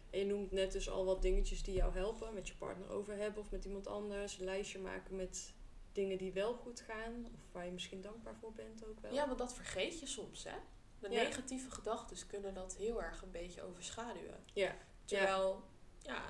[0.09, 2.33] En je noemt net dus al wat dingetjes die jou helpen.
[2.33, 4.37] Met je partner over hebben of met iemand anders.
[4.39, 5.53] Een lijstje maken met
[5.99, 7.25] dingen die wel goed gaan.
[7.33, 9.13] Of waar je misschien dankbaar voor bent ook wel.
[9.13, 10.55] Ja, want dat vergeet je soms, hè?
[10.99, 11.23] De Ja.
[11.23, 14.43] negatieve gedachten kunnen dat heel erg een beetje overschaduwen.
[14.53, 14.75] Ja.
[15.05, 15.63] Terwijl,
[16.01, 16.23] ja,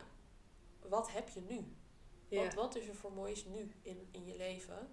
[0.79, 1.75] wat heb je nu?
[2.27, 2.39] Ja.
[2.41, 4.91] Want wat is er voor moois nu in, in je leven?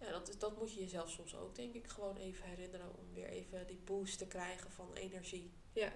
[0.00, 3.28] Ja, dat, dat moet je jezelf soms ook, denk ik, gewoon even herinneren om weer
[3.28, 5.52] even die boost te krijgen van energie.
[5.72, 5.92] Ja.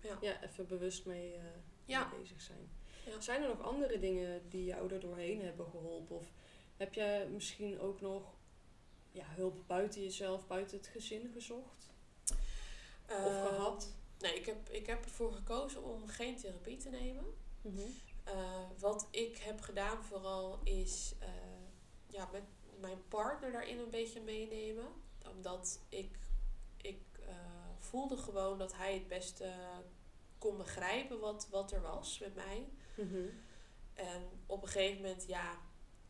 [0.00, 0.18] Ja.
[0.20, 1.36] Ja, even bewust mee,
[1.84, 2.08] Ja.
[2.08, 2.70] mee bezig zijn.
[3.18, 6.16] Zijn er nog andere dingen die jou er doorheen hebben geholpen?
[6.16, 6.32] Of
[6.82, 8.34] heb je misschien ook nog
[9.10, 11.90] ja, hulp buiten jezelf, buiten het gezin gezocht?
[13.06, 13.94] Of Ehm, gehad?
[14.18, 17.24] Nee, ik heb, ik heb ervoor gekozen om geen therapie te nemen.
[18.24, 21.28] Eh, wat ik heb gedaan vooral is eh,
[22.06, 22.42] ja, met
[22.80, 24.86] mijn partner daarin een beetje meenemen.
[25.30, 26.18] Omdat ik,
[26.76, 27.34] ik eh,
[27.78, 29.52] voelde gewoon dat hij het beste
[30.38, 32.68] kon begrijpen wat, wat er was met mij.
[32.96, 33.28] Mhm.
[33.94, 35.58] En op een gegeven moment, ja,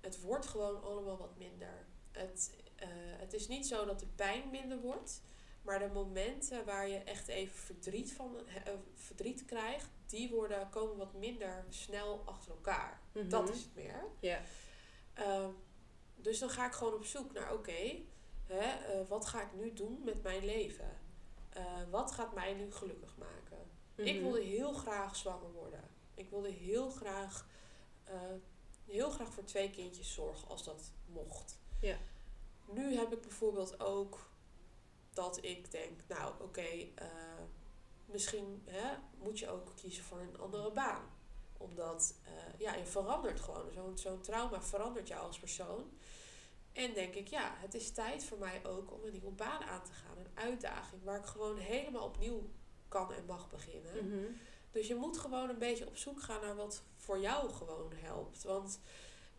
[0.02, 1.86] het wordt gewoon allemaal wat minder.
[2.12, 5.22] Het, eh, het is niet zo dat de pijn minder wordt.
[5.62, 10.96] Maar de momenten waar je echt even verdriet, van, eh, verdriet krijgt, die worden, komen
[10.96, 13.00] wat minder snel achter elkaar.
[13.12, 13.28] Mhm.
[13.28, 14.04] Dat is het meer.
[14.20, 14.40] Ja.
[15.14, 15.50] Ehm,
[16.16, 18.02] dus dan ga ik gewoon op zoek naar, oké,
[18.46, 20.98] eh, wat ga ik nu doen met mijn leven?
[21.50, 23.70] Eh, wat gaat mij nu gelukkig maken?
[23.94, 24.22] Ik Mhm.
[24.22, 25.84] wilde heel graag zwanger worden.
[26.14, 27.46] Ik wilde heel graag,
[28.04, 28.20] eh,
[28.84, 31.58] heel graag voor twee kindjes zorgen als dat mocht.
[31.80, 31.96] Ja.
[32.64, 34.30] Nu heb ik bijvoorbeeld ook
[35.12, 37.08] dat ik denk, nou oké, eh,
[38.04, 41.02] misschien hè, moet je ook kiezen voor een andere baan.
[41.56, 43.72] Omdat eh, ja, je verandert gewoon.
[43.72, 45.90] Zo'n zo'n trauma verandert jou als persoon.
[46.72, 49.82] En denk ik, ja, het is tijd voor mij ook om een nieuwe baan aan
[49.82, 50.18] te gaan.
[50.18, 52.50] Een uitdaging waar ik gewoon helemaal opnieuw
[52.88, 54.08] kan en mag beginnen.
[54.08, 54.32] Mhm.
[54.72, 58.42] Dus je moet gewoon een beetje op zoek gaan naar wat voor jou gewoon helpt.
[58.42, 58.80] Want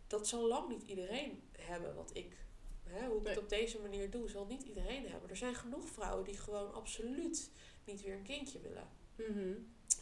[0.06, 2.36] dat zal lang niet iedereen hebben wat ik,
[2.82, 3.34] hè, hoe ik Nee.
[3.34, 5.30] het op deze manier doe, zal niet iedereen hebben.
[5.30, 7.50] Er zijn genoeg vrouwen die gewoon absoluut
[7.84, 8.88] niet weer een kindje willen.
[9.16, 9.54] Mhm.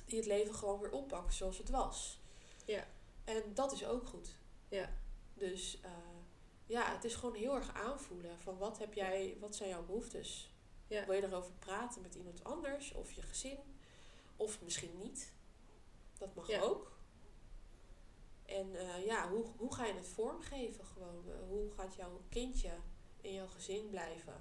[0.07, 2.21] Die het leven gewoon weer oppakken zoals het was.
[2.67, 2.87] Ja.
[3.25, 4.37] En dat is ook goed.
[4.69, 4.91] Ja.
[5.35, 5.91] Dus eh,
[6.67, 10.51] ja, het is gewoon heel erg aanvoelen van wat heb jij, wat zijn jouw behoeftes?
[10.87, 11.07] Ja.
[11.07, 13.59] Wil je erover praten met iemand anders of je gezin?
[14.43, 15.33] Of misschien niet.
[16.19, 16.61] Dat mag Ja.
[16.61, 16.93] ook.
[18.47, 21.25] En eh, ja, hoe, hoe ga je het vormgeven gewoon?
[21.29, 22.71] Eh, hoe gaat jouw kindje
[23.21, 24.35] in jouw gezin blijven?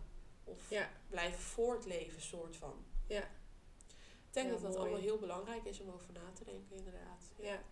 [0.43, 0.89] Of Ja.
[1.10, 2.86] blijven voortleven, soort van.
[3.08, 3.22] Ja.
[3.22, 7.32] Ik denk Ja, dat dat allemaal heel belangrijk is om over na te denken, inderdaad.
[7.39, 7.64] Ja.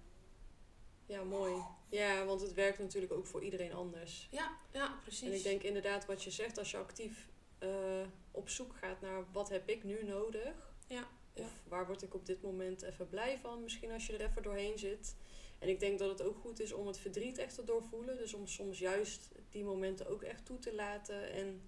[1.05, 1.63] Ja, mooi.
[1.89, 4.27] Ja, want het werkt natuurlijk ook voor iedereen anders.
[4.31, 5.27] Ja, ja, precies.
[5.29, 9.31] En ik denk inderdaad wat je zegt, als je actief eh, op zoek gaat naar
[9.31, 10.73] wat heb ik nu nodig.
[10.87, 11.07] Ja.
[11.33, 14.43] Of waar word ik op dit moment even blij van, misschien als je er even
[14.43, 15.15] doorheen zit.
[15.59, 18.17] En ik denk dat het ook goed is om het verdriet echt te doorvoelen.
[18.17, 21.31] Dus om soms juist die momenten ook echt toe te laten.
[21.31, 21.61] En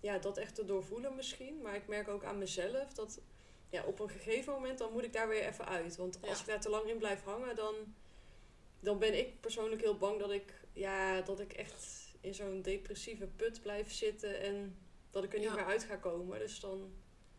[0.00, 1.60] ja, dat echt te doorvoelen misschien.
[1.62, 3.20] Maar ik merk ook aan mezelf dat
[3.70, 5.96] ja, op een gegeven moment dan moet ik daar weer even uit.
[5.96, 6.40] Want als Ja.
[6.40, 7.74] ik daar te lang in blijf hangen, dan,
[8.80, 13.26] dan ben ik persoonlijk heel bang dat ik, ja, dat ik echt in zo'n depressieve
[13.26, 14.40] put blijf zitten.
[14.40, 14.76] En
[15.10, 16.38] dat ik er niet meer uit ga komen.
[16.38, 16.92] Dus dan,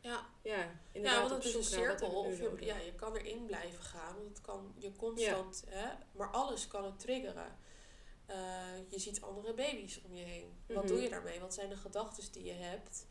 [0.03, 0.29] ja.
[0.43, 2.09] ja, inderdaad Ja, want het is een cirkel.
[2.09, 4.15] Of je, ja, je kan erin blijven gaan.
[4.15, 5.63] Want het kan je constant...
[5.69, 7.57] Hè, maar alles kan het triggeren.
[8.25, 8.37] Eh,
[8.89, 10.57] je ziet andere baby's om je heen.
[10.67, 10.87] Wat Mhm.
[10.87, 11.39] doe je daarmee?
[11.39, 13.05] Wat zijn de gedachten die je hebt?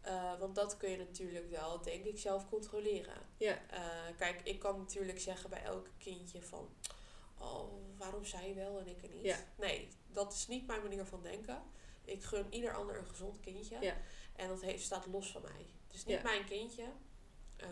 [0.00, 3.22] Eh, want dat kun je natuurlijk wel, denk ik, zelf controleren.
[3.36, 3.58] Ja.
[3.70, 6.68] Eh, kijk, ik kan natuurlijk zeggen bij elk kindje van...
[7.38, 9.24] Oh, waarom zij wel en ik er niet?
[9.24, 9.36] Ja.
[9.56, 11.62] Nee, dat is niet mijn manier van denken.
[12.04, 13.76] Ik gun ieder ander een gezond kindje.
[13.80, 13.96] Ja.
[14.36, 15.66] En dat heeft, staat los van mij.
[15.94, 16.22] Het is niet Ja.
[16.30, 16.84] mijn kindje.
[17.56, 17.68] Eh,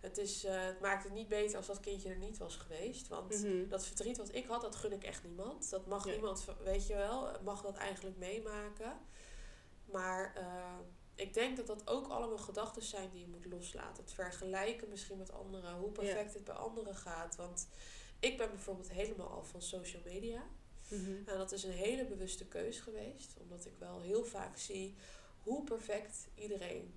[0.00, 3.08] het, is, eh, het maakt het niet beter als dat kindje er niet was geweest.
[3.08, 3.68] Want Mhm.
[3.68, 5.70] dat verdriet wat ik had, dat gun ik echt niemand.
[5.70, 6.14] Dat mag Nee.
[6.14, 8.98] niemand, weet je wel, mag dat eigenlijk meemaken.
[9.84, 10.74] Maar eh,
[11.14, 14.02] ik denk dat dat ook allemaal gedachten zijn die je moet loslaten.
[14.04, 17.36] Het vergelijken misschien met anderen, hoe perfect het bij anderen gaat.
[17.36, 17.68] Want
[18.20, 20.42] ik ben bijvoorbeeld helemaal al van social media.
[20.88, 21.10] Mhm.
[21.26, 24.94] En dat is een hele bewuste keus geweest, omdat ik wel heel vaak zie
[25.42, 26.94] hoe perfect iedereen,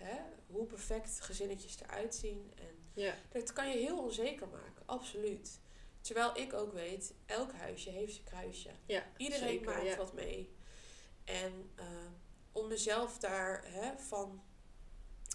[0.00, 2.52] hè, hoe perfect gezinnetjes eruit zien.
[2.56, 3.14] En Ja.
[3.32, 5.60] dat kan je heel onzeker maken, absoluut.
[6.00, 8.70] Terwijl ik ook weet, elk huisje heeft zijn kruisje.
[8.86, 9.96] Ja, Iedereen zeker, maakt ja.
[9.96, 10.54] wat mee.
[11.24, 11.86] En eh,
[12.52, 14.42] om mezelf daar hè, van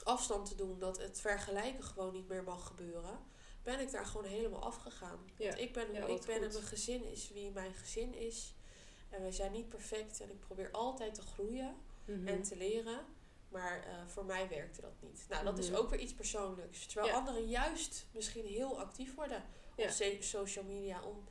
[0.03, 3.20] afstand te doen, dat het vergelijken gewoon niet meer mag gebeuren,
[3.64, 5.20] ben ik daar gewoon helemaal afgegaan.
[5.38, 5.47] Ja.
[5.47, 8.55] Want ik ben hoe ik ben en mijn gezin is wie mijn gezin is.
[9.09, 12.28] En wij zijn niet perfect en ik probeer altijd te groeien Mhm.
[12.28, 13.05] en te leren.
[13.52, 15.26] Maar eh, voor mij werkte dat niet.
[15.30, 15.78] Nou, dat is Mhm.
[15.80, 16.86] ook weer iets persoonlijks.
[16.86, 17.14] Terwijl Ja.
[17.18, 19.43] anderen juist misschien heel actief worden
[19.76, 19.86] Ja.
[19.86, 21.24] op social media om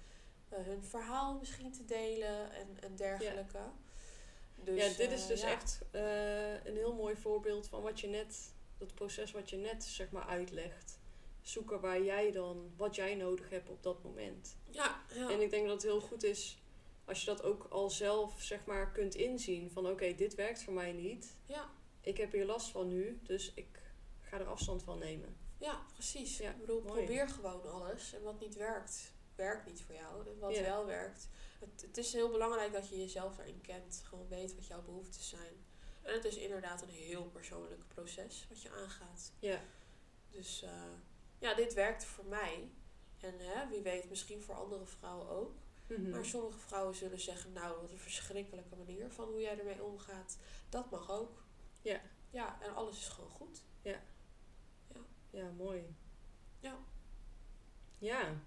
[0.49, 3.59] eh, hun verhaal misschien te delen en, en dergelijke.
[4.55, 5.49] Dus, ja, dit is eh, dus ja.
[5.51, 5.81] echt
[6.65, 10.27] een heel mooi voorbeeld van wat je net, dat proces wat je net zeg maar
[10.27, 10.99] uitlegt.
[11.43, 14.57] Zoeken waar jij dan, wat jij nodig hebt op dat moment.
[14.71, 15.31] Ja, ja.
[15.31, 16.59] En ik denk dat het heel goed is
[17.05, 19.71] als je dat ook al zelf zeg maar kunt inzien.
[19.71, 21.37] Van oké, dit werkt voor mij niet.
[21.47, 21.71] ja.
[22.01, 23.81] Ik heb hier last van nu, dus ik
[24.21, 25.37] ga er afstand van nemen.
[25.59, 26.37] Ja, precies.
[26.39, 27.05] Ja, ik bedoel, mooi.
[27.05, 28.13] probeer gewoon alles.
[28.13, 30.29] En wat niet werkt, werkt niet voor jou.
[30.29, 30.63] En wat Ja.
[30.63, 31.29] wel werkt.
[31.61, 34.03] Het, het is heel belangrijk dat je jezelf daarin kent.
[34.05, 35.65] Gewoon weet wat jouw behoeften zijn.
[36.03, 39.33] En het is inderdaad een heel persoonlijk proces wat je aangaat.
[39.39, 39.61] Ja,
[40.31, 40.71] Dus eh,
[41.39, 42.71] ja, dit werkte voor mij.
[43.21, 45.55] En hè, wie weet, misschien voor andere vrouwen ook.
[45.87, 46.11] Mhm.
[46.11, 50.37] Maar sommige vrouwen zullen zeggen, nou, wat een verschrikkelijke manier van hoe jij ermee omgaat.
[50.69, 51.43] Dat mag ook.
[51.83, 52.01] Ja.
[52.31, 53.63] Ja, en alles is gewoon goed.
[55.31, 55.95] ja, mooi.
[56.61, 56.79] Ja.
[57.99, 58.41] Ja.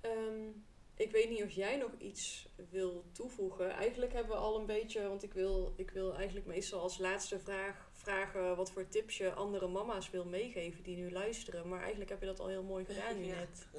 [0.00, 0.48] Ehm,
[0.94, 3.70] ik weet niet of jij nog iets wil toevoegen.
[3.70, 7.38] Eigenlijk hebben we al een beetje, want ik wil, ik wil eigenlijk meestal als laatste
[7.38, 11.68] vraag vragen wat voor tips je andere mama's wil meegeven die nu luisteren.
[11.68, 13.34] Maar eigenlijk heb je dat al heel mooi gedaan nu Ja.
[13.34, 13.66] net.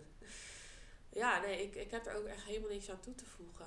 [1.14, 3.66] Ja, nee, ik, ik heb er ook echt helemaal niks aan toe te voegen.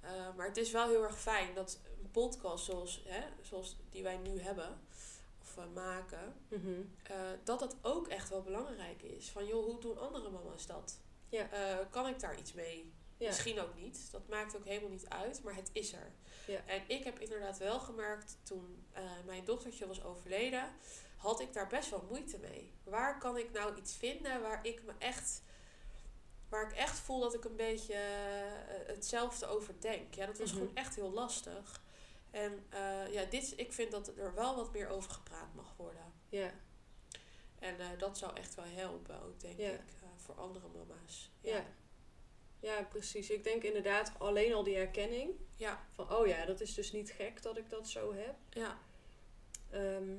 [0.00, 4.02] Eh, maar het is wel heel erg fijn dat een podcast zoals, hè, zoals die
[4.02, 4.80] wij nu hebben,
[5.42, 6.80] of eh, maken, Mhm.
[7.02, 9.30] eh, dat dat ook echt wel belangrijk is.
[9.30, 10.98] Van joh, hoe doen andere mama's dat?
[11.28, 11.48] Ja.
[11.90, 12.92] Kan ik daar iets mee?
[13.16, 13.26] Ja.
[13.26, 14.08] Misschien ook niet.
[14.12, 16.12] Dat maakt ook helemaal niet uit, maar het is er.
[16.46, 16.60] Ja.
[16.66, 18.84] En ik heb inderdaad wel gemerkt toen
[19.24, 20.72] mijn dochtertje was overleden,
[21.16, 22.72] had ik daar best wel moeite mee.
[22.84, 25.42] Waar kan ik nou iets vinden waar ik me echt,
[26.48, 30.14] waar ik echt voel dat ik een beetje eh, hetzelfde over denk.
[30.14, 30.58] Ja, dat was Mhm.
[30.58, 31.82] gewoon echt heel lastig.
[32.30, 36.12] En eh, ja, dit, ik vind dat er wel wat meer over gepraat mag worden.
[36.28, 36.50] Ja.
[37.58, 39.80] En eh, dat zou echt wel helpen, ook denk ik,
[40.16, 41.30] voor andere mama's.
[41.40, 41.64] Ja.
[42.60, 43.30] ja, precies.
[43.30, 45.30] Ik denk inderdaad alleen al die herkenning.
[45.56, 48.34] Ja, Van, oh ja, dat is dus niet gek dat ik dat zo heb.
[48.50, 48.78] ja,
[49.70, 50.14] Ehm,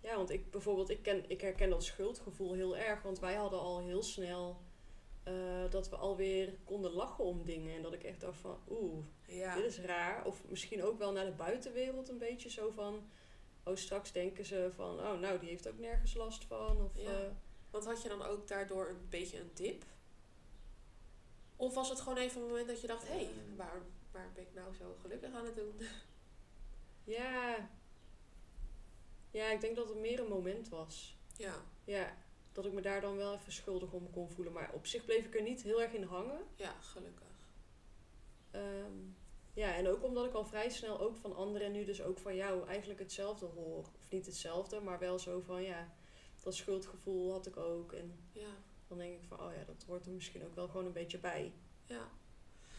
[0.00, 3.02] ja, want ik bijvoorbeeld, ik, ken, ik herken dat schuldgevoel heel erg.
[3.02, 4.60] Want wij hadden al heel snel
[5.26, 7.74] eh, dat we alweer konden lachen om dingen.
[7.76, 9.54] En dat ik echt dacht van, oeh, ja.
[9.54, 10.24] dit is raar.
[10.24, 13.08] Of misschien ook wel naar de buitenwereld een beetje zo van...
[13.64, 16.82] Oh, straks denken ze van, oh, nou, die heeft ook nergens last van.
[16.84, 17.10] Of, Ja.
[17.20, 17.30] eh,
[17.70, 19.84] Want had je dan ook daardoor een beetje een dip?
[21.56, 23.56] Of was het gewoon even een moment dat je dacht, hé, hey, Ehm.
[23.56, 23.82] waar,
[24.12, 25.74] waar ben ik nou zo gelukkig aan het doen?
[27.16, 27.68] ja.
[29.30, 31.16] Ja, ik denk dat het meer een moment was.
[31.36, 31.54] Ja,
[31.84, 32.16] Ja,
[32.56, 34.52] dat ik me daar dan wel even schuldig om kon voelen.
[34.52, 36.40] Maar op zich bleef ik er niet heel erg in hangen.
[36.56, 37.24] ja, gelukkig.
[38.50, 38.96] Ehm,
[39.54, 42.18] ja, en ook omdat ik al vrij snel ook van anderen en nu dus ook
[42.18, 43.76] van jou eigenlijk hetzelfde hoor.
[43.78, 45.92] Of niet hetzelfde, maar wel zo van ja,
[46.42, 47.92] dat schuldgevoel had ik ook.
[47.92, 48.48] En Ja,
[48.88, 51.18] dan denk ik van oh ja, dat hoort er misschien ook wel gewoon een beetje
[51.18, 51.52] bij.
[51.86, 52.08] ja.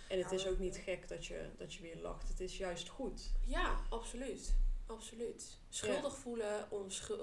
[0.10, 2.28] En het Ja, is maar- ook niet gek dat je, dat je weer lacht.
[2.28, 3.32] Het is juist goed.
[3.45, 4.56] Ja, absoluut.
[4.86, 5.60] Absoluut.
[5.70, 6.72] Schuldig voelen,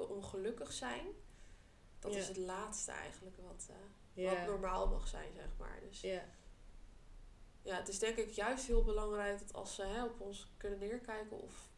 [0.08, 1.06] ongelukkig zijn.
[2.04, 2.18] Dat Ja.
[2.20, 3.76] is het laatste eigenlijk wat, eh,
[4.24, 5.80] Ja, wat normaal mag zijn, zeg maar.
[5.80, 6.24] Dus ja,
[7.62, 10.78] ja, het is denk ik juist heel belangrijk dat als ze hè, op ons kunnen
[10.78, 11.68] neerkijken of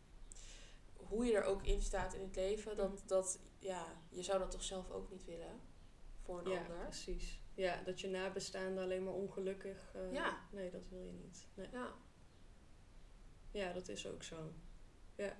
[0.96, 3.06] hoe je er ook in staat in het leven, dat, Mhm.
[3.06, 5.60] dat ja, je zou dat toch zelf ook niet willen
[6.22, 6.78] voor een ja ander.
[6.78, 7.40] precies.
[7.54, 9.94] Ja, dat je nabestaanden alleen maar ongelukkig...
[9.94, 10.46] eh, Ja.
[10.50, 11.46] Nee, dat wil je niet.
[11.54, 11.68] Nee.
[11.72, 11.94] Ja,
[13.50, 14.52] Ja, dat is ook zo.
[15.14, 15.36] ja.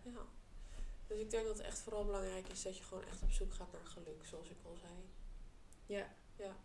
[1.07, 3.55] Dus ik denk dat het echt vooral belangrijk is dat je gewoon echt op zoek
[3.55, 4.93] gaat naar geluk, zoals ik al zei.
[5.87, 6.15] Ja.
[6.37, 6.57] Ja.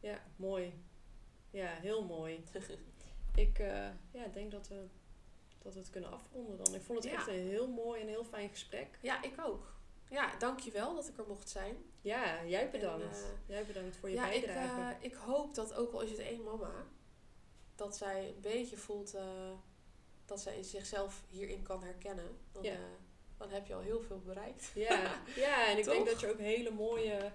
[0.00, 0.72] Ja, mooi.
[1.50, 2.44] Ja, heel mooi.
[3.34, 4.86] ik eh, ja, denk dat we,
[5.62, 6.74] dat we het kunnen afronden dan.
[6.74, 7.18] Ik vond het Ja.
[7.18, 8.98] echt een heel mooi en heel fijn gesprek.
[9.02, 9.76] Ja, ik ook.
[10.10, 11.76] Ja, dankjewel dat ik er mocht zijn.
[12.00, 13.04] Ja, jij bedankt.
[13.04, 14.94] En, eh, jij bedankt voor je ja, ik, bijdrage.
[14.96, 16.86] eh, ik hoop dat ook al is het één mama,
[17.74, 19.16] dat zij een beetje voelt,
[20.24, 22.78] dat ze in zichzelf hierin kan herkennen, dan, Ja.
[23.38, 24.70] Dan heb je al heel veel bereikt.
[24.74, 27.32] Ja, ja en ik denk dat je ook hele mooie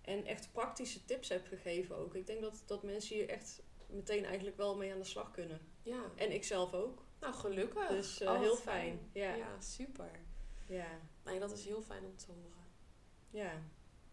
[0.00, 2.14] en echt praktische tips hebt gegeven ook.
[2.14, 5.60] Ik denk dat, dat mensen hier echt meteen eigenlijk wel mee aan de slag kunnen.
[5.82, 7.02] Ja, En ik zelf ook.
[7.20, 7.88] nou gelukkig.
[7.88, 9.10] Dus wat heel fijn.
[9.12, 9.28] Ja.
[9.28, 9.34] Ja.
[9.36, 9.60] Ja.
[9.60, 10.10] super.
[10.66, 11.00] ja.
[11.24, 12.64] Nee, dat is heel fijn om te horen.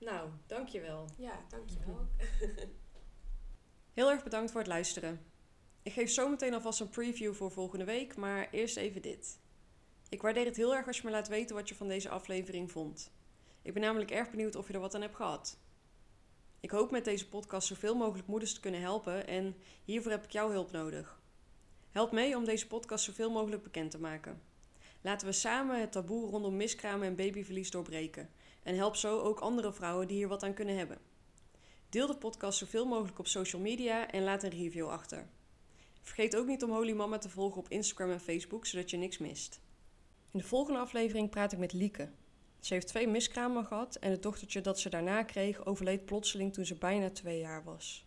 [0.04, 1.06] Nou, dankjewel.
[1.18, 2.08] Ja, dankjewel.
[3.94, 5.26] Heel erg bedankt voor het luisteren.
[5.84, 9.40] Ik geef zo meteen alvast een preview voor volgende week, maar eerst even dit.
[10.14, 12.72] Ik waardeer het heel erg als je me laat weten wat je van deze aflevering
[12.72, 13.12] vond.
[13.62, 15.58] Ik ben namelijk erg benieuwd of je er wat aan hebt gehad.
[16.60, 20.32] Ik hoop met deze podcast zoveel mogelijk moeders te kunnen helpen en hiervoor heb ik
[20.32, 21.22] jouw hulp nodig.
[21.92, 24.42] Help mee om deze podcast zoveel mogelijk bekend te maken.
[25.02, 28.30] Laten we samen het taboe rondom miskramen en babyverlies doorbreken
[28.64, 30.98] en help zo ook andere vrouwen die hier wat aan kunnen hebben.
[31.90, 35.28] Deel de podcast zoveel mogelijk op social media en laat een review achter.
[36.02, 39.18] Vergeet ook niet om Holy Mama te volgen op Instagram en Facebook, zodat je niks
[39.18, 39.62] mist.
[40.34, 42.10] In de volgende aflevering praat ik met Lieke.
[42.60, 46.66] Ze heeft twee miskramen gehad en het dochtertje dat ze daarna kreeg overleed plotseling toen
[46.66, 48.06] ze bijna twee jaar was.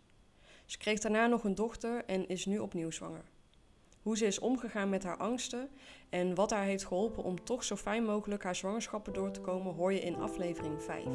[0.65, 3.23] Ze kreeg daarna nog een dochter en is nu opnieuw zwanger.
[4.01, 5.69] Hoe ze is omgegaan met haar angsten
[6.09, 9.73] en wat haar heeft geholpen om toch zo fijn mogelijk haar zwangerschappen door te komen,
[9.73, 11.05] hoor je in aflevering 5.